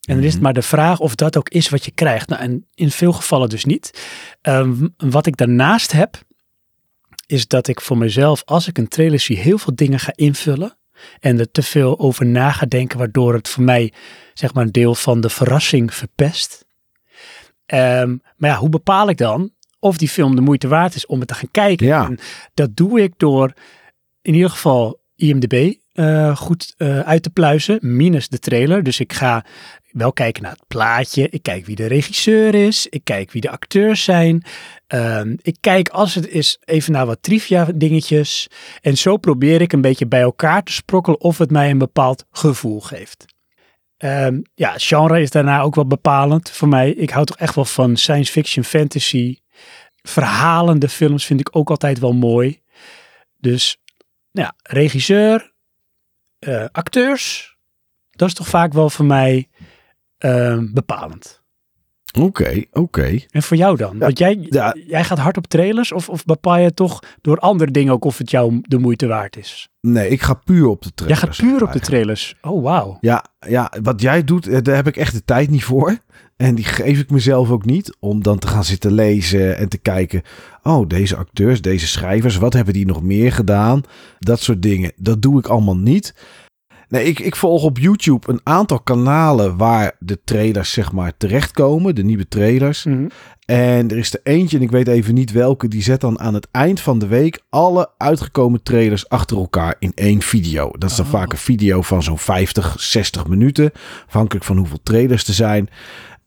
En 0.00 0.14
dan 0.16 0.24
is 0.24 0.32
het 0.32 0.42
maar 0.42 0.52
de 0.52 0.62
vraag 0.62 0.98
of 0.98 1.14
dat 1.14 1.36
ook 1.36 1.48
is 1.48 1.68
wat 1.68 1.84
je 1.84 1.90
krijgt. 1.90 2.28
Nou, 2.28 2.42
en 2.42 2.66
in 2.74 2.90
veel 2.90 3.12
gevallen 3.12 3.48
dus 3.48 3.64
niet. 3.64 3.90
Ehm, 4.40 4.88
wat 4.96 5.26
ik 5.26 5.36
daarnaast 5.36 5.92
heb, 5.92 6.22
is 7.26 7.46
dat 7.46 7.68
ik 7.68 7.80
voor 7.80 7.98
mezelf, 7.98 8.42
als 8.44 8.68
ik 8.68 8.78
een 8.78 8.88
trailer 8.88 9.20
zie, 9.20 9.38
heel 9.38 9.58
veel 9.58 9.74
dingen 9.74 9.98
ga 9.98 10.12
invullen. 10.14 10.78
En 11.20 11.38
er 11.38 11.50
te 11.50 11.62
veel 11.62 11.98
over 11.98 12.26
na 12.26 12.50
ga 12.50 12.66
denken, 12.66 12.98
waardoor 12.98 13.34
het 13.34 13.48
voor 13.48 13.62
mij, 13.62 13.92
zeg 14.34 14.54
maar, 14.54 14.64
een 14.64 14.72
deel 14.72 14.94
van 14.94 15.20
de 15.20 15.28
verrassing 15.28 15.94
verpest. 15.94 16.64
Ehm, 17.66 18.16
maar 18.36 18.50
ja, 18.50 18.56
hoe 18.56 18.68
bepaal 18.68 19.08
ik 19.08 19.16
dan 19.16 19.50
of 19.78 19.96
die 19.96 20.08
film 20.08 20.34
de 20.34 20.40
moeite 20.40 20.68
waard 20.68 20.94
is 20.94 21.06
om 21.06 21.18
het 21.18 21.28
te 21.28 21.34
gaan 21.34 21.50
kijken? 21.50 21.86
Ja. 21.86 22.04
En 22.04 22.18
dat 22.54 22.76
doe 22.76 23.02
ik 23.02 23.12
door 23.16 23.52
in 24.22 24.34
ieder 24.34 24.50
geval 24.50 25.00
IMDb 25.16 25.72
eh, 25.92 26.36
goed 26.36 26.74
eh, 26.76 27.00
uit 27.00 27.22
te 27.22 27.30
pluizen, 27.30 27.78
minus 27.80 28.28
de 28.28 28.38
trailer. 28.38 28.82
Dus 28.82 29.00
ik 29.00 29.12
ga 29.12 29.44
wel 29.90 30.12
kijken 30.12 30.42
naar 30.42 30.52
het 30.52 30.66
plaatje. 30.68 31.28
Ik 31.28 31.42
kijk 31.42 31.66
wie 31.66 31.76
de 31.76 31.86
regisseur 31.86 32.54
is. 32.54 32.86
Ik 32.86 33.04
kijk 33.04 33.32
wie 33.32 33.40
de 33.40 33.50
acteurs 33.50 34.04
zijn. 34.04 34.42
Ehm, 34.90 35.36
ik 35.42 35.56
kijk 35.60 35.88
als 35.88 36.14
het 36.14 36.28
is 36.28 36.58
even 36.64 36.92
naar 36.92 37.06
wat 37.06 37.22
trivia 37.22 37.68
dingetjes. 37.74 38.48
En 38.80 38.96
zo 38.96 39.16
probeer 39.16 39.60
ik 39.60 39.72
een 39.72 39.80
beetje 39.80 40.06
bij 40.06 40.20
elkaar 40.20 40.62
te 40.62 40.72
sprokkelen 40.72 41.20
of 41.20 41.38
het 41.38 41.50
mij 41.50 41.70
een 41.70 41.78
bepaald 41.78 42.26
gevoel 42.30 42.80
geeft. 42.80 43.24
Ehm, 43.96 44.40
ja, 44.54 44.72
genre 44.76 45.20
is 45.20 45.30
daarna 45.30 45.60
ook 45.60 45.74
wel 45.74 45.86
bepalend 45.86 46.50
voor 46.50 46.68
mij. 46.68 46.90
Ik 46.90 47.10
hou 47.10 47.24
toch 47.24 47.36
echt 47.36 47.54
wel 47.54 47.64
van 47.64 47.96
science 47.96 48.32
fiction, 48.32 48.64
fantasy. 48.64 49.36
Verhalende 50.02 50.88
films 50.88 51.26
vind 51.26 51.40
ik 51.40 51.48
ook 51.56 51.70
altijd 51.70 51.98
wel 51.98 52.12
mooi. 52.12 52.60
Dus 53.36 53.80
ja, 54.30 54.54
regisseur, 54.62 55.52
eh, 56.38 56.64
acteurs, 56.72 57.56
dat 58.10 58.28
is 58.28 58.34
toch 58.34 58.48
vaak 58.48 58.72
wel 58.72 58.90
voor 58.90 59.04
mij 59.04 59.48
ehm, 60.18 60.72
bepalend. 60.72 61.39
Oké, 62.18 62.64
oké. 62.72 63.18
En 63.30 63.42
voor 63.42 63.56
jou 63.56 63.76
dan? 63.76 63.98
Want 63.98 64.18
jij, 64.18 64.46
ja. 64.50 64.76
jij 64.86 65.04
gaat 65.04 65.18
hard 65.18 65.36
op 65.36 65.46
trailers 65.46 65.92
of, 65.92 66.08
of 66.08 66.24
bepaal 66.24 66.58
je 66.58 66.74
toch 66.74 67.02
door 67.20 67.38
andere 67.38 67.70
dingen 67.70 67.92
ook 67.92 68.04
of 68.04 68.18
het 68.18 68.30
jou 68.30 68.58
de 68.62 68.78
moeite 68.78 69.06
waard 69.06 69.36
is? 69.36 69.68
Nee, 69.80 70.08
ik 70.08 70.22
ga 70.22 70.34
puur 70.34 70.66
op 70.66 70.82
de 70.82 70.90
Jij 70.94 71.06
trailers. 71.06 71.38
gaat 71.38 71.48
puur 71.48 71.62
op 71.62 71.72
de 71.72 71.80
trailers. 71.80 72.34
Oh, 72.42 72.62
wauw. 72.62 72.98
Ja, 73.00 73.24
ja, 73.48 73.72
wat 73.82 74.00
jij 74.00 74.24
doet, 74.24 74.46
eh, 74.46 74.58
daar 74.62 74.74
heb 74.74 74.86
ik 74.86 74.96
echt 74.96 75.12
de 75.12 75.24
tijd 75.24 75.50
niet 75.50 75.64
voor. 75.64 75.98
En 76.36 76.54
die 76.54 76.64
geef 76.64 76.98
ik 76.98 77.10
mezelf 77.10 77.50
ook 77.50 77.64
niet. 77.64 77.96
Om 77.98 78.22
dan 78.22 78.38
te 78.38 78.46
gaan 78.46 78.64
zitten 78.64 78.92
lezen 78.92 79.56
en 79.56 79.68
te 79.68 79.78
kijken. 79.78 80.22
Oh, 80.62 80.88
deze 80.88 81.16
acteurs, 81.16 81.60
deze 81.60 81.86
schrijvers, 81.86 82.36
wat 82.36 82.52
hebben 82.52 82.74
die 82.74 82.86
nog 82.86 83.02
meer 83.02 83.32
gedaan? 83.32 83.82
Dat 84.18 84.40
soort 84.40 84.62
dingen. 84.62 84.92
Dat 84.96 85.22
doe 85.22 85.38
ik 85.38 85.46
allemaal 85.46 85.76
niet. 85.76 86.14
Nee, 86.90 87.04
ik, 87.04 87.18
ik 87.18 87.36
volg 87.36 87.62
op 87.62 87.78
YouTube 87.78 88.30
een 88.32 88.40
aantal 88.42 88.80
kanalen 88.80 89.56
waar 89.56 89.96
de 89.98 90.20
trailers 90.24 90.72
zeg 90.72 90.92
maar 90.92 91.12
terechtkomen. 91.16 91.94
De 91.94 92.02
nieuwe 92.04 92.28
trailers. 92.28 92.84
Mhm. 92.84 93.06
En 93.44 93.90
er 93.90 93.96
is 93.96 94.12
er 94.14 94.20
eentje, 94.22 94.56
en 94.56 94.62
ik 94.62 94.70
weet 94.70 94.88
even 94.88 95.14
niet 95.14 95.32
welke, 95.32 95.68
die 95.68 95.82
zet 95.82 96.00
dan 96.00 96.20
aan 96.20 96.34
het 96.34 96.48
eind 96.50 96.80
van 96.80 96.98
de 96.98 97.06
week 97.06 97.40
alle 97.48 97.90
uitgekomen 97.98 98.62
trailers 98.62 99.08
achter 99.08 99.36
elkaar 99.36 99.74
in 99.78 99.92
één 99.94 100.22
video. 100.22 100.70
Dat 100.78 100.90
is 100.90 100.96
dan 100.96 101.04
Oh. 101.06 101.12
vaak 101.12 101.32
een 101.32 101.38
video 101.38 101.82
van 101.82 102.02
zo'n 102.02 102.18
50, 102.18 102.74
60 102.80 103.26
minuten, 103.26 103.70
afhankelijk 104.06 104.44
van 104.44 104.56
hoeveel 104.56 104.80
trailers 104.82 105.26
er 105.28 105.34
zijn. 105.34 105.68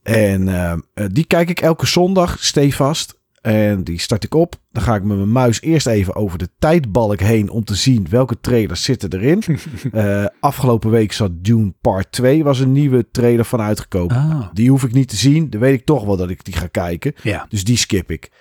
En 0.04 0.48
ehm, 0.48 0.80
eh, 0.94 1.06
die 1.12 1.26
kijk 1.26 1.50
ik 1.50 1.60
elke 1.62 1.86
zondag 1.88 2.38
stevast. 2.40 3.22
En 3.44 3.84
die 3.84 4.00
start 4.00 4.24
ik 4.24 4.34
op. 4.34 4.56
Dan 4.72 4.84
ga 4.84 4.96
ik 4.96 5.04
met 5.04 5.18
mijn 5.18 5.32
muis 5.32 5.62
eerst 5.62 5.88
even 5.88 6.16
over 6.16 6.38
de 6.38 6.50
tijdbalk 6.60 7.20
heen 7.20 7.50
om 7.50 7.64
te 7.64 7.76
zien 7.76 8.08
welke 8.10 8.40
trailers 8.42 8.84
zitten 8.84 9.14
erin. 9.14 9.44
Eh, 9.92 10.26
afgelopen 10.40 10.90
week 10.90 11.12
zat 11.14 11.32
Dune 11.34 11.74
Part 11.82 12.12
2, 12.12 12.44
was 12.44 12.60
een 12.60 12.72
nieuwe 12.72 13.06
trailer 13.12 13.46
van 13.46 13.62
uitgekomen. 13.62 14.16
Ah, 14.16 14.48
Die 14.54 14.70
hoef 14.70 14.84
ik 14.84 14.94
niet 14.94 15.10
te 15.10 15.16
zien. 15.16 15.50
Dan 15.50 15.60
weet 15.60 15.80
ik 15.80 15.86
toch 15.86 16.04
wel 16.06 16.18
dat 16.18 16.30
ik 16.30 16.44
die 16.46 16.54
ga 16.56 16.68
kijken. 16.68 17.14
ja. 17.24 17.46
Dus 17.50 17.64
die 17.64 17.78
skip 17.78 18.12
ik. 18.12 18.32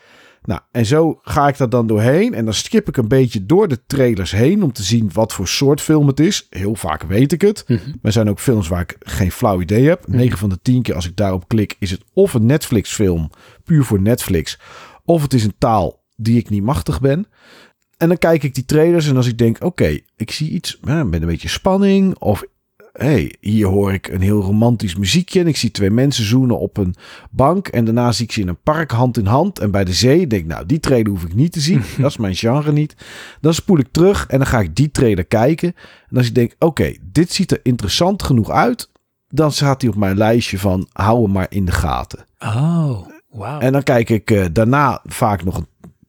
Nou, 0.44 0.60
en 0.70 0.86
zo 0.86 1.18
ga 1.22 1.48
ik 1.48 1.56
daar 1.56 1.68
dan 1.68 1.86
doorheen. 1.86 2.34
En 2.34 2.44
dan 2.44 2.54
skip 2.54 2.88
ik 2.88 2.96
een 2.96 3.08
beetje 3.08 3.46
door 3.46 3.68
de 3.68 3.78
trailers 3.86 4.30
heen 4.30 4.62
om 4.62 4.72
te 4.72 4.82
zien 4.82 5.10
wat 5.12 5.32
voor 5.32 5.48
soort 5.48 5.80
film 5.80 6.06
het 6.06 6.20
is. 6.20 6.46
Heel 6.50 6.74
vaak 6.74 7.02
weet 7.02 7.32
ik 7.32 7.40
het. 7.40 7.64
Mhm. 7.66 7.80
Maar 7.88 7.98
er 8.02 8.12
zijn 8.12 8.28
ook 8.30 8.40
films 8.40 8.68
waar 8.68 8.80
ik 8.80 8.96
geen 9.00 9.32
flauw 9.32 9.60
idee 9.60 9.88
heb. 9.88 10.06
9 10.08 10.38
van 10.38 10.48
de 10.48 10.58
10 10.62 10.82
keer 10.82 10.94
als 10.94 11.06
ik 11.06 11.16
daarop 11.16 11.48
klik, 11.48 11.76
is 11.78 11.90
het 11.90 12.02
of 12.12 12.34
een 12.34 12.46
Netflix 12.46 12.92
film, 12.94 13.30
puur 13.64 13.84
voor 13.84 14.00
Netflix. 14.00 14.58
Of 15.04 15.22
het 15.22 15.34
is 15.34 15.44
een 15.44 15.54
taal 15.58 16.02
die 16.16 16.38
ik 16.38 16.50
niet 16.50 16.62
machtig 16.62 17.00
ben. 17.00 17.26
En 17.96 18.08
dan 18.08 18.18
kijk 18.18 18.42
ik 18.42 18.54
die 18.54 18.64
trailers 18.64 19.08
en 19.08 19.16
als 19.16 19.26
ik 19.26 19.38
denk, 19.38 19.64
oké, 19.64 19.98
ik 20.16 20.30
zie 20.30 20.50
iets 20.50 20.78
met 20.80 21.22
een 21.22 21.26
beetje 21.26 21.48
spanning. 21.48 22.18
Of 22.18 22.44
hey, 22.92 23.36
hier 23.40 23.66
hoor 23.66 23.92
ik 23.92 24.08
een 24.08 24.20
heel 24.20 24.42
romantisch 24.42 24.96
muziekje. 24.96 25.40
En 25.40 25.46
ik 25.46 25.56
zie 25.56 25.70
twee 25.70 25.90
mensen 25.90 26.24
zoenen 26.24 26.58
op 26.58 26.76
een 26.76 26.94
bank. 27.30 27.68
En 27.68 27.84
daarna 27.84 28.12
zie 28.12 28.24
ik 28.24 28.32
ze 28.32 28.40
in 28.40 28.48
een 28.48 28.62
park 28.62 28.90
hand 28.90 29.16
in 29.16 29.26
hand. 29.26 29.58
En 29.58 29.70
bij 29.70 29.84
de 29.84 29.92
zee 29.92 30.26
denk 30.26 30.42
ik, 30.42 30.48
nou, 30.48 30.66
die 30.66 30.80
trailer 30.80 31.10
hoef 31.10 31.24
ik 31.24 31.34
niet 31.34 31.52
te 31.52 31.60
zien. 31.60 31.82
dat 31.98 32.10
is 32.10 32.16
mijn 32.16 32.34
genre 32.34 32.72
niet. 32.72 32.96
Dan 33.40 33.54
spoel 33.54 33.78
ik 33.78 33.88
terug 33.90 34.26
en 34.26 34.38
dan 34.38 34.46
ga 34.46 34.60
ik 34.60 34.76
die 34.76 34.90
trailer 34.90 35.24
kijken. 35.24 35.74
En 36.08 36.16
als 36.16 36.26
ik 36.26 36.34
denk, 36.34 36.54
oké, 36.58 36.94
dit 37.02 37.32
ziet 37.32 37.50
er 37.50 37.60
interessant 37.62 38.22
genoeg 38.22 38.50
uit. 38.50 38.90
Dan 39.28 39.52
staat 39.52 39.80
hij 39.82 39.90
op 39.90 39.96
mijn 39.96 40.16
lijstje 40.16 40.58
van 40.58 40.88
hou 40.92 41.22
hem 41.22 41.32
maar 41.32 41.46
in 41.48 41.64
de 41.64 41.72
gaten. 41.72 42.26
Oh, 42.38 43.11
En 43.40 43.72
dan 43.72 43.82
kijk 43.82 44.10
ik 44.10 44.30
eh, 44.30 44.44
daarna 44.52 45.00
vaak 45.04 45.44
nog 45.44 45.56
een. 45.56 45.66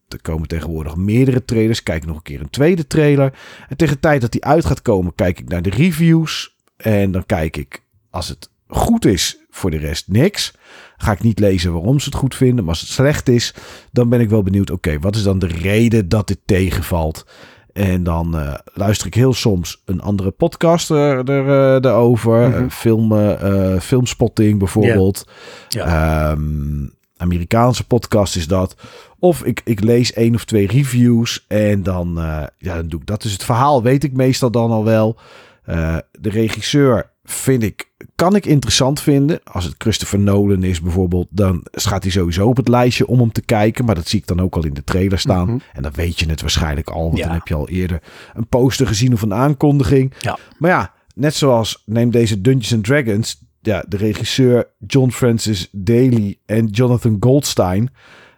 Er 0.08 0.22
komen 0.22 0.48
tegenwoordig 0.48 0.96
meerdere 0.96 1.44
trailers. 1.44 1.82
Kijk 1.82 2.06
nog 2.06 2.16
een 2.16 2.22
keer 2.22 2.40
een 2.40 2.50
tweede 2.50 2.86
trailer. 2.86 3.38
En 3.68 3.76
tegen 3.76 3.94
de 3.94 4.00
tijd 4.00 4.20
dat 4.20 4.32
die 4.32 4.44
uit 4.44 4.64
gaat 4.64 4.82
komen, 4.82 5.14
kijk 5.14 5.38
ik 5.38 5.48
naar 5.48 5.62
de 5.62 5.70
reviews. 5.70 6.56
En 6.76 7.12
dan 7.12 7.26
kijk 7.26 7.56
ik, 7.56 7.82
als 8.10 8.28
het 8.28 8.50
goed 8.66 9.04
is, 9.04 9.38
voor 9.50 9.70
de 9.70 9.76
rest 9.76 10.08
niks. 10.08 10.54
Ga 10.96 11.12
ik 11.12 11.22
niet 11.22 11.38
lezen 11.38 11.72
waarom 11.72 12.00
ze 12.00 12.04
het 12.04 12.18
goed 12.18 12.34
vinden. 12.34 12.64
Maar 12.64 12.72
als 12.72 12.80
het 12.80 12.90
slecht 12.90 13.28
is, 13.28 13.54
dan 13.92 14.08
ben 14.08 14.20
ik 14.20 14.28
wel 14.28 14.42
benieuwd. 14.42 14.70
Oké, 14.70 14.98
wat 14.98 15.16
is 15.16 15.22
dan 15.22 15.38
de 15.38 15.46
reden 15.46 16.08
dat 16.08 16.26
dit 16.26 16.40
tegenvalt? 16.44 17.26
En 17.72 18.02
dan 18.02 18.38
eh, 18.38 18.54
luister 18.64 19.06
ik 19.06 19.14
heel 19.14 19.34
soms 19.34 19.82
een 19.84 20.00
andere 20.00 20.30
podcast 20.30 20.90
er, 20.90 21.30
er, 21.30 21.74
eh, 21.74 21.82
daarover. 21.82 22.48
Mhm. 22.48 22.68
Film, 22.68 23.36
filmspotting 23.80 24.58
bijvoorbeeld. 24.58 25.28
Ja. 25.68 26.30
Ehm, 26.30 26.86
Amerikaanse 27.24 27.86
podcast 27.86 28.36
is 28.36 28.46
dat. 28.46 28.76
Of 29.18 29.44
ik, 29.44 29.60
ik 29.64 29.80
lees 29.80 30.12
één 30.12 30.34
of 30.34 30.44
twee 30.44 30.66
reviews 30.66 31.44
en 31.48 31.82
dan, 31.82 32.18
eh, 32.18 32.42
ja, 32.58 32.74
dan 32.74 32.88
doe 32.88 33.00
ik 33.00 33.06
dat. 33.06 33.22
Dus 33.22 33.32
het 33.32 33.44
verhaal 33.44 33.82
weet 33.82 34.04
ik 34.04 34.12
meestal 34.12 34.50
dan 34.50 34.70
al 34.70 34.84
wel. 34.84 35.16
Eh, 35.64 35.96
de 36.20 36.30
regisseur 36.30 37.10
vind 37.24 37.62
ik, 37.62 37.90
kan 38.14 38.36
ik 38.36 38.46
interessant 38.46 39.00
vinden. 39.00 39.40
Als 39.44 39.64
het 39.64 39.74
Christopher 39.78 40.18
Nolan 40.18 40.62
is 40.62 40.80
bijvoorbeeld, 40.80 41.26
dan 41.30 41.66
gaat 41.72 42.02
hij 42.02 42.12
sowieso 42.12 42.46
op 42.48 42.56
het 42.56 42.68
lijstje 42.68 43.06
om 43.06 43.18
hem 43.18 43.32
te 43.32 43.42
kijken. 43.42 43.84
Maar 43.84 43.94
dat 43.94 44.08
zie 44.08 44.18
ik 44.20 44.26
dan 44.26 44.40
ook 44.40 44.54
al 44.56 44.64
in 44.64 44.74
de 44.74 44.84
trailer 44.84 45.18
staan. 45.18 45.46
Mhm. 45.48 45.58
En 45.72 45.82
dan 45.82 45.92
weet 45.94 46.18
je 46.20 46.28
het 46.28 46.40
waarschijnlijk 46.40 46.90
al, 46.90 47.02
want 47.04 47.16
Ja. 47.18 47.24
dan 47.24 47.34
heb 47.34 47.46
je 47.48 47.54
al 47.54 47.68
eerder 47.68 48.02
een 48.34 48.46
poster 48.46 48.86
gezien 48.86 49.12
of 49.12 49.22
een 49.22 49.34
aankondiging. 49.34 50.12
Ja. 50.20 50.38
Maar 50.58 50.70
ja, 50.70 50.92
net 51.14 51.34
zoals 51.34 51.82
neem 51.86 52.10
deze 52.10 52.40
Dungeons 52.40 52.74
and 52.74 52.84
Dragons. 52.84 53.42
Ja, 53.66 53.84
de 53.88 53.96
regisseur 53.96 54.66
John 54.86 55.10
Francis 55.10 55.68
Daly 55.72 56.38
en 56.46 56.66
Jonathan 56.66 57.16
Goldstein. 57.20 57.90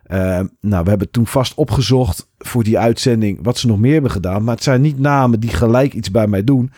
Eh, 0.02 0.40
nou, 0.60 0.84
we 0.84 0.88
hebben 0.88 1.10
toen 1.10 1.26
vast 1.26 1.54
opgezocht 1.54 2.28
voor 2.38 2.64
die 2.64 2.78
uitzending 2.78 3.38
wat 3.42 3.58
ze 3.58 3.66
nog 3.66 3.78
meer 3.78 3.92
hebben 3.92 4.10
gedaan. 4.10 4.44
Maar 4.44 4.54
het 4.54 4.64
zijn 4.64 4.80
niet 4.80 4.98
namen 4.98 5.40
die 5.40 5.50
gelijk 5.50 5.94
iets 5.94 6.10
bij 6.10 6.26
mij 6.26 6.44
doen. 6.44 6.72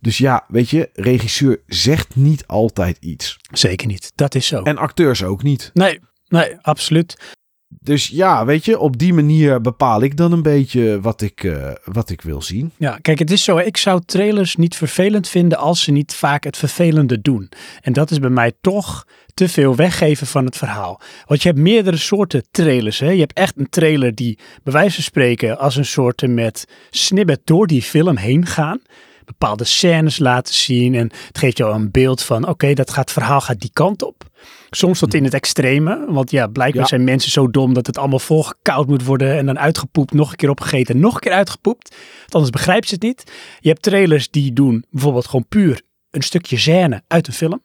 Dus 0.00 0.18
ja, 0.18 0.44
weet 0.48 0.70
je, 0.70 0.90
regisseur 0.92 1.60
zegt 1.66 2.16
niet 2.16 2.46
altijd 2.46 2.96
iets. 3.00 3.38
Zeker 3.52 3.86
niet. 3.86 4.12
Dat 4.14 4.34
is 4.34 4.46
zo. 4.46 4.62
En 4.62 4.76
acteurs 4.76 5.24
ook 5.24 5.42
niet. 5.42 5.70
Nee, 5.74 6.00
nee, 6.28 6.56
absoluut. 6.60 7.34
Dus 7.68 8.06
ja, 8.06 8.44
weet 8.44 8.64
je, 8.64 8.78
op 8.78 8.98
die 8.98 9.14
manier 9.14 9.60
bepaal 9.60 10.02
ik 10.02 10.16
dan 10.16 10.32
een 10.32 10.42
beetje 10.42 11.00
wat 11.00 11.20
ik, 11.20 11.44
eh, 11.44 11.72
wat 11.84 12.10
ik 12.10 12.20
wil 12.22 12.42
zien. 12.42 12.72
Ja, 12.76 12.98
kijk, 13.02 13.18
het 13.18 13.30
is 13.30 13.44
zo. 13.44 13.58
Ik 13.58 13.76
zou 13.76 14.00
trailers 14.04 14.56
niet 14.56 14.76
vervelend 14.76 15.28
vinden 15.28 15.58
als 15.58 15.82
ze 15.82 15.90
niet 15.90 16.14
vaak 16.14 16.44
het 16.44 16.56
vervelende 16.56 17.20
doen. 17.20 17.48
En 17.80 17.92
dat 17.92 18.10
is 18.10 18.18
bij 18.18 18.30
mij 18.30 18.52
toch 18.60 19.06
te 19.34 19.48
veel 19.48 19.76
weggeven 19.76 20.26
van 20.26 20.44
het 20.44 20.56
verhaal. 20.56 21.00
Want 21.26 21.42
je 21.42 21.48
hebt 21.48 21.60
meerdere 21.60 21.96
soorten 21.96 22.44
trailers. 22.50 22.98
Hè? 22.98 23.10
Je 23.10 23.20
hebt 23.20 23.38
echt 23.38 23.58
een 23.58 23.70
trailer 23.70 24.14
die 24.14 24.38
bij 24.62 24.72
wijze 24.72 24.94
van 24.94 25.04
spreken 25.04 25.58
als 25.58 25.76
een 25.76 25.84
soort 25.84 26.26
met 26.26 26.68
snippet 26.90 27.40
door 27.44 27.66
die 27.66 27.82
film 27.82 28.16
heen 28.16 28.46
gaan. 28.46 28.80
Bepaalde 29.24 29.64
scènes 29.64 30.18
laten 30.18 30.54
zien 30.54 30.94
en 30.94 31.10
het 31.26 31.38
geeft 31.38 31.58
jou 31.58 31.74
een 31.74 31.90
beeld 31.90 32.22
van 32.22 32.48
oké, 32.48 32.72
dat 32.74 32.90
gaat, 32.90 33.04
het 33.04 33.12
verhaal 33.12 33.40
gaat 33.40 33.60
die 33.60 33.70
kant 33.72 34.02
op. 34.02 34.24
Soms 34.70 34.98
tot 34.98 35.14
in 35.14 35.24
het 35.24 35.34
extreme, 35.34 36.04
want 36.08 36.30
ja, 36.30 36.46
blijkbaar 36.46 36.82
Ja. 36.82 36.88
zijn 36.88 37.04
mensen 37.04 37.30
zo 37.30 37.50
dom 37.50 37.74
dat 37.74 37.86
het 37.86 37.98
allemaal 37.98 38.18
volgekoud 38.18 38.86
moet 38.86 39.04
worden 39.04 39.36
en 39.36 39.46
dan 39.46 39.58
uitgepoept, 39.58 40.12
nog 40.12 40.30
een 40.30 40.36
keer 40.36 40.50
opgegeten, 40.50 40.98
nog 41.00 41.14
een 41.14 41.20
keer 41.20 41.32
uitgepoept. 41.32 41.88
Want 42.20 42.32
anders 42.34 42.50
begrijpt 42.52 42.88
ze 42.88 42.94
het 42.94 43.02
niet. 43.02 43.32
Je 43.60 43.68
hebt 43.68 43.82
trailers 43.82 44.30
die 44.30 44.52
doen 44.52 44.84
bijvoorbeeld 44.90 45.26
gewoon 45.26 45.46
puur 45.48 45.82
een 46.10 46.22
stukje 46.22 46.56
scène 46.58 47.02
uit 47.06 47.26
een 47.26 47.32
film. 47.32 47.62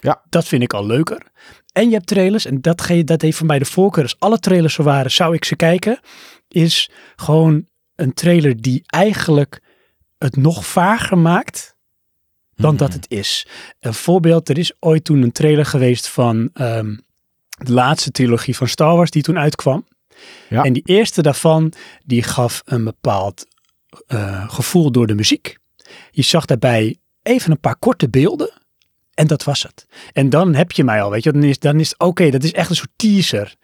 Ja. 0.00 0.22
Dat 0.28 0.48
vind 0.48 0.62
ik 0.62 0.72
al 0.72 0.86
leuker. 0.86 1.22
En 1.72 1.86
je 1.88 1.94
hebt 1.94 2.06
trailers, 2.06 2.46
en 2.46 2.60
dat, 2.60 2.80
ge- 2.80 3.04
dat 3.04 3.22
heeft 3.22 3.36
voor 3.36 3.46
mij 3.46 3.58
de 3.58 3.64
voorkeur. 3.64 4.02
Als 4.02 4.16
alle 4.18 4.38
trailers 4.38 4.74
zo 4.74 4.82
waren, 4.82 5.10
zou 5.10 5.34
ik 5.34 5.44
ze 5.44 5.56
kijken. 5.56 6.00
Is 6.48 6.90
gewoon 7.16 7.66
een 7.94 8.12
trailer 8.14 8.60
die 8.60 8.82
eigenlijk 8.86 9.60
het 10.18 10.36
nog 10.36 10.66
vager 10.66 11.18
maakt 11.18 11.71
dan 12.56 12.76
dat 12.76 12.92
het 12.92 13.06
is. 13.10 13.46
Een 13.80 13.94
voorbeeld, 13.94 14.48
er 14.48 14.58
is 14.58 14.72
ooit 14.80 15.04
toen 15.04 15.22
een 15.22 15.32
trailer 15.32 15.66
geweest 15.66 16.08
van 16.08 16.50
ehm, 16.54 16.96
de 17.48 17.72
laatste 17.72 18.10
trilogie 18.10 18.56
van 18.56 18.68
Star 18.68 18.96
Wars 18.96 19.10
die 19.10 19.22
toen 19.22 19.38
uitkwam. 19.38 19.86
Ja. 20.48 20.62
En 20.62 20.72
die 20.72 20.82
eerste 20.84 21.22
daarvan, 21.22 21.72
die 22.04 22.22
gaf 22.22 22.62
een 22.64 22.84
bepaald 22.84 23.46
eh, 24.06 24.48
gevoel 24.50 24.90
door 24.92 25.06
de 25.06 25.14
muziek. 25.14 25.56
Je 26.10 26.22
zag 26.22 26.44
daarbij 26.44 26.96
even 27.22 27.50
een 27.50 27.60
paar 27.60 27.76
korte 27.76 28.08
beelden. 28.08 28.50
En 29.14 29.26
dat 29.26 29.44
was 29.44 29.62
het. 29.62 29.86
En 30.12 30.30
dan 30.30 30.54
heb 30.54 30.72
je 30.72 30.84
mij 30.84 31.02
al, 31.02 31.10
weet 31.10 31.24
je. 31.24 31.32
Dan 31.32 31.42
is, 31.42 31.58
dan 31.58 31.80
is 31.80 31.88
het 31.88 31.98
oké, 31.98 32.30
dat 32.30 32.42
is 32.42 32.52
echt 32.52 32.70
een 32.70 32.76
soort 32.76 32.92
teaser. 32.96 33.54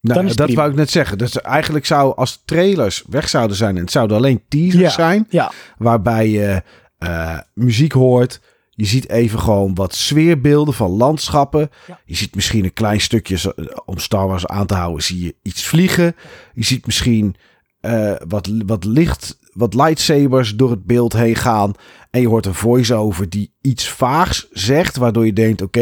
Nou, 0.00 0.26
dat 0.26 0.36
prima. 0.36 0.54
wou 0.54 0.70
ik 0.70 0.76
net 0.76 0.90
zeggen. 0.90 1.18
Dus 1.18 1.40
eigenlijk 1.40 1.86
zou 1.86 2.16
als 2.16 2.42
trailers 2.44 3.04
weg 3.08 3.28
zouden 3.28 3.56
zijn 3.56 3.76
en 3.76 3.82
het 3.82 3.90
zouden 3.90 4.16
alleen 4.16 4.42
teasers 4.48 4.80
Ja. 4.82 4.90
zijn, 4.90 5.26
Ja, 5.30 5.52
waarbij 5.78 6.28
je 6.28 6.62
eh, 7.00 7.38
muziek 7.54 7.92
hoort. 7.92 8.40
Je 8.70 8.84
ziet 8.86 9.08
even 9.08 9.38
gewoon 9.38 9.74
wat 9.74 9.94
sfeerbeelden 9.94 10.74
van 10.74 10.90
landschappen. 10.90 11.70
Ja. 11.86 12.00
Je 12.04 12.14
ziet 12.16 12.34
misschien 12.34 12.64
een 12.64 12.72
klein 12.72 13.00
stukje, 13.00 13.38
zo- 13.38 13.52
om 13.84 13.98
Star 13.98 14.26
Wars 14.26 14.46
aan 14.46 14.66
te 14.66 14.74
houden, 14.74 15.02
zie 15.02 15.24
je 15.24 15.34
iets 15.42 15.64
vliegen. 15.66 16.14
Je 16.54 16.64
ziet 16.64 16.86
misschien 16.86 17.34
eh, 17.80 18.12
wat, 18.28 18.50
wat 18.66 18.84
licht 18.84 19.38
wat 19.52 19.74
lightsabers 19.74 20.56
door 20.56 20.70
het 20.70 20.84
beeld 20.84 21.12
heen 21.12 21.34
gaan. 21.34 21.72
En 22.10 22.20
je 22.20 22.28
hoort 22.28 22.46
een 22.46 22.54
voice-over 22.54 23.28
die 23.30 23.54
iets 23.60 23.88
vaags 23.88 24.48
zegt. 24.50 24.96
Waardoor 24.96 25.26
je 25.26 25.32
denkt, 25.32 25.62
oké, 25.62 25.80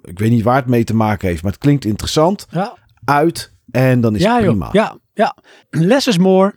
ik 0.00 0.18
weet 0.18 0.30
niet 0.30 0.42
waar 0.42 0.56
het 0.56 0.66
mee 0.66 0.84
te 0.84 0.94
maken 0.94 1.28
heeft. 1.28 1.42
Maar 1.42 1.52
het 1.52 1.60
klinkt 1.60 1.84
interessant. 1.84 2.46
Ja, 2.50 2.76
Uit 3.04 3.52
en 3.70 4.00
dan 4.00 4.14
is 4.14 4.22
ja 4.22 4.34
het 4.34 4.44
joh. 4.44 4.50
prima. 4.50 4.68
Ja, 4.72 4.96
ja. 5.14 5.36
Less 5.70 6.06
is 6.06 6.18
more. 6.18 6.54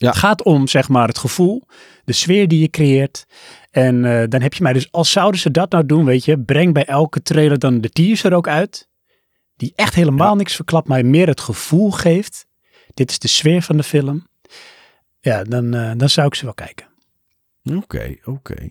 Ja. 0.00 0.08
Het 0.08 0.18
gaat 0.18 0.42
om, 0.42 0.68
zeg 0.68 0.88
maar, 0.88 1.08
het 1.08 1.18
gevoel. 1.18 1.62
De 2.04 2.12
sfeer 2.12 2.48
die 2.48 2.60
je 2.60 2.70
creëert. 2.70 3.26
En 3.70 4.04
eh, 4.04 4.28
dan 4.28 4.40
heb 4.40 4.54
je 4.54 4.62
mij 4.62 4.72
dus, 4.72 4.92
als 4.92 5.10
zouden 5.10 5.40
ze 5.40 5.50
dat 5.50 5.70
nou 5.70 5.86
doen, 5.86 6.04
weet 6.04 6.24
je, 6.24 6.40
breng 6.40 6.74
bij 6.74 6.84
elke 6.84 7.22
trailer 7.22 7.58
dan 7.58 7.80
de 7.80 7.90
teaser 7.90 8.34
ook 8.34 8.48
uit. 8.48 8.88
Die 9.56 9.72
echt 9.76 9.94
helemaal 9.94 10.36
niks 10.36 10.54
verklapt, 10.54 10.88
maar 10.88 11.06
meer 11.06 11.26
het 11.26 11.40
gevoel 11.40 11.90
geeft. 11.90 12.46
Dit 12.94 13.10
is 13.10 13.18
de 13.18 13.28
sfeer 13.28 13.62
van 13.62 13.76
de 13.76 13.82
film. 13.82 14.26
Ja, 15.20 15.44
dan, 15.44 15.74
eh, 15.74 15.92
dan 15.96 16.08
zou 16.08 16.26
ik 16.26 16.34
ze 16.34 16.44
wel 16.44 16.54
kijken. 16.54 16.86
Oké, 17.64 18.16
oké. 18.24 18.68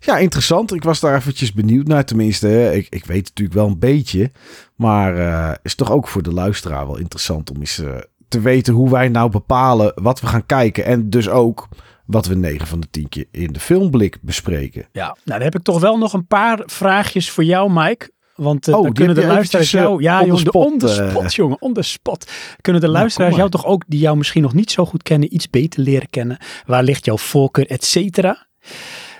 Ja, 0.00 0.18
interessant. 0.18 0.74
Ik 0.74 0.82
was 0.82 1.00
daar 1.00 1.16
eventjes 1.16 1.52
benieuwd 1.52 1.86
naar. 1.86 2.04
Tenminste, 2.04 2.46
hè. 2.46 2.72
ik, 2.72 2.86
ik 2.90 3.04
weet 3.04 3.24
natuurlijk 3.24 3.56
wel 3.56 3.66
een 3.66 3.78
beetje. 3.78 4.30
Maar 4.76 5.18
eh 5.18 5.54
is 5.62 5.74
toch 5.74 5.90
ook 5.90 6.08
voor 6.08 6.22
de 6.22 6.32
luisteraar 6.32 6.86
wel 6.86 6.96
interessant 6.96 7.50
om 7.50 7.56
eens 7.56 7.78
eh, 7.78 7.98
te 8.30 8.40
weten 8.40 8.74
hoe 8.74 8.90
wij 8.90 9.08
nou 9.08 9.30
bepalen 9.30 9.92
wat 9.94 10.20
we 10.20 10.26
gaan 10.26 10.46
kijken. 10.46 10.84
En 10.84 11.10
dus 11.10 11.28
ook 11.28 11.68
wat 12.06 12.26
we 12.26 12.34
9 12.36 12.66
van 12.66 12.80
de 12.80 12.90
10 12.90 13.08
keer 13.08 13.26
in 13.30 13.52
de 13.52 13.60
filmblik 13.60 14.18
bespreken. 14.20 14.88
Ja, 14.92 15.04
nou 15.06 15.16
dan 15.24 15.40
heb 15.40 15.54
ik 15.54 15.62
toch 15.62 15.80
wel 15.80 15.98
nog 15.98 16.12
een 16.12 16.26
paar 16.26 16.62
vraagjes 16.66 17.30
voor 17.30 17.44
jou, 17.44 17.70
Mike. 17.72 18.10
Want 18.34 18.68
eh, 18.68 18.74
Oh, 18.74 18.82
dan 18.82 18.92
kunnen 18.92 19.14
de 19.14 19.26
luisteraars 19.26 19.70
jou... 19.70 19.96
eh, 19.96 20.02
Ja, 20.02 20.20
jongen, 20.20 20.34
de 20.34 20.40
spot, 20.40 20.66
on 20.72 20.78
the 20.78 21.02
eh. 21.02 21.10
spot, 21.10 21.34
jongen, 21.34 21.60
on 21.62 21.72
the 21.72 21.82
spot. 21.82 22.30
Kunnen 22.60 22.80
de 22.82 22.88
Nou, 22.88 22.98
luisteraars 22.98 23.36
jou 23.36 23.50
toch 23.50 23.64
ook, 23.66 23.84
die 23.86 24.00
jou 24.00 24.16
misschien 24.16 24.42
nog 24.42 24.54
niet 24.54 24.70
zo 24.70 24.86
goed 24.86 25.02
kennen, 25.02 25.34
iets 25.34 25.50
beter 25.50 25.80
leren 25.82 26.10
kennen? 26.10 26.38
Waar 26.66 26.82
ligt 26.82 27.04
jouw 27.04 27.18
voorkeur, 27.18 27.66
et 27.66 27.84
cetera? 27.84 28.46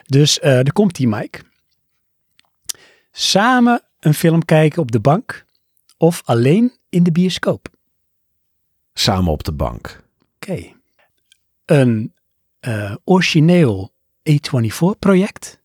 Dus 0.07 0.39
eh 0.39 0.51
daar 0.53 0.73
komt 0.73 0.97
die, 0.97 1.09
Mike. 1.09 1.41
Samen 3.13 3.83
een 4.01 4.15
film 4.15 4.45
kijken 4.45 4.83
op 4.83 4.93
de 4.93 5.01
bank 5.01 5.45
of 5.97 6.23
alleen 6.25 6.73
in 6.89 7.03
de 7.03 7.13
bioscoop? 7.13 7.69
Samen 9.01 9.33
op 9.33 9.45
de 9.45 9.53
bank. 9.53 10.03
Oké. 10.35 10.73
Een 11.65 12.15
eh, 12.61 12.95
origineel 13.05 13.93
A24-project 14.31 15.61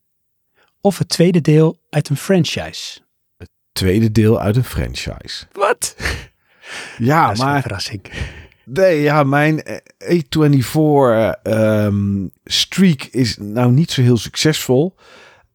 of 0.82 0.98
het 0.98 1.10
tweede 1.10 1.42
deel 1.42 1.80
uit 1.90 2.10
een 2.10 2.18
franchise? 2.18 3.00
Tweede 3.72 4.12
deel 4.12 4.40
uit 4.40 4.56
een 4.56 4.64
franchise. 4.64 5.46
Wat? 5.52 5.96
Ja, 6.98 7.24
dat 7.28 7.34
is 7.34 7.40
een 7.40 7.46
maar 7.46 7.62
verrassing. 7.62 8.02
Nee, 8.64 9.02
ja, 9.02 9.24
mijn 9.24 9.64
eh, 9.64 10.20
A24 10.20 11.42
ehm, 11.44 12.28
streak 12.44 13.04
is 13.04 13.38
nou 13.38 13.72
niet 13.72 13.92
zo 13.92 14.02
heel 14.02 14.18
succesvol. 14.18 14.96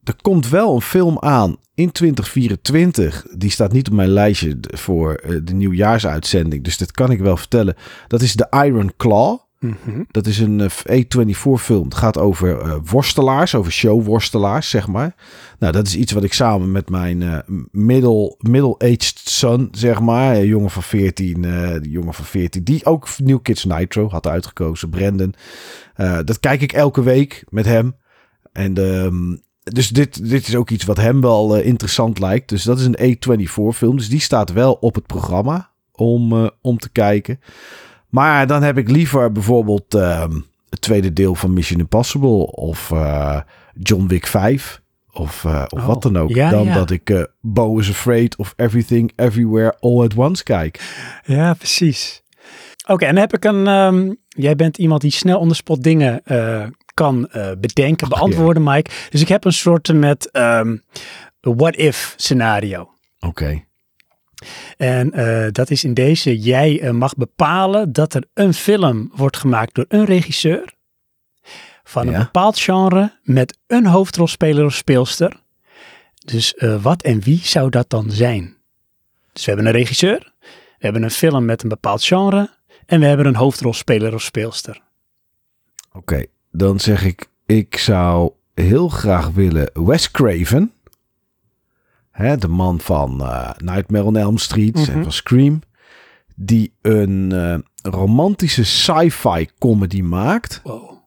Er 0.05 0.17
komt 0.23 0.49
wel 0.49 0.75
een 0.75 0.81
film 0.81 1.19
aan 1.19 1.57
in 1.75 1.93
2024. 1.93 3.27
Die 3.37 3.51
staat 3.51 3.73
niet 3.73 3.89
op 3.89 3.95
mijn 3.95 4.09
lijstje 4.09 4.59
voor 4.61 5.15
eh, 5.15 5.37
de 5.43 5.55
nieuwjaarsuitzending. 5.55 6.65
Dus 6.65 6.79
dat 6.79 6.93
kan 6.93 7.11
ik 7.11 7.21
wel 7.21 7.37
vertellen. 7.37 7.75
Dat 8.07 8.23
is 8.23 8.35
The 8.35 8.47
Iron 8.65 8.93
Claw. 8.97 9.39
Mhm. 9.61 10.03
Dat 10.11 10.27
is 10.27 10.39
een 10.39 10.61
eh, 10.61 11.03
A24 11.05 11.61
film. 11.61 11.85
Het 11.85 11.95
gaat 11.95 12.19
over 12.19 12.61
eh, 12.61 12.77
worstelaars, 12.85 13.55
over 13.55 13.73
showworstelaars, 13.73 14.71
zeg 14.71 14.87
maar. 14.87 15.15
Nou, 15.59 15.73
dat 15.73 15.87
is 15.87 15.97
iets 15.97 16.13
wat 16.13 16.25
ik 16.25 16.33
samen 16.33 16.73
met 16.73 16.91
mijn 16.91 17.23
eh, 17.23 17.39
middle, 17.71 18.37
middle-aged 18.39 19.21
son, 19.25 19.69
zeg 19.71 20.01
maar. 20.01 20.37
Een 20.37 20.47
jongen 20.47 20.71
van 20.71 20.83
14, 20.83 21.45
eh 21.45 21.81
die 21.81 21.91
jongen 21.91 22.15
van 22.15 22.25
14, 22.25 22.65
die 22.65 22.85
ook 22.85 23.09
New 23.19 23.39
Kids 23.43 23.65
Nitro 23.65 24.09
had 24.09 24.27
uitgekozen, 24.27 24.91
Brandon. 24.91 25.35
Eh, 25.95 26.19
dat 26.25 26.41
kijk 26.41 26.61
ik 26.61 26.73
elke 26.73 27.03
week 27.03 27.45
met 27.49 27.65
hem. 27.65 27.97
En 28.53 28.77
ehm, 28.77 29.37
dus 29.63 29.89
dit, 29.89 30.29
dit 30.29 30.49
is 30.49 30.55
ook 30.57 30.71
iets 30.71 30.85
wat 30.85 30.97
hem 30.97 31.21
wel 31.21 31.57
eh, 31.57 31.67
interessant 31.67 32.19
lijkt. 32.19 32.49
Dus 32.49 32.63
dat 32.63 32.79
is 32.79 32.85
een 32.93 33.17
A24 33.17 33.77
film. 33.77 33.97
Dus 33.97 34.09
die 34.09 34.21
staat 34.21 34.53
wel 34.53 34.73
op 34.73 34.95
het 34.95 35.07
programma 35.07 35.71
om, 35.93 36.33
eh, 36.33 36.47
om 36.61 36.79
te 36.79 36.91
kijken. 36.91 37.41
Maar 38.09 38.47
dan 38.47 38.63
heb 38.63 38.79
ik 38.79 38.91
liever 38.91 39.33
bijvoorbeeld 39.33 39.95
ehm, 39.95 40.33
het 40.69 40.81
tweede 40.81 41.13
deel 41.13 41.35
van 41.35 41.53
Mission 41.53 41.81
Impossible 41.81 42.47
of 42.47 42.91
eh, 42.91 43.41
John 43.75 44.07
Wick 44.07 44.27
5 44.27 44.81
of, 45.13 45.45
of 45.45 45.73
Oh, 45.73 45.87
wat 45.87 46.03
dan 46.03 46.19
ook. 46.19 46.31
ja, 46.31 46.51
dan 46.51 46.65
ja. 46.65 46.75
dat 46.75 46.91
ik 46.91 47.29
Bo 47.41 47.79
is 47.79 47.89
Afraid 47.91 48.37
of 48.37 48.53
Everything 48.57 49.13
Everywhere 49.17 49.77
All 49.81 50.03
at 50.03 50.15
Once 50.15 50.43
kijk. 50.43 50.81
Ja, 51.25 51.55
precies. 51.55 52.23
Oké, 52.87 53.05
en 53.05 53.13
dan 53.15 53.21
heb 53.23 53.35
ik 53.35 53.45
een... 53.45 53.67
ehm, 53.67 54.13
jij 54.29 54.57
bent 54.57 54.79
iemand 54.79 55.01
die 55.01 55.11
snel 55.13 55.39
on 55.39 55.49
the 55.49 55.55
spot 55.55 55.83
dingen 55.83 56.23
kan 57.01 57.29
eh, 57.29 57.51
bedenken, 57.59 58.09
beantwoorden, 58.09 58.63
Mike. 58.63 58.91
Dus 59.11 59.21
ik 59.21 59.29
heb 59.29 59.45
een 59.45 59.53
soort 59.53 59.93
met 59.93 60.31
ehm 60.31 60.77
what 61.41 61.77
if 61.77 62.15
scenario. 62.17 62.91
Oké. 63.21 63.65
En 64.77 65.13
eh, 65.13 65.53
dat 65.53 65.71
is 65.71 65.85
in 65.85 65.95
deze, 65.95 66.39
jij 66.39 66.81
eh, 66.81 66.91
mag 66.91 67.15
bepalen 67.15 67.93
dat 67.93 68.15
er 68.15 68.25
een 68.35 68.55
film 68.55 69.11
wordt 69.15 69.37
gemaakt 69.37 69.75
door 69.75 69.85
een 69.89 70.05
regisseur 70.05 70.75
van 71.85 72.07
een 72.07 72.13
Ja. 72.13 72.19
bepaald 72.19 72.59
genre 72.59 73.19
met 73.23 73.59
een 73.67 73.87
hoofdrolspeler 73.87 74.65
of 74.65 74.75
speelster. 74.75 75.43
Dus 76.25 76.55
wat 76.83 77.03
en 77.03 77.21
wie 77.21 77.41
zou 77.43 77.71
dat 77.71 77.91
dan 77.91 78.11
zijn? 78.11 78.57
Dus 79.33 79.45
we 79.45 79.51
hebben 79.53 79.67
een 79.73 79.79
regisseur, 79.79 80.33
we 80.41 80.49
hebben 80.79 81.03
een 81.03 81.11
film 81.11 81.45
met 81.45 81.63
een 81.63 81.69
bepaald 81.69 82.05
genre 82.05 82.51
en 82.87 83.01
we 83.01 83.07
hebben 83.07 83.27
een 83.27 83.37
hoofdrolspeler 83.37 84.15
of 84.15 84.23
speelster. 84.23 84.81
Oké, 85.93 86.25
dan 86.51 86.81
zeg 86.81 87.05
ik, 87.05 87.29
ik 87.47 87.77
zou 87.79 88.33
heel 88.55 88.89
graag 88.89 89.29
willen 89.31 89.71
Wes 89.73 90.11
Craven. 90.11 90.73
Hè, 92.11 92.37
de 92.37 92.49
man 92.49 92.81
van 92.81 93.21
eh, 93.23 93.51
Nightmare 93.57 94.05
on 94.05 94.17
Elm 94.17 94.39
Street 94.39 94.75
Mhm. 94.75 94.91
en 94.91 95.03
van 95.03 95.13
Scream. 95.13 95.61
Die 96.37 96.73
een 96.83 97.33
eh, 97.33 97.59
romantische 97.93 98.65
sci-fi 98.65 99.49
comedy 99.59 100.01
maakt. 100.03 100.61
Wow. 100.63 100.99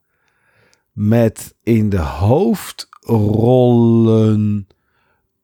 Met 0.92 1.56
in 1.64 1.90
de 1.90 2.00
hoofdrollen 2.00 4.68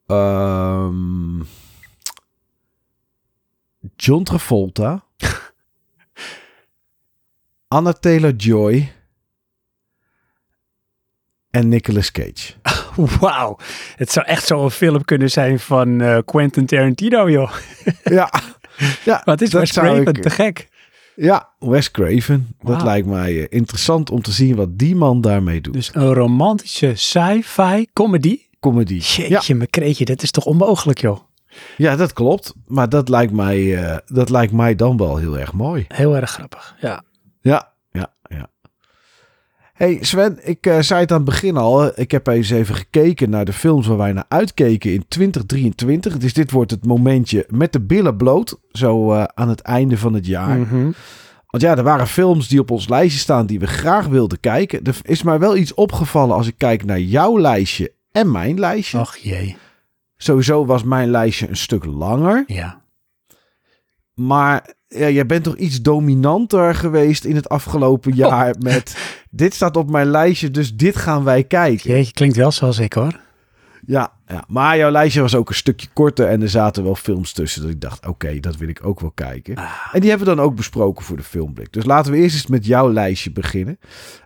ehm, 0.06 1.42
John 3.96 4.24
Travolta, 4.24 5.04
Anna 7.68 7.94
Taylor-Joy 7.94 8.92
en 11.60 11.70
Nicolas 11.70 12.12
Cage. 12.12 12.54
Wauw, 13.20 13.58
het 13.96 14.12
zou 14.12 14.26
echt 14.26 14.46
zo'n 14.46 14.72
film 14.72 15.06
kunnen 15.06 15.30
zijn 15.32 15.60
van 15.60 16.02
eh, 16.02 16.18
Quentin 16.26 16.66
Tarantino, 16.66 17.30
joh. 17.30 17.52
ja, 18.04 18.32
ja, 19.06 19.22
Wat 19.26 19.42
is 19.42 19.52
Wes 19.52 19.72
Craven, 19.72 20.06
ik- 20.08 20.22
te 20.22 20.30
gek. 20.30 20.68
Ja, 21.16 21.50
Wes 21.60 21.92
Craven. 21.92 22.56
Dat 22.62 22.82
lijkt 22.84 23.08
mij 23.08 23.40
eh, 23.40 23.46
interessant 23.50 24.10
om 24.12 24.22
te 24.22 24.32
zien 24.32 24.56
wat 24.56 24.78
die 24.78 24.96
man 24.96 25.22
daarmee 25.22 25.62
doet. 25.62 25.74
Dus 25.74 25.90
een 25.94 26.14
romantische 26.14 26.92
sci-fi 26.96 27.88
comedy. 27.94 28.40
Comedy. 28.60 29.02
Ja, 29.02 29.28
Jeetje, 29.28 29.56
me 29.56 29.68
kreetje, 29.68 30.06
dat 30.06 30.24
is 30.24 30.32
toch 30.32 30.46
onmogelijk, 30.46 31.00
joh. 31.02 31.20
ja, 31.78 31.96
dat 31.96 32.14
klopt. 32.14 32.54
Maar 32.68 32.90
dat 32.90 33.10
lijkt, 33.10 33.34
mij, 33.34 33.84
eh, 33.84 33.98
dat 34.06 34.30
lijkt 34.30 34.54
mij 34.54 34.76
dan 34.76 34.98
wel 34.98 35.18
heel 35.18 35.38
erg 35.40 35.54
mooi. 35.54 35.86
Heel 35.88 36.16
erg 36.16 36.32
grappig, 36.32 36.76
ja. 36.82 36.88
Ja, 36.88 37.04
ja, 37.42 37.52
ja. 37.52 37.74
Hey 39.80 39.98
Sven, 40.02 40.40
ik 40.48 40.66
eh, 40.66 40.80
zei 40.80 41.00
het 41.00 41.12
aan 41.12 41.18
het 41.18 41.26
begin 41.26 41.58
al. 41.58 42.00
Ik 42.00 42.12
heb 42.12 42.28
eens 42.28 42.50
even 42.50 42.76
gekeken 42.76 43.30
naar 43.30 43.46
de 43.46 43.54
films 43.54 43.88
waar 43.88 43.98
wij 43.98 44.14
naar 44.14 44.26
uitkeken 44.28 44.94
in 44.94 45.06
2023. 45.08 46.18
Dus 46.18 46.34
dit 46.34 46.52
wordt 46.52 46.72
het 46.72 46.86
momentje 46.86 47.46
met 47.50 47.74
de 47.74 47.82
billen 47.82 48.18
bloot. 48.18 48.60
Zo 48.72 49.14
eh, 49.14 49.24
aan 49.34 49.50
het 49.50 49.62
einde 49.62 49.98
van 49.98 50.14
het 50.14 50.26
jaar. 50.26 50.58
Mhm. 50.58 50.92
Want 51.48 51.64
ja, 51.64 51.78
er 51.78 51.84
waren 51.84 52.08
films 52.08 52.48
die 52.48 52.60
op 52.60 52.72
ons 52.72 52.90
lijstje 52.90 53.20
staan 53.20 53.46
die 53.46 53.60
we 53.60 53.68
graag 53.68 54.08
wilden 54.08 54.40
kijken. 54.40 54.84
Er 54.84 54.98
is 55.02 55.24
mij 55.24 55.40
wel 55.40 55.58
iets 55.58 55.74
opgevallen 55.74 56.36
als 56.36 56.48
ik 56.48 56.58
kijk 56.58 56.86
naar 56.86 57.00
jouw 57.00 57.40
lijstje 57.40 57.94
en 58.12 58.32
mijn 58.32 58.60
lijstje. 58.60 59.00
Och 59.00 59.16
jee, 59.18 59.58
Sowieso 60.18 60.66
was 60.66 60.84
mijn 60.84 61.10
lijstje 61.10 61.50
een 61.50 61.58
stuk 61.58 61.86
langer. 61.86 62.44
ja. 62.48 62.79
Maar 64.20 64.74
ja, 64.88 65.10
jij 65.10 65.26
bent 65.26 65.44
toch 65.44 65.56
iets 65.56 65.82
dominanter 65.82 66.76
geweest 66.76 67.26
in 67.26 67.36
het 67.36 67.50
afgelopen 67.50 68.16
jaar 68.16 68.56
met... 68.60 68.98
Dit 69.32 69.54
staat 69.54 69.78
op 69.78 69.90
mijn 69.90 70.08
lijstje, 70.08 70.52
dus 70.52 70.76
dit 70.76 70.96
gaan 70.96 71.24
wij 71.24 71.44
kijken. 71.44 71.92
Jeetje, 71.92 72.14
klinkt 72.14 72.36
wel 72.36 72.52
zoals 72.52 72.80
ik, 72.80 72.94
hoor. 72.94 73.20
Ja, 73.86 74.12
ja, 74.28 74.44
maar 74.48 74.78
jouw 74.78 74.92
lijstje 74.92 75.22
was 75.22 75.36
ook 75.36 75.50
een 75.50 75.56
stukje 75.56 75.88
korter 75.94 76.28
en 76.28 76.42
er 76.42 76.50
zaten 76.50 76.84
wel 76.84 76.96
films 76.96 77.34
tussen. 77.34 77.62
Dat 77.62 77.72
ik 77.72 77.82
dacht, 77.82 78.08
oké, 78.08 78.40
dat 78.40 78.58
wil 78.58 78.68
ik 78.68 78.86
ook 78.86 79.00
wel 79.00 79.12
kijken. 79.12 79.56
Ah. 79.56 79.90
En 79.92 80.00
die 80.00 80.10
hebben 80.10 80.28
we 80.28 80.36
dan 80.36 80.46
ook 80.46 80.56
besproken 80.56 81.06
voor 81.06 81.18
de 81.18 81.24
filmblik. 81.24 81.74
Dus 81.74 81.86
laten 81.86 82.12
we 82.12 82.18
eerst 82.18 82.36
eens 82.36 82.48
met 82.48 82.66
jouw 82.66 82.92
lijstje 82.92 83.32
beginnen. 83.32 83.80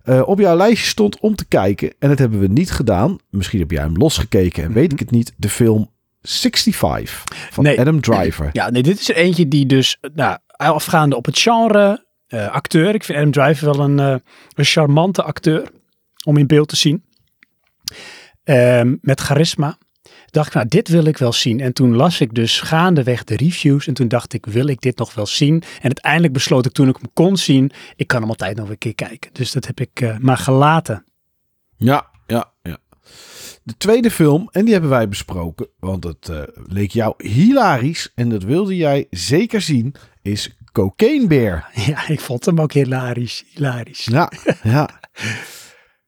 Eh, 0.03 0.21
op 0.25 0.39
jouw 0.39 0.55
lijstje 0.55 0.87
stond 0.87 1.19
om 1.19 1.35
te 1.35 1.45
kijken, 1.45 1.93
en 1.99 2.09
dat 2.09 2.19
hebben 2.19 2.39
we 2.39 2.47
niet 2.47 2.71
gedaan. 2.71 3.17
Misschien 3.29 3.59
heb 3.59 3.71
jij 3.71 3.81
hem 3.81 3.97
losgekeken 3.97 4.63
en 4.63 4.73
weet 4.73 4.91
ik 4.91 4.99
het 4.99 5.11
niet. 5.11 5.33
De 5.37 5.49
film 5.49 5.89
65 6.23 7.23
van 7.51 7.63
Nee. 7.63 7.79
Adam 7.79 8.01
Driver. 8.01 8.49
Ja, 8.51 8.69
nee, 8.69 8.83
dit 8.83 8.99
is 8.99 9.09
er 9.09 9.15
eentje 9.15 9.47
die 9.47 9.65
dus, 9.65 9.97
nou, 10.13 10.37
afgaande 10.47 11.15
op 11.15 11.25
het 11.25 11.39
genre, 11.39 12.05
eh, 12.27 12.47
acteur. 12.47 12.93
Ik 12.93 13.03
vind 13.03 13.17
Adam 13.17 13.31
Driver 13.31 13.65
wel 13.65 13.85
een, 13.85 13.99
eh, 13.99 14.15
een 14.53 14.65
charmante 14.65 15.23
acteur 15.23 15.69
om 16.25 16.37
in 16.37 16.47
beeld 16.47 16.67
te 16.67 16.75
zien. 16.75 17.03
Ehm, 18.43 18.95
met 19.01 19.19
charisma. 19.19 19.77
Dacht 20.25 20.47
ik, 20.47 20.53
nou, 20.53 20.67
dit 20.67 20.87
wil 20.87 21.05
ik 21.05 21.17
wel 21.17 21.33
zien. 21.33 21.59
En 21.59 21.73
toen 21.73 21.95
las 21.95 22.21
ik 22.21 22.33
dus 22.33 22.59
gaandeweg 22.61 23.23
de 23.23 23.35
reviews. 23.35 23.87
En 23.87 23.93
toen 23.93 24.07
dacht 24.07 24.33
ik, 24.33 24.45
wil 24.45 24.67
ik 24.67 24.81
dit 24.81 24.97
nog 24.97 25.13
wel 25.13 25.25
zien? 25.25 25.53
En 25.55 25.83
uiteindelijk 25.83 26.33
besloot 26.33 26.65
ik 26.65 26.71
toen 26.71 26.87
ik 26.87 26.95
hem 26.95 27.09
kon 27.13 27.37
zien, 27.37 27.71
ik 27.95 28.07
kan 28.07 28.19
hem 28.21 28.29
altijd 28.29 28.57
nog 28.57 28.69
een 28.69 28.77
keer 28.77 28.95
kijken. 28.95 29.29
Dus 29.33 29.51
dat 29.51 29.65
heb 29.65 29.79
ik 29.79 30.01
eh, 30.01 30.17
maar 30.17 30.37
gelaten. 30.37 31.05
Ja, 31.77 32.07
ja, 32.27 32.53
ja. 32.61 32.77
De 33.63 33.77
tweede 33.77 34.11
film, 34.11 34.49
en 34.51 34.63
die 34.63 34.73
hebben 34.73 34.91
wij 34.91 35.09
besproken, 35.09 35.67
want 35.79 36.03
het 36.03 36.29
eh, 36.29 36.41
leek 36.67 36.91
jou 36.91 37.13
hilarisch 37.17 38.11
en 38.15 38.29
dat 38.29 38.43
wilde 38.43 38.75
jij 38.75 39.07
zeker 39.09 39.61
zien, 39.61 39.95
is 40.21 40.57
Cocaine 40.71 41.27
Bear. 41.27 41.69
Ja, 41.87 42.07
ik 42.07 42.19
vond 42.19 42.45
hem 42.45 42.61
ook 42.61 42.73
hilarisch. 42.73 43.43
Hilarisch. 43.53 44.05
Ja, 44.05 44.31
ja. 44.63 44.89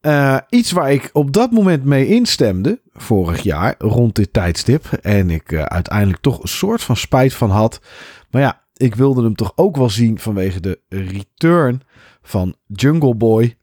Eh, 0.05 0.37
iets 0.49 0.71
waar 0.71 0.91
ik 0.91 1.09
op 1.13 1.33
dat 1.33 1.51
moment 1.51 1.83
mee 1.83 2.07
instemde, 2.07 2.81
vorig 2.93 3.41
jaar, 3.41 3.75
rond 3.77 4.15
dit 4.15 4.33
tijdstip. 4.33 4.85
En 4.85 5.29
ik 5.29 5.51
eh, 5.51 5.63
uiteindelijk 5.63 6.21
toch 6.21 6.41
een 6.41 6.47
soort 6.47 6.83
van 6.83 6.97
spijt 6.97 7.33
van 7.33 7.49
had. 7.49 7.81
Maar 8.29 8.41
ja, 8.41 8.61
ik 8.73 8.95
wilde 8.95 9.23
hem 9.23 9.35
toch 9.35 9.51
ook 9.55 9.77
wel 9.77 9.89
zien 9.89 10.19
vanwege 10.19 10.59
de 10.59 10.79
return 10.89 11.81
van 12.21 12.55
Jungle 12.67 13.15
Boy. 13.15 13.57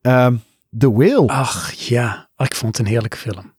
Ehm, 0.00 0.36
The 0.78 0.92
Whale. 0.92 1.26
Ach 1.26 1.72
ja, 1.72 2.28
ik 2.36 2.54
vond 2.54 2.76
het 2.76 2.86
een 2.86 2.92
heerlijke 2.92 3.16
film. 3.16 3.54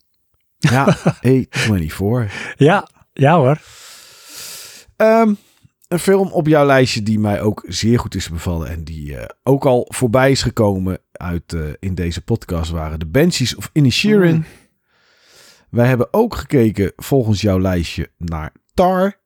Ja, 0.57 0.97
A24. 1.28 2.32
Ja, 2.55 2.88
ja 3.13 3.36
hoor. 3.36 3.61
Ehm, 4.95 5.34
een 5.88 5.99
film 5.99 6.32
op 6.32 6.47
jouw 6.47 6.65
lijstje 6.65 7.03
die 7.03 7.20
mij 7.20 7.41
ook 7.41 7.63
zeer 7.67 7.99
goed 7.99 8.15
is 8.15 8.30
bevallen. 8.30 8.70
En 8.70 8.84
die 8.84 9.17
eh, 9.17 9.26
ook 9.43 9.65
al 9.65 9.86
voorbij 9.89 10.32
is 10.32 10.41
gekomen 10.41 10.99
uit, 11.11 11.53
eh, 11.53 11.61
in 11.80 11.95
deze 11.95 12.22
podcast 12.22 12.72
waren 12.72 12.99
de 12.99 13.05
Banshees 13.05 13.55
of 13.55 13.70
Inisherin. 13.74 14.36
Mm. 14.36 14.45
Wij 15.70 15.88
hebben 15.88 16.13
ook 16.13 16.36
gekeken 16.36 16.91
volgens 16.95 17.41
jouw 17.41 17.59
lijstje 17.59 18.11
naar 18.17 18.51
Tar. 18.74 19.17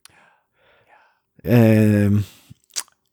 Ehm, 1.36 2.18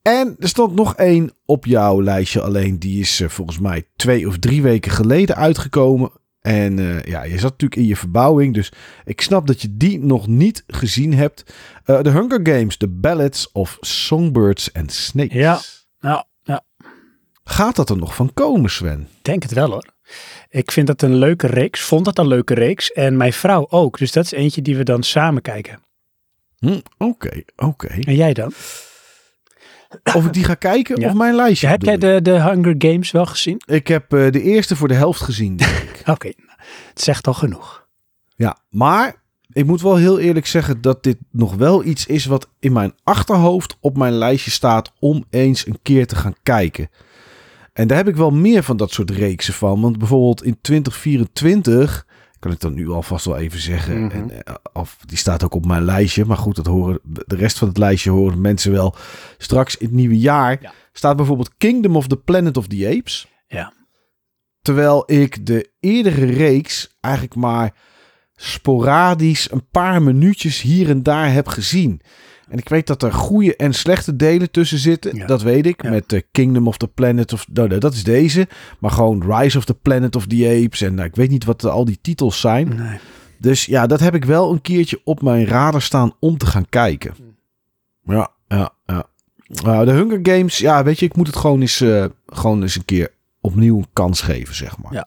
en 0.03 0.36
er 0.38 0.48
stond 0.48 0.74
nog 0.74 0.94
één 0.96 1.32
op 1.44 1.64
jouw 1.64 2.03
lijstje. 2.03 2.40
Alleen 2.40 2.78
die 2.78 3.01
is 3.01 3.20
eh, 3.20 3.28
volgens 3.28 3.59
mij 3.59 3.84
twee 3.96 4.28
of 4.28 4.38
drie 4.38 4.62
weken 4.62 4.90
geleden 4.90 5.36
uitgekomen. 5.36 6.11
En 6.40 6.78
eh, 6.78 7.03
ja, 7.03 7.22
je 7.22 7.38
zat 7.38 7.51
natuurlijk 7.51 7.80
in 7.80 7.86
je 7.86 7.96
verbouwing. 7.96 8.55
Dus 8.55 8.72
ik 9.05 9.20
snap 9.20 9.46
dat 9.46 9.62
je 9.62 9.76
die 9.76 9.98
nog 9.98 10.26
niet 10.26 10.64
gezien 10.66 11.14
hebt. 11.14 11.55
Eh, 11.84 11.98
The 11.98 12.11
Hunger 12.11 12.40
Games, 12.42 12.76
The 12.76 12.88
Ballads 12.88 13.53
of 13.53 13.76
Songbirds 13.80 14.72
and 14.72 14.92
Snakes. 14.92 15.34
Ja. 15.34 15.61
Nou, 16.01 16.24
ja, 16.42 16.62
Gaat 17.44 17.76
dat 17.76 17.90
er 17.90 17.96
nog 17.96 18.14
van 18.14 18.34
komen, 18.34 18.70
Sven? 18.70 19.09
denk 19.22 19.42
het 19.42 19.53
wel 19.53 19.70
hoor. 19.70 19.94
Ik 20.48 20.70
vind 20.70 20.86
dat 20.86 21.03
een 21.03 21.14
leuke 21.14 21.46
reeks. 21.46 21.80
Vond 21.80 22.05
dat 22.05 22.18
een 22.18 22.26
leuke 22.26 22.55
reeks. 22.55 22.92
En 22.92 23.16
mijn 23.16 23.32
vrouw 23.32 23.66
ook. 23.68 23.98
Dus 23.98 24.12
dat 24.12 24.24
is 24.24 24.32
eentje 24.32 24.62
die 24.62 24.76
we 24.76 24.82
dan 24.84 25.03
samen 25.03 25.42
kijken. 25.42 25.80
Hm, 26.59 26.80
Oké, 26.98 27.42
oké. 27.57 27.86
En 27.86 28.14
jij 28.14 28.32
dan? 28.32 28.53
Of 30.14 30.26
ik 30.26 30.32
die 30.32 30.45
ga 30.45 30.55
kijken 30.55 31.01
Ja. 31.01 31.09
of 31.09 31.14
mijn 31.14 31.34
lijstje 31.34 31.66
heb 31.66 31.82
jij 31.82 31.99
de, 31.99 32.18
de 32.22 32.41
Hunger 32.43 32.74
Games 32.78 33.11
wel 33.11 33.26
gezien? 33.26 33.61
Ik 33.66 33.86
heb 33.88 34.12
eh, 34.12 34.30
de 34.30 34.43
eerste 34.43 34.76
voor 34.76 34.88
de 34.88 34.95
helft 34.95 35.20
gezien. 35.20 35.61
Oké, 36.07 36.32
het 36.88 37.01
zegt 37.01 37.26
al 37.26 37.34
genoeg. 37.34 37.86
ja, 38.36 38.59
maar 38.68 39.22
ik 39.53 39.66
moet 39.66 39.80
wel 39.82 39.97
heel 39.97 40.18
eerlijk 40.18 40.47
zeggen 40.47 40.80
dat 40.80 41.03
dit 41.03 41.16
nog 41.30 41.55
wel 41.55 41.84
iets 41.84 42.07
is 42.07 42.24
wat 42.26 42.49
in 42.59 42.72
mijn 42.72 42.93
achterhoofd 43.05 43.76
op 43.80 43.97
mijn 43.97 44.12
lijstje 44.12 44.51
staat 44.51 44.93
om 44.99 45.24
eens 45.30 45.66
een 45.66 45.78
keer 45.82 46.07
te 46.07 46.16
gaan 46.16 46.34
kijken. 46.43 46.88
En 47.72 47.86
daar 47.86 47.97
heb 47.97 48.09
ik 48.09 48.16
wel 48.16 48.30
meer 48.30 48.62
van 48.62 48.76
dat 48.76 48.91
soort 48.93 49.11
reeksen 49.11 49.55
van. 49.55 49.80
Want 49.80 49.99
bijvoorbeeld 49.99 50.43
in 50.45 50.59
2024, 50.61 52.07
kan 52.41 52.53
ik 52.53 52.61
dan 52.61 52.74
nu 52.74 52.88
alvast 52.88 53.24
wel 53.24 53.36
even 53.36 53.61
zeggen. 53.61 54.05
Mhm. 54.05 54.16
en, 54.16 54.45
eh, 54.45 54.55
of, 54.72 54.99
die 55.07 55.18
staat 55.18 55.45
ook 55.45 55.55
op 55.55 55.66
mijn 55.66 55.84
lijstje. 55.84 56.24
Maar 56.24 56.36
goed, 56.36 56.57
dat 56.57 56.66
horen, 56.66 57.01
de 57.03 57.36
rest 57.36 57.59
van 57.59 57.68
het 57.68 57.78
lijstje 57.78 58.11
horen 58.11 58.41
mensen 58.41 58.72
wel 58.72 58.95
straks 59.38 59.76
in 59.76 59.86
het 59.86 59.95
nieuwe 59.95 60.18
jaar. 60.18 60.59
Ja. 60.61 60.72
Staat 60.93 61.16
bijvoorbeeld 61.16 61.57
Kingdom 61.57 61.97
of 61.97 62.07
the 62.07 62.16
Planet 62.16 62.57
of 62.57 62.66
the 62.66 62.97
Apes. 62.99 63.28
Ja. 63.47 63.72
Terwijl 64.62 65.03
ik 65.07 65.47
de 65.47 65.70
eerdere 65.80 66.24
reeks 66.24 66.97
eigenlijk 67.01 67.34
maar 67.34 67.74
sporadisch 68.34 69.51
een 69.51 69.68
paar 69.70 70.03
minuutjes 70.03 70.61
hier 70.61 70.88
en 70.88 71.03
daar 71.03 71.32
heb 71.32 71.49
gezien. 71.49 72.01
En 72.51 72.59
ik 72.59 72.68
weet 72.68 72.86
dat 72.86 73.03
er 73.03 73.12
goede 73.12 73.57
en 73.57 73.72
slechte 73.72 74.16
delen 74.16 74.51
tussen 74.51 74.78
zitten. 74.78 75.16
Ja. 75.16 75.26
Dat 75.26 75.42
weet 75.42 75.66
ik. 75.66 75.82
Ja. 75.82 75.90
Met 75.90 76.09
de 76.09 76.24
Kingdom 76.30 76.66
of 76.66 76.76
the 76.76 76.88
Planet 76.88 77.32
of... 77.32 77.46
Nou, 77.53 77.78
dat 77.78 77.94
is 77.94 78.05
deze. 78.05 78.48
Maar 78.78 78.90
gewoon 78.90 79.32
Rise 79.32 79.59
of 79.59 79.64
the 79.64 79.74
Planet 79.74 80.16
of 80.16 80.26
the 80.26 80.62
Apes. 80.64 80.80
En 80.80 80.94
nou, 80.94 81.09
ik 81.09 81.16
weet 81.16 81.30
niet 81.30 81.44
wat 81.44 81.64
al 81.64 81.84
die 81.84 81.98
titels 82.03 82.40
zijn. 82.40 82.68
Nee. 82.76 82.98
Dus 83.38 83.64
ja, 83.64 83.86
dat 83.86 84.01
heb 84.01 84.14
ik 84.14 84.24
wel 84.24 84.53
een 84.53 84.61
keertje 84.61 85.01
op 85.05 85.22
mijn 85.22 85.46
radar 85.46 85.82
staan 85.82 86.12
om 86.18 86.38
te 86.38 86.46
gaan 86.46 86.68
kijken. 86.68 87.14
Ja, 88.05 88.30
ja, 88.48 88.70
ja. 88.86 89.05
Nou, 89.46 89.84
de 89.84 89.92
Hunger 89.92 90.18
Games, 90.22 90.59
ja, 90.59 90.84
weet 90.84 90.98
je, 90.98 91.07
ik 91.07 91.16
moet 91.16 91.26
het 91.26 91.36
gewoon 91.36 91.61
eens, 91.61 91.80
eh, 91.80 92.05
gewoon 92.26 92.62
eens 92.62 92.76
een 92.76 92.84
keer 92.84 93.12
opnieuw 93.40 93.78
een 93.78 93.88
kans 93.92 94.20
geven, 94.20 94.55
zeg 94.55 94.78
maar. 94.78 94.92
Ja. 94.92 95.07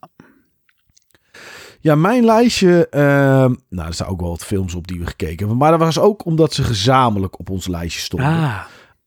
Ja, 1.84 1.95
mijn 1.95 2.25
lijstje, 2.25 2.88
ehm, 2.89 3.53
nou, 3.69 3.88
er 3.88 3.93
staan 3.93 4.07
ook 4.07 4.19
wel 4.21 4.29
wat 4.29 4.45
films 4.45 4.75
op 4.75 4.88
die 4.88 4.99
we 4.99 5.05
gekeken 5.05 5.38
hebben. 5.38 5.57
Maar 5.57 5.71
dat 5.71 5.79
was 5.79 5.99
ook 5.99 6.25
omdat 6.25 6.53
ze 6.53 6.63
gezamenlijk 6.63 7.39
op 7.39 7.49
ons 7.49 7.67
lijstje 7.67 8.01
stonden. 8.01 8.27
Ah, 8.29 8.59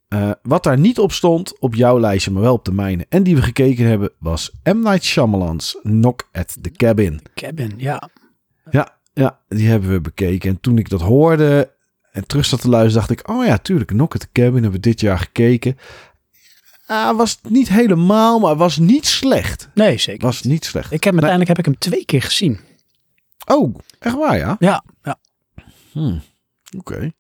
Eh, 0.09 0.31
wat 0.43 0.63
daar 0.63 0.79
niet 0.79 0.99
op 0.99 1.13
stond, 1.13 1.61
op 1.61 1.75
jouw 1.75 2.01
lijstje, 2.01 2.31
maar 2.31 2.43
wel 2.43 2.53
op 2.53 2.65
de 2.65 2.73
mijne. 2.73 3.07
En 3.09 3.23
die 3.23 3.35
we 3.35 3.43
gekeken 3.43 3.87
hebben, 3.87 4.11
was 4.19 4.53
M. 4.63 4.79
Night 4.83 5.05
Shyamalan's 5.05 5.79
Knock 5.83 6.29
at 6.33 6.57
the 6.61 6.71
Cabin. 6.71 7.21
Cabin, 7.35 7.73
ja. 7.77 8.09
Ja, 8.71 8.89
ja, 9.13 9.39
die 9.49 9.69
hebben 9.69 9.91
we 9.91 10.01
bekeken. 10.01 10.51
En 10.51 10.61
toen 10.61 10.79
ik 10.79 10.89
dat 10.89 11.01
hoorde 11.01 11.71
en 12.13 12.27
terug 12.27 12.45
zat 12.45 12.61
te 12.61 12.69
luisteren, 12.69 13.07
dacht 13.07 13.21
ik... 13.21 13.31
Oh 13.31 13.45
ja, 13.47 13.59
tuurlijk, 13.59 13.89
Knock 13.91 14.15
at 14.15 14.21
the 14.21 14.29
Cabin 14.33 14.53
hebben 14.53 14.73
we 14.73 14.81
dit 14.81 15.01
jaar 15.01 15.19
gekeken. 15.19 15.79
Ah, 16.87 17.17
was 17.17 17.39
niet 17.49 17.69
helemaal, 17.69 18.39
maar 18.39 18.57
was 18.57 18.77
niet 18.79 19.07
slecht. 19.07 19.69
Nee, 19.75 19.99
zeker. 19.99 20.27
Was 20.27 20.43
niet 20.43 20.65
slecht. 20.65 20.93
Ik 20.93 21.05
heb 21.05 21.13
uiteindelijk 21.13 21.49
heb 21.49 21.59
ik 21.59 21.65
hem 21.65 21.79
twee 21.79 22.05
keer 22.05 22.23
gezien. 22.23 22.61
Oh, 23.47 23.75
echt 23.99 24.17
waar, 24.17 24.37
ja? 24.37 24.57
Ja, 24.59 24.85
ja. 25.03 25.19
Hmm, 25.93 26.23
Oké. 26.79 27.13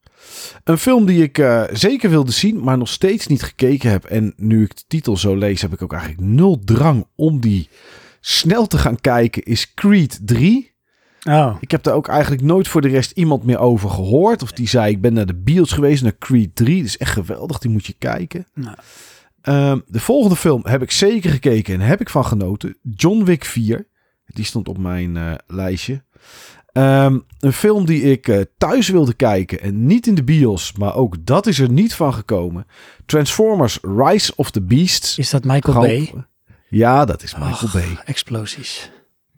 Een 0.64 0.78
film 0.78 1.06
die 1.06 1.22
ik 1.22 1.38
eh, 1.38 1.62
zeker 1.72 2.10
wilde 2.10 2.32
zien, 2.32 2.60
maar 2.60 2.78
nog 2.78 2.88
steeds 2.88 3.26
niet 3.26 3.42
gekeken 3.42 3.90
heb. 3.90 4.04
En 4.04 4.32
nu 4.36 4.62
ik 4.64 4.76
de 4.76 4.82
titel 4.88 5.16
zo 5.16 5.34
lees, 5.36 5.62
heb 5.62 5.72
ik 5.72 5.82
ook 5.82 5.92
eigenlijk 5.92 6.22
nul 6.22 6.60
drang 6.64 7.06
om 7.14 7.40
die 7.40 7.68
snel 8.20 8.66
te 8.66 8.78
gaan 8.78 9.00
kijken. 9.00 9.42
Is 9.42 9.74
Creed 9.74 10.18
3. 10.22 10.74
Oh, 11.28 11.56
Ik 11.60 11.70
heb 11.70 11.82
daar 11.82 11.94
ook 11.94 12.08
eigenlijk 12.08 12.42
nooit 12.42 12.68
voor 12.68 12.80
de 12.80 12.88
rest 12.88 13.10
iemand 13.10 13.44
meer 13.44 13.58
over 13.58 13.90
gehoord. 13.90 14.42
Of 14.42 14.52
die 14.52 14.68
zei, 14.68 14.90
ik 14.92 15.00
ben 15.00 15.12
naar 15.12 15.26
de 15.26 15.34
bios 15.34 15.72
geweest, 15.72 16.02
naar 16.02 16.18
Creed 16.18 16.56
3. 16.56 16.76
Dat 16.76 16.86
is 16.86 16.96
echt 16.98 17.12
geweldig, 17.12 17.58
die 17.58 17.70
moet 17.70 17.86
je 17.86 17.94
kijken. 17.98 18.46
Nou. 18.54 18.76
Ehm, 19.46 19.78
de 19.86 20.00
volgende 20.00 20.36
film 20.36 20.60
heb 20.64 20.82
ik 20.82 20.90
zeker 20.90 21.30
gekeken 21.30 21.74
en 21.74 21.80
heb 21.80 22.00
ik 22.00 22.08
van 22.08 22.24
genoten. 22.24 22.76
John 22.82 23.24
Wick 23.24 23.44
4. 23.44 23.86
Die 24.26 24.44
stond 24.44 24.68
op 24.68 24.78
mijn 24.78 25.16
eh, 25.16 25.32
lijstje. 25.46 26.02
Ehm, 26.72 27.18
een 27.38 27.52
film 27.52 27.86
die 27.86 28.02
ik 28.02 28.28
eh, 28.28 28.40
thuis 28.58 28.88
wilde 28.88 29.14
kijken 29.14 29.60
en 29.60 29.86
niet 29.86 30.06
in 30.06 30.14
de 30.14 30.24
bios. 30.24 30.72
Maar 30.72 30.94
ook 30.94 31.16
dat 31.26 31.46
is 31.46 31.58
er 31.58 31.70
niet 31.70 31.94
van 31.94 32.14
gekomen. 32.14 32.66
Transformers 33.06 33.78
Rise 33.82 34.32
of 34.36 34.50
the 34.50 34.62
Beasts. 34.62 35.18
is 35.18 35.30
dat 35.30 35.44
Michael 35.44 35.80
Bay? 35.80 36.12
Ja, 36.68 37.04
dat 37.04 37.22
is 37.22 37.34
Michael 37.34 37.70
Bay. 37.72 37.98
Explosies. 38.04 38.90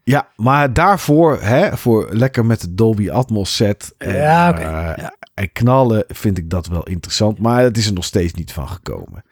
Ja, 0.04 0.28
maar 0.36 0.72
daarvoor, 0.72 1.42
hè, 1.42 1.76
voor 1.76 2.08
lekker 2.10 2.46
met 2.46 2.60
de 2.60 2.74
Dolby 2.74 3.10
Atmos 3.10 3.56
set 3.56 3.94
en, 3.98 4.14
Ja, 4.14 4.58
eh, 4.58 5.02
ja. 5.02 5.14
en 5.34 5.52
knallen, 5.52 6.04
vind 6.08 6.38
ik 6.38 6.50
dat 6.50 6.66
wel 6.66 6.82
interessant. 6.82 7.38
Maar 7.38 7.62
het 7.62 7.76
is 7.76 7.86
er 7.86 7.92
nog 7.92 8.04
steeds 8.04 8.32
niet 8.32 8.52
van 8.52 8.68
gekomen. 8.68 9.24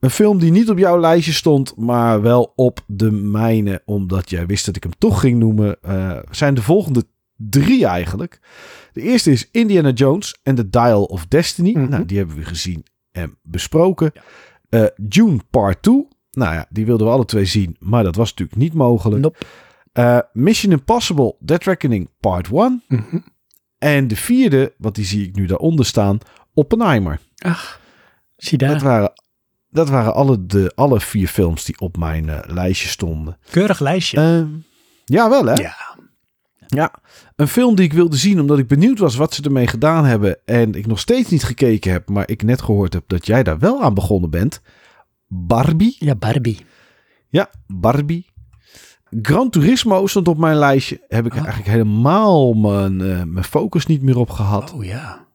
Een 0.00 0.10
film 0.10 0.38
die 0.38 0.50
niet 0.50 0.70
op 0.70 0.78
jouw 0.78 1.00
lijstje 1.00 1.32
stond, 1.32 1.76
maar 1.76 2.22
wel 2.22 2.52
op 2.56 2.80
de 2.86 3.10
mijne, 3.10 3.82
omdat 3.84 4.30
jij 4.30 4.46
wist 4.46 4.66
dat 4.66 4.76
ik 4.76 4.82
hem 4.82 4.98
toch 4.98 5.20
ging 5.20 5.38
noemen, 5.38 5.82
eh, 5.82 6.18
zijn 6.30 6.54
de 6.54 6.62
volgende 6.62 7.04
drie 7.36 7.86
eigenlijk. 7.86 8.40
De 8.92 9.00
eerste 9.00 9.30
is 9.30 9.48
Indiana 9.50 9.90
Jones 9.90 10.38
en 10.42 10.54
The 10.54 10.68
Dial 10.68 11.04
of 11.04 11.26
Destiny. 11.26 11.70
Mhm. 11.70 11.88
Nou, 11.88 12.04
die 12.04 12.18
hebben 12.18 12.36
we 12.36 12.44
gezien 12.44 12.84
en 13.12 13.38
besproken. 13.42 14.12
Eh, 14.68 14.84
June 15.08 15.40
Part 15.50 15.82
2. 15.82 16.08
Nou 16.30 16.54
ja, 16.54 16.66
die 16.70 16.86
wilden 16.86 17.06
we 17.06 17.12
alle 17.12 17.24
twee 17.24 17.44
zien, 17.44 17.76
maar 17.78 18.02
dat 18.02 18.16
was 18.16 18.30
natuurlijk 18.30 18.58
niet 18.58 18.74
mogelijk. 18.74 19.22
Nope. 19.22 19.38
Eh, 19.92 20.18
Mission 20.32 20.72
Impossible 20.72 21.36
Dead 21.38 21.64
Reckoning 21.64 22.10
Part 22.20 22.48
1. 22.52 22.82
Mhm. 22.88 23.18
En 23.78 24.08
de 24.08 24.16
vierde, 24.16 24.74
want 24.78 24.94
die 24.94 25.04
zie 25.04 25.26
ik 25.26 25.36
nu 25.36 25.46
daaronder 25.46 25.86
staan, 25.86 26.18
Oppenheimer. 26.54 27.20
Ach, 27.36 27.80
zie 28.36 28.58
daar. 28.58 28.72
Dat 28.72 28.82
waren, 28.82 29.12
dat 29.70 29.88
waren 29.88 30.14
alle, 30.14 30.46
de, 30.46 30.72
alle 30.74 31.00
vier 31.00 31.28
films 31.28 31.64
die 31.64 31.80
op 31.80 31.96
mijn 31.96 32.28
eh, 32.28 32.38
lijstje 32.54 32.88
stonden. 32.88 33.38
Keurig 33.50 33.80
lijstje. 33.80 34.16
Ehm, 34.16 34.48
ja, 35.04 35.28
wel 35.30 35.44
hè? 35.44 35.52
ja. 35.52 35.96
Ja, 36.66 36.92
een 37.36 37.48
film 37.48 37.74
die 37.74 37.84
ik 37.84 37.92
wilde 37.92 38.16
zien 38.16 38.40
omdat 38.40 38.58
ik 38.58 38.66
benieuwd 38.66 38.98
was 38.98 39.16
wat 39.16 39.34
ze 39.34 39.42
ermee 39.42 39.66
gedaan 39.66 40.04
hebben. 40.04 40.38
En 40.44 40.74
ik 40.74 40.86
nog 40.86 40.98
steeds 40.98 41.30
niet 41.30 41.44
gekeken 41.44 41.92
heb, 41.92 42.08
maar 42.08 42.28
ik 42.28 42.42
net 42.42 42.62
gehoord 42.62 42.92
heb 42.92 43.04
dat 43.06 43.26
jij 43.26 43.42
daar 43.42 43.58
wel 43.58 43.82
aan 43.82 43.94
begonnen 43.94 44.30
bent. 44.30 44.60
Barbie. 45.26 45.96
Ja, 45.98 46.14
Barbie. 46.14 46.66
Ja, 47.28 47.50
Barbie. 47.66 48.26
Gran 49.22 49.50
Turismo 49.50 50.06
stond 50.06 50.28
op 50.28 50.38
mijn 50.38 50.56
lijstje. 50.56 51.04
Heb 51.08 51.26
ik 51.26 51.32
Oh. 51.32 51.38
eigenlijk 51.38 51.68
helemaal 51.68 52.52
mijn, 52.52 53.00
eh, 53.00 53.22
mijn 53.22 53.44
focus 53.44 53.86
niet 53.86 54.02
meer 54.02 54.18
op 54.18 54.30
gehad. 54.30 54.72
Oh 54.72 54.84
ja. 54.84 55.26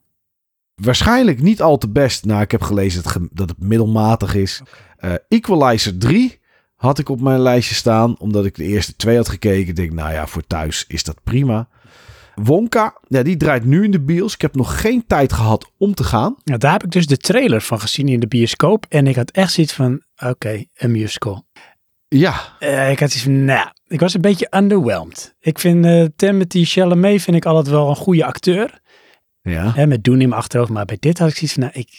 Waarschijnlijk 0.76 1.41
niet 1.41 1.61
al 1.61 1.78
te 1.78 1.89
best. 1.89 2.26
Nou, 2.26 2.41
ik 2.41 2.51
heb 2.51 2.61
gelezen 2.61 3.03
dat, 3.03 3.17
dat 3.32 3.49
het 3.49 3.59
middelmatig 3.59 4.36
is. 4.36 4.61
Eh, 4.97 5.13
Equalizer 5.28 5.97
3 5.97 6.39
had 6.76 6.99
ik 6.99 7.09
op 7.09 7.21
mijn 7.21 7.39
lijstje 7.39 7.76
staan. 7.76 8.19
Omdat 8.19 8.45
ik 8.45 8.55
de 8.55 8.63
eerste 8.63 8.95
twee 8.95 9.15
had 9.17 9.30
gekeken. 9.30 9.67
Ik 9.67 9.76
denk, 9.76 9.91
nou 9.91 10.11
ja, 10.13 10.28
voor 10.28 10.47
thuis 10.47 10.86
is 10.88 11.03
dat 11.03 11.17
prima. 11.24 11.67
Wonka, 12.36 12.97
ja, 13.07 13.24
die 13.24 13.38
draait 13.38 13.65
nu 13.65 13.84
in 13.84 13.91
de 13.91 14.01
bios. 14.01 14.34
Ik 14.34 14.41
heb 14.41 14.55
nog 14.55 14.82
geen 14.82 15.03
tijd 15.07 15.34
gehad 15.34 15.71
om 15.78 15.93
te 15.93 16.03
gaan. 16.03 16.36
Nou, 16.43 16.59
daar 16.59 16.71
heb 16.71 16.84
ik 16.84 16.91
dus 16.91 17.07
de 17.07 17.17
trailer 17.17 17.61
van 17.61 17.80
gezien 17.80 18.07
in 18.07 18.19
de 18.19 18.28
bioscoop. 18.28 18.86
En 18.89 19.07
ik 19.07 19.15
had 19.15 19.32
echt 19.32 19.51
zoiets 19.53 19.74
van, 19.74 20.01
oké, 20.26 20.63
een 20.76 20.91
musical. 20.91 21.45
Ja, 22.07 22.55
Eh, 22.59 22.91
ik 22.91 22.99
had 22.99 23.13
iets 23.13 23.24
van, 23.24 23.45
nou, 23.45 23.67
ik 23.88 23.99
was 23.99 24.13
een 24.13 24.21
beetje 24.21 24.47
underwhelmed. 24.55 25.36
Ik 25.39 25.59
vind 25.59 25.86
eh 25.86 26.05
Timothy 26.15 26.63
Chalamet 26.65 27.21
vind 27.21 27.38
ik 27.38 27.45
altijd 27.45 27.67
wel 27.67 27.89
een 27.89 27.95
goede 27.95 28.26
acteur. 28.26 28.82
Ja. 29.43 29.71
Hè, 29.75 29.87
met 29.87 30.03
Doen 30.03 30.21
in 30.21 30.29
mijn 30.29 30.41
achterhoofd. 30.41 30.71
Maar 30.71 30.85
bij 30.85 30.97
dit 30.99 31.19
had 31.19 31.29
ik 31.29 31.35
zoiets 31.35 31.53
van, 31.53 31.63
nou, 31.63 31.75
ik, 31.75 31.89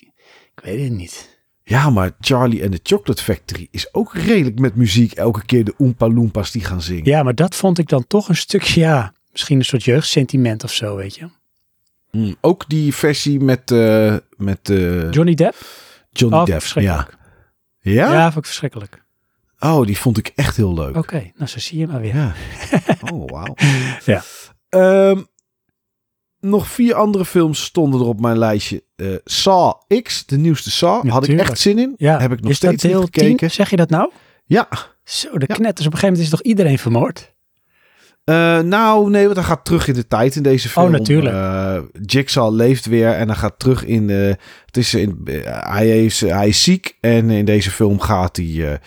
ik 0.54 0.60
weet 0.64 0.82
het 0.82 0.92
niet. 0.92 1.38
ja, 1.62 1.90
maar 1.90 2.10
Charlie 2.20 2.62
and 2.62 2.72
the 2.72 2.80
Chocolate 2.82 3.22
Factory 3.22 3.68
is 3.70 3.94
ook 3.94 4.14
redelijk 4.14 4.58
met 4.58 4.74
muziek. 4.74 5.12
Elke 5.12 5.44
keer 5.44 5.64
de 5.64 5.74
Oompa 5.78 6.08
Loompas 6.08 6.50
die 6.50 6.64
gaan 6.64 6.82
zingen. 6.82 7.04
Ja, 7.04 7.22
maar 7.22 7.34
dat 7.34 7.54
vond 7.54 7.78
ik 7.78 7.88
dan 7.88 8.06
toch 8.06 8.28
een 8.28 8.36
stukje, 8.36 8.80
ja, 8.80 9.12
misschien 9.32 9.58
een 9.58 9.64
soort 9.64 9.84
jeugdsentiment 9.84 10.64
of 10.64 10.72
zo, 10.72 10.96
weet 10.96 11.14
je. 11.14 11.28
Mm, 12.10 12.36
ook 12.40 12.64
die 12.68 12.94
versie 12.94 13.40
met, 13.40 13.70
eh, 13.70 14.16
met 14.36 14.70
eh, 14.70 15.10
Johnny 15.10 15.34
Depp? 15.34 15.56
Johnny 16.10 16.38
Oh, 16.38 16.44
Depp. 16.44 16.62
Ja. 16.62 17.08
ja? 17.80 18.12
Ja, 18.12 18.24
vond 18.24 18.36
ik 18.36 18.44
verschrikkelijk. 18.44 19.02
Oh, 19.58 19.86
die 19.86 19.98
vond 19.98 20.18
ik 20.18 20.32
echt 20.34 20.56
heel 20.56 20.74
leuk. 20.74 20.96
Oké, 20.96 21.30
nou 21.36 21.48
zo 21.50 21.58
zie 21.58 21.78
je 21.78 21.86
maar 21.86 22.00
weer. 22.00 22.14
Ja. 22.14 22.32
Oh, 23.12 23.28
wauw. 23.30 23.54
Ja. 24.04 24.22
Ehm, 24.68 25.22
nog 26.44 26.68
vier 26.68 26.94
andere 26.94 27.24
films 27.24 27.62
stonden 27.64 28.00
er 28.00 28.06
op 28.06 28.20
mijn 28.20 28.38
lijstje. 28.38 28.82
Eh 28.96 29.06
Saw 29.24 29.72
X, 30.02 30.26
de 30.26 30.36
nieuwste 30.36 30.70
Saw. 30.70 31.04
Ja, 31.04 31.10
Had 31.10 31.28
ik 31.28 31.38
echt 31.38 31.58
zin 31.58 31.78
in. 31.78 31.94
Ja, 31.96 32.20
Heb 32.20 32.32
ik 32.32 32.40
nog 32.40 32.50
is 32.50 32.60
dat 32.60 32.68
steeds 32.70 32.82
niet 32.82 32.92
deel 32.92 33.02
gekeken. 33.02 33.36
10? 33.36 33.50
Zeg 33.50 33.70
je 33.70 33.76
dat 33.76 33.90
nou? 33.90 34.10
Ja. 34.44 34.68
Zo, 35.04 35.38
de 35.38 35.44
Ja. 35.48 35.54
knetters. 35.54 35.86
Op 35.86 35.92
een 35.92 35.98
gegeven 35.98 36.06
moment 36.08 36.22
is 36.22 36.30
toch 36.30 36.42
iedereen 36.42 36.78
vermoord? 36.78 37.32
Eh, 38.24 38.60
nou, 38.60 39.10
nee, 39.10 39.24
want 39.24 39.36
hij 39.36 39.44
gaat 39.46 39.64
terug 39.64 39.88
in 39.88 39.94
de 39.94 40.06
tijd 40.08 40.36
in 40.36 40.42
deze 40.42 40.68
film. 40.68 40.86
Oh, 40.86 40.92
natuurlijk. 40.92 41.34
Eh, 41.34 41.78
Jigsaw 42.02 42.54
leeft 42.54 42.86
weer 42.86 43.12
en 43.12 43.28
hij 43.28 43.36
gaat 43.36 43.58
terug 43.58 43.84
in 43.84 44.06
de... 44.06 44.36
Het 44.66 44.76
is 44.76 44.94
in, 44.94 45.20
hij, 45.44 46.04
is, 46.04 46.20
hij 46.20 46.48
is 46.48 46.62
ziek 46.62 46.96
en 47.00 47.30
in 47.30 47.44
deze 47.44 47.70
film 47.70 48.00
gaat 48.00 48.36
hij... 48.36 48.80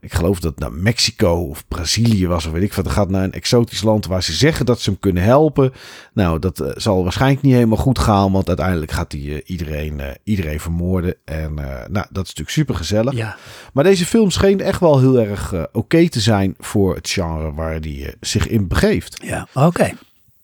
ik 0.00 0.12
geloof 0.12 0.40
dat 0.40 0.58
naar 0.58 0.72
Mexico 0.72 1.32
of 1.32 1.68
Brazilië 1.68 2.26
was 2.26 2.46
of 2.46 2.52
weet 2.52 2.62
ik 2.62 2.72
wat. 2.72 2.84
Hij 2.84 2.94
gaat 2.94 3.10
naar 3.10 3.24
een 3.24 3.32
exotisch 3.32 3.82
land 3.82 4.06
waar 4.06 4.22
ze 4.22 4.32
zeggen 4.32 4.66
dat 4.66 4.80
ze 4.80 4.90
hem 4.90 4.98
kunnen 4.98 5.22
helpen. 5.22 5.72
Nou, 6.12 6.38
dat 6.38 6.60
eh, 6.60 6.70
zal 6.74 7.02
waarschijnlijk 7.02 7.42
niet 7.42 7.54
helemaal 7.54 7.76
goed 7.76 7.98
gaan. 7.98 8.32
Want 8.32 8.48
uiteindelijk 8.48 8.92
gaat 8.92 9.12
hij 9.12 9.20
eh, 9.20 9.40
iedereen, 9.44 10.00
eh, 10.00 10.08
iedereen 10.24 10.60
vermoorden. 10.60 11.14
En 11.24 11.54
nou, 11.54 12.06
dat 12.10 12.24
is 12.24 12.34
natuurlijk 12.34 12.50
super 12.50 12.74
gezellig. 12.74 13.14
Ja. 13.14 13.36
Maar 13.72 13.84
deze 13.84 14.06
film 14.06 14.30
scheen 14.30 14.60
echt 14.60 14.80
wel 14.80 14.98
heel 14.98 15.20
erg 15.20 15.54
oké 15.72 16.08
te 16.08 16.20
zijn 16.20 16.54
voor 16.58 16.94
het 16.94 17.08
genre 17.08 17.52
waar 17.52 17.78
hij 17.80 18.14
zich 18.20 18.48
in 18.48 18.68
begeeft. 18.68 19.20
Ja, 19.24 19.48
oké. 19.54 19.92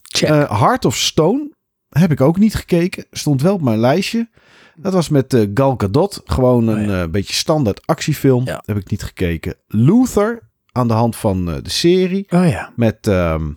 Check. 0.03 0.29
Eh 0.29 0.61
Heart 0.61 0.85
of 0.85 0.97
Stone 0.97 1.51
heb 1.89 2.11
ik 2.11 2.21
ook 2.21 2.39
niet 2.39 2.55
gekeken. 2.55 3.05
Stond 3.11 3.43
wel 3.43 3.55
op 3.55 3.63
mijn 3.63 3.79
lijstje. 3.79 4.29
Dat 4.77 4.93
was 4.93 5.09
met 5.09 5.35
eh, 5.35 5.51
Gal 5.55 5.75
Gadot. 5.79 6.23
Gewoon 6.25 6.69
een 6.69 6.81
Oh 6.81 6.87
ja. 6.87 7.03
eh, 7.03 7.09
beetje 7.11 7.35
standaard 7.35 7.87
actiefilm. 7.87 8.45
Ja. 8.45 8.63
Heb 8.65 8.77
ik 8.77 8.91
niet 8.91 9.03
gekeken. 9.03 9.55
Luther 9.69 10.43
aan 10.73 10.89
de 10.89 10.95
hand 10.95 11.17
van 11.17 11.51
eh, 11.51 11.57
de 11.63 11.71
serie. 11.71 12.27
oh 12.31 12.49
ja. 12.49 12.73
Met 12.77 13.07
ehm 13.07 13.51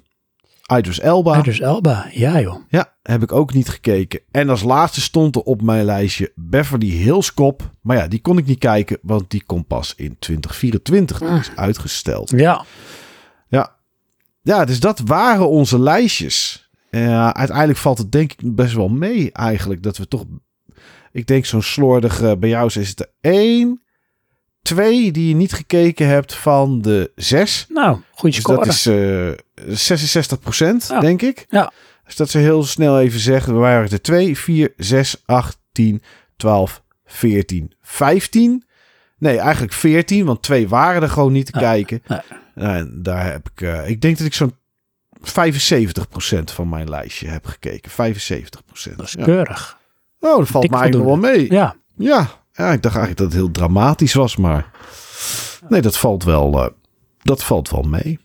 Idris 0.78 1.00
Elba. 1.00 1.38
Idris 1.38 1.60
Elba. 1.60 2.08
Ja 2.12 2.40
joh. 2.40 2.56
Ja, 2.70 2.94
heb 3.04 3.24
ik 3.24 3.32
ook 3.32 3.54
niet 3.54 3.70
gekeken. 3.70 4.20
En 4.32 4.50
als 4.50 4.64
laatste 4.64 5.02
stond 5.02 5.36
er 5.36 5.42
op 5.42 5.62
mijn 5.62 5.86
lijstje 5.86 6.32
Beverly 6.36 6.90
Hills 6.90 7.34
Cop. 7.34 7.72
Maar 7.82 7.98
ja, 7.98 8.08
die 8.08 8.22
kon 8.22 8.38
ik 8.38 8.46
niet 8.46 8.60
kijken, 8.60 8.98
want 9.02 9.30
die 9.30 9.44
komt 9.46 9.68
pas 9.68 9.94
in 9.96 10.16
2024. 10.20 11.20
Die 11.20 11.30
is 11.40 11.52
uitgesteld. 11.56 12.30
Ja. 12.30 12.66
Ja. 13.48 13.76
ja, 14.42 14.66
dus 14.66 14.80
dat 14.80 15.00
waren 15.06 15.50
onze 15.50 15.80
lijstjes. 15.80 16.70
Uiteindelijk 16.92 17.80
valt 17.80 17.98
het 17.98 18.12
denk 18.12 18.32
ik 18.32 18.56
best 18.56 18.74
wel 18.74 18.90
mee 18.90 19.32
eigenlijk. 19.32 19.84
Dat 19.84 19.98
we 19.98 20.08
toch, 20.08 20.26
ik 21.12 21.28
denk 21.28 21.45
zo'n 21.45 21.62
slordig, 21.62 22.22
eh, 22.22 22.32
bij 22.36 22.49
jou 22.49 22.66
is 22.80 22.89
het 22.89 22.99
er 22.99 23.10
één, 23.22 23.82
twee 24.62 25.12
die 25.12 25.28
je 25.28 25.36
niet 25.36 25.53
gekeken 25.53 26.07
hebt 26.07 26.34
van 26.36 26.82
de 26.82 27.12
zes. 27.16 27.66
Nou, 27.70 27.97
goede 28.12 28.36
Dus 28.36 28.43
score. 28.43 28.57
dat 28.66 28.68
is 28.74 28.86
eh 28.86 29.30
66 29.76 30.39
procent, 30.39 30.88
Ja. 30.89 30.99
denk 30.99 31.22
ik. 31.22 31.45
Ja. 31.49 31.72
Dus 32.05 32.16
dat 32.16 32.30
ze 32.30 32.38
heel 32.38 32.64
snel 32.64 32.99
even 32.99 33.20
zeggen. 33.20 33.53
We 33.53 33.60
waren 33.60 33.89
er 33.91 34.01
2, 34.01 34.38
4, 34.38 34.74
6, 34.78 35.22
8, 35.26 35.57
10, 35.72 36.01
12, 36.38 36.84
14, 37.05 37.74
15. 37.82 38.64
Nee, 39.18 39.38
eigenlijk 39.38 39.74
14, 39.74 40.26
want 40.26 40.41
twee 40.43 40.68
waren 40.70 41.01
er 41.01 41.10
gewoon 41.10 41.32
niet 41.32 41.45
te 41.45 41.60
Ja. 41.60 41.60
kijken. 41.60 42.01
Ja. 42.07 42.24
En 42.55 42.99
daar 43.03 43.32
heb 43.32 43.49
ik, 43.55 43.62
eh, 43.62 43.89
ik 43.89 44.01
denk 44.01 44.18
dat 44.18 44.28
ik 44.28 44.34
zo'n 44.34 44.55
75% 45.22 46.51
van 46.51 46.70
mijn 46.70 46.89
lijstje 46.89 47.28
heb 47.28 47.45
gekeken. 47.45 47.91
75%. 47.91 48.97
Dat 48.97 49.05
is 49.07 49.14
Ja. 49.18 49.24
keurig. 49.24 49.78
Oh, 50.20 50.38
dat 50.38 50.48
valt 50.48 50.70
nog 50.70 51.04
wel 51.04 51.18
mee. 51.18 51.52
Ja. 51.52 51.76
Ja, 51.96 52.30
ja, 52.54 52.72
ik 52.72 52.82
dacht 52.82 52.96
eigenlijk 52.96 53.18
dat 53.18 53.26
het 53.28 53.36
heel 53.36 53.52
dramatisch 53.52 54.14
was, 54.14 54.36
maar 54.38 54.72
nee, 55.70 55.82
dat 55.82 55.98
valt 55.98 56.24
wel, 56.24 56.64
eh, 56.64 56.68
dat 57.22 57.44
valt 57.44 57.70
wel 57.70 57.82
mee. 57.82 58.20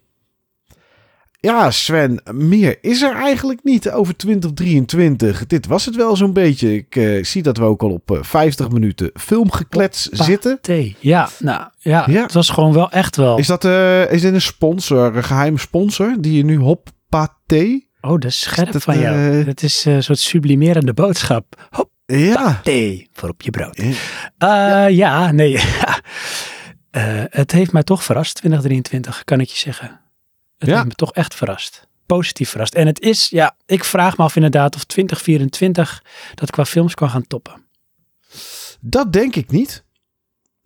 Ja, 1.41 1.71
Sven, 1.71 2.21
meer 2.33 2.79
is 2.81 3.03
er 3.03 3.15
eigenlijk 3.15 3.61
niet 3.65 3.91
over 3.91 4.17
2023. 4.17 5.47
Dit 5.47 5.67
was 5.67 5.85
het 5.85 5.97
wel 5.97 6.17
zo'n 6.17 6.33
beetje. 6.33 6.75
Ik 6.75 6.97
eh, 6.97 7.25
zie 7.25 7.43
dat 7.43 7.57
we 7.57 7.65
ook 7.65 7.83
al 7.83 7.91
op 7.91 8.11
eh, 8.11 8.23
50 8.23 8.71
minuten 8.71 9.11
filmgeklets 9.15 10.09
zitten. 10.09 10.59
Thee. 10.61 10.97
Ja, 11.01 11.29
nou 11.39 11.63
ja, 11.79 12.05
Ja. 12.11 12.23
het 12.23 12.33
was 12.33 12.49
gewoon 12.51 12.73
wel 12.73 12.91
echt 12.91 13.17
wel. 13.17 13.39
Is, 13.39 13.47
dat, 13.47 13.65
eh, 13.65 14.13
is 14.13 14.21
dit 14.21 14.35
een 14.35 14.41
sponsor, 14.41 15.17
een 15.17 15.25
geheime 15.25 15.59
sponsor, 15.59 16.15
die 16.19 16.37
je 16.37 16.45
nu 16.45 16.59
Hoppaté? 16.59 17.81
Oh, 18.05 18.11
dat 18.11 18.25
is 18.25 18.41
scherp 18.41 18.73
dat, 18.73 18.83
van 18.83 18.99
jou. 18.99 19.41
eh, 19.41 19.47
Het 19.47 19.63
is 19.63 19.87
eh, 19.87 19.95
een 19.95 20.03
soort 20.03 20.19
sublimerende 20.19 20.93
boodschap. 20.95 21.69
Hop, 21.71 21.91
Ja. 22.07 22.61
thee 22.63 23.09
voor 23.13 23.29
op 23.29 23.43
je 23.43 23.51
brood. 23.51 23.83
Ja. 24.39 24.87
Eh, 24.87 24.97
ja, 24.97 25.31
nee. 25.33 25.59
Eh, 26.91 27.23
het 27.31 27.53
heeft 27.53 27.73
mij 27.73 27.83
toch 27.83 28.05
verrast, 28.05 28.35
2023, 28.35 29.25
kan 29.25 29.41
ik 29.41 29.49
je 29.49 29.59
zeggen. 29.59 30.01
Het 30.59 30.69
Ja. 30.69 30.75
heeft 30.75 30.87
me 30.87 30.95
toch 30.95 31.13
echt 31.13 31.35
verrast. 31.35 31.89
Positief 32.07 32.51
verrast. 32.51 32.75
En 32.75 32.87
het 32.87 33.01
is, 33.01 33.29
ja, 33.29 33.57
ik 33.67 33.85
vraag 33.85 34.17
me 34.17 34.25
af 34.25 34.35
inderdaad 34.37 34.75
of 34.75 34.85
2024 34.85 36.03
dat 36.35 36.51
qua 36.51 36.65
films 36.65 36.95
kan 36.95 37.11
gaan 37.11 37.27
toppen. 37.27 37.65
Dat 38.81 39.13
denk 39.13 39.37
ik 39.37 39.51
niet. 39.51 39.85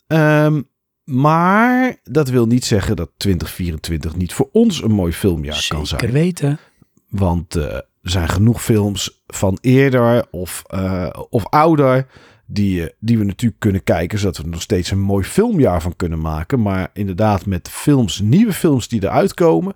Ehm, 0.06 0.62
maar 1.04 1.96
dat 2.02 2.28
wil 2.28 2.46
niet 2.46 2.64
zeggen 2.64 2.96
dat 2.96 3.10
2024 3.16 4.16
niet 4.16 4.32
voor 4.32 4.48
ons 4.52 4.82
een 4.82 4.92
mooi 4.92 5.12
filmjaar 5.12 5.64
kan 5.68 5.86
Zeker 5.86 5.98
zijn. 6.08 6.12
weten. 6.22 6.58
Want 7.08 7.56
eh, 7.56 7.74
er 7.74 7.84
zijn 8.02 8.28
genoeg 8.28 8.62
films 8.62 9.22
van 9.26 9.58
eerder 9.60 10.26
of, 10.30 10.64
eh, 10.66 11.08
of 11.30 11.46
ouder. 11.46 12.06
Die, 12.50 12.82
eh, 12.82 12.88
die 13.00 13.18
we 13.18 13.24
natuurlijk 13.24 13.60
kunnen 13.60 13.84
kijken. 13.84 14.18
Zodat 14.18 14.36
we 14.36 14.42
er 14.42 14.48
nog 14.48 14.62
steeds 14.62 14.90
een 14.90 15.00
mooi 15.00 15.24
filmjaar 15.24 15.82
van 15.82 15.96
kunnen 15.96 16.20
maken. 16.20 16.62
Maar 16.62 16.90
inderdaad, 16.92 17.46
met 17.46 17.68
films, 17.68 18.20
nieuwe 18.20 18.52
films 18.52 18.88
die 18.88 19.02
eruit 19.02 19.34
komen. 19.34 19.74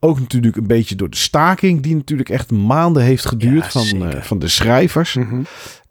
Ook 0.00 0.20
natuurlijk 0.20 0.56
een 0.56 0.66
beetje 0.66 0.94
door 0.94 1.10
de 1.10 1.16
staking. 1.16 1.82
Die 1.82 1.94
natuurlijk 1.94 2.28
echt 2.28 2.50
maanden 2.50 3.02
heeft 3.02 3.26
geduurd 3.26 3.72
Ja, 3.72 3.80
van, 3.80 4.22
van 4.22 4.38
de 4.38 4.48
schrijvers. 4.48 5.14
Mhm. 5.14 5.42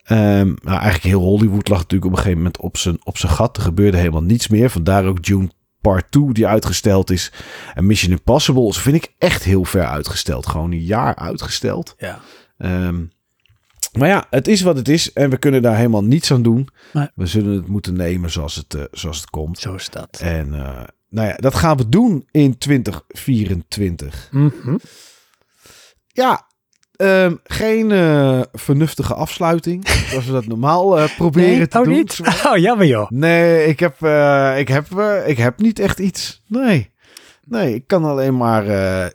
Ehm, 0.04 0.48
nou, 0.48 0.80
eigenlijk 0.80 1.04
heel 1.04 1.22
Hollywood 1.22 1.68
lag 1.68 1.78
natuurlijk 1.78 2.12
op 2.12 2.12
een 2.12 2.24
gegeven 2.24 2.38
moment 2.38 2.60
op 2.60 2.78
zijn, 2.78 2.98
op 3.04 3.18
zijn 3.18 3.32
gat. 3.32 3.58
Er 3.58 3.64
gebeurde 3.64 3.98
helemaal 3.98 4.24
niets 4.24 4.48
meer. 4.48 4.70
Vandaar 4.70 5.06
ook 5.06 5.26
June 5.26 5.50
Part 5.82 6.12
2 6.12 6.32
die 6.32 6.48
uitgesteld 6.48 7.10
is. 7.10 7.32
En 7.74 7.86
Mission 7.86 8.12
Impossible 8.12 8.74
vind 8.74 8.96
ik 8.96 9.14
echt 9.18 9.44
heel 9.44 9.66
ver 9.66 9.86
uitgesteld. 9.86 10.48
Gewoon 10.48 10.72
een 10.72 10.84
jaar 10.84 11.16
uitgesteld. 11.16 11.96
Ja. 11.98 12.20
Ehm, 12.58 13.04
maar 13.98 14.08
ja, 14.08 14.26
het 14.30 14.48
is 14.48 14.62
wat 14.62 14.76
het 14.76 14.90
is. 14.90 15.14
En 15.14 15.30
we 15.30 15.38
kunnen 15.38 15.62
daar 15.62 15.76
helemaal 15.76 16.04
niets 16.04 16.32
aan 16.32 16.42
doen. 16.42 16.70
We 17.16 17.26
zullen 17.26 17.56
het 17.56 17.68
moeten 17.68 17.94
nemen 17.94 18.32
zoals 18.32 18.56
het, 18.56 18.74
eh, 18.74 18.84
zoals 18.92 19.18
het 19.18 19.30
komt. 19.30 19.60
Zo 19.60 19.74
is 19.74 19.90
dat. 19.90 20.20
En 20.22 20.54
eh, 20.54 20.84
nou 21.10 21.28
ja, 21.28 21.36
dat 21.36 21.56
gaan 21.56 21.78
we 21.78 21.90
doen 21.90 22.28
in 22.32 22.58
2024. 22.58 24.28
Mhm. 24.32 24.78
Ja, 26.08 26.48
ehm, 27.02 27.36
geen 27.44 27.92
eh, 27.92 28.42
vernuftige 28.54 29.14
afsluiting. 29.14 29.88
zoals 30.10 30.26
we 30.26 30.32
dat 30.32 30.48
normaal 30.48 31.00
eh, 31.00 31.16
proberen 31.18 31.58
Nee, 31.58 31.68
te 31.68 31.78
oh 31.78 31.84
doen. 31.84 31.94
niet? 31.94 32.20
Oh, 32.48 32.58
jammer 32.58 32.88
joh. 32.88 33.10
Nee, 33.10 33.66
ik 33.66 33.80
heb, 33.80 33.96
eh, 34.02 34.60
ik, 34.60 34.68
heb, 34.68 34.86
ik 35.26 35.38
heb 35.38 35.60
niet 35.60 35.80
echt 35.80 36.00
iets. 36.00 36.42
Nee. 36.48 36.90
Nee, 37.48 37.76
ik 37.76 37.88
kan 37.88 38.06
alleen 38.06 38.38
maar 38.38 38.66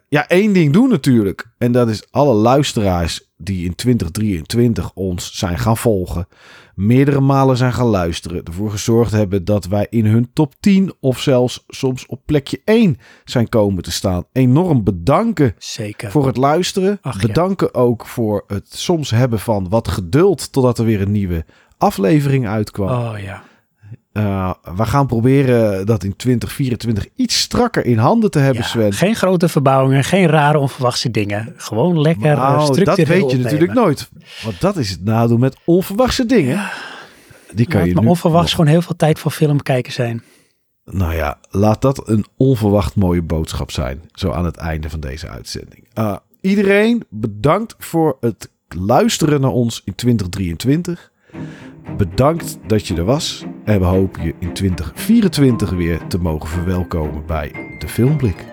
ja, 0.09 0.28
één 0.28 0.53
ding 0.53 0.72
doen 0.72 0.89
natuurlijk. 0.89 1.47
En 1.59 1.72
dat 1.72 1.89
is 1.89 2.03
alle 2.11 2.34
luisteraars 2.34 3.25
die 3.37 3.64
in 3.64 3.74
2023 3.74 4.93
ons 4.95 5.39
zijn 5.39 5.59
gaan 5.59 5.76
volgen, 5.76 6.28
meerdere 6.74 7.20
malen 7.20 7.57
zijn 7.57 7.72
gaan 7.72 7.87
luisteren, 7.87 8.45
ervoor 8.45 8.70
gezorgd 8.70 9.12
hebben 9.12 9.45
dat 9.45 9.64
wij 9.66 9.87
in 9.91 10.07
hun 10.07 10.30
top 10.32 10.55
10 10.61 10.93
of 11.01 11.20
zelfs 11.20 11.64
soms 11.68 12.07
op 12.07 12.20
plekje 12.24 12.61
1 12.64 12.99
zijn 13.24 13.49
komen 13.49 13.82
te 13.82 13.93
staan. 13.93 14.24
Enorm 14.32 14.84
bedanken 14.84 15.55
Zeker. 15.59 16.11
voor 16.11 16.26
het 16.26 16.37
luisteren. 16.37 16.99
Ach, 17.03 17.20
ja. 17.20 17.26
bedanken 17.26 17.74
ook 17.74 18.07
voor 18.07 18.45
het 18.47 18.74
soms 18.74 19.11
hebben 19.11 19.39
van 19.39 19.68
wat 19.68 19.89
geduld 19.89 20.53
totdat 20.53 20.78
er 20.78 20.84
weer 20.84 21.01
een 21.01 21.12
nieuwe 21.12 21.45
aflevering 21.78 22.47
uitkwam. 22.47 22.89
Oh 22.89 23.18
ja. 23.18 23.43
Eh, 24.16 24.50
we 24.76 24.84
gaan 24.84 25.06
proberen 25.06 25.86
dat 25.86 26.04
in 26.04 26.16
2024 26.16 27.06
iets 27.14 27.40
strakker 27.40 27.84
in 27.84 27.98
handen 27.98 28.30
te 28.30 28.38
hebben, 28.38 28.62
Ja, 28.62 28.68
Sven. 28.68 28.92
Geen 28.92 29.14
grote 29.14 29.48
verbouwingen, 29.48 30.04
geen 30.04 30.26
rare 30.26 30.58
onverwachte 30.58 31.10
dingen. 31.10 31.54
Gewoon 31.56 32.00
lekker 32.00 32.30
eh, 32.30 32.36
Nou, 32.36 32.56
dat 32.56 32.66
structureel 32.66 33.06
weet 33.06 33.16
je 33.18 33.22
opnemen. 33.24 33.42
natuurlijk 33.44 33.72
nooit. 33.72 34.08
Want 34.44 34.60
dat 34.60 34.76
is 34.76 34.90
het 34.90 35.04
nadeel 35.04 35.36
met 35.38 35.56
onverwachte 35.64 36.26
dingen. 36.26 36.68
Die 37.54 37.66
kan 37.66 37.86
je 37.88 37.94
me 37.94 38.00
nu 38.00 38.06
onverwachts 38.06 38.46
nog- 38.50 38.56
gewoon 38.56 38.70
heel 38.70 38.82
veel 38.82 38.96
tijd 38.96 39.18
voor 39.18 39.30
film 39.30 39.62
kijken 39.62 39.92
zijn. 39.92 40.22
Nou 40.84 41.14
ja, 41.14 41.38
laat 41.50 41.82
dat 41.82 42.08
een 42.08 42.24
onverwacht 42.36 42.94
mooie 42.94 43.22
boodschap 43.22 43.70
zijn. 43.70 44.00
Zo 44.12 44.30
aan 44.30 44.44
het 44.44 44.56
einde 44.56 44.90
van 44.90 45.00
deze 45.00 45.28
uitzending. 45.28 45.84
Uh, 45.98 46.16
iedereen 46.40 47.04
bedankt 47.10 47.74
voor 47.78 48.16
het 48.20 48.50
luisteren 48.68 49.40
naar 49.40 49.50
ons 49.50 49.82
in 49.84 49.94
2023. 49.94 51.10
Bedankt 51.97 52.59
dat 52.66 52.87
je 52.87 52.95
er 52.95 53.05
was. 53.05 53.45
En 53.64 53.80
we 53.80 53.87
hopen 53.87 54.22
je 54.22 54.34
in 54.39 54.53
2024 54.53 55.70
weer 55.70 56.07
te 56.07 56.18
mogen 56.18 56.49
verwelkomen 56.49 57.26
bij 57.26 57.53
de 57.78 57.89
Filmblik. 57.89 58.45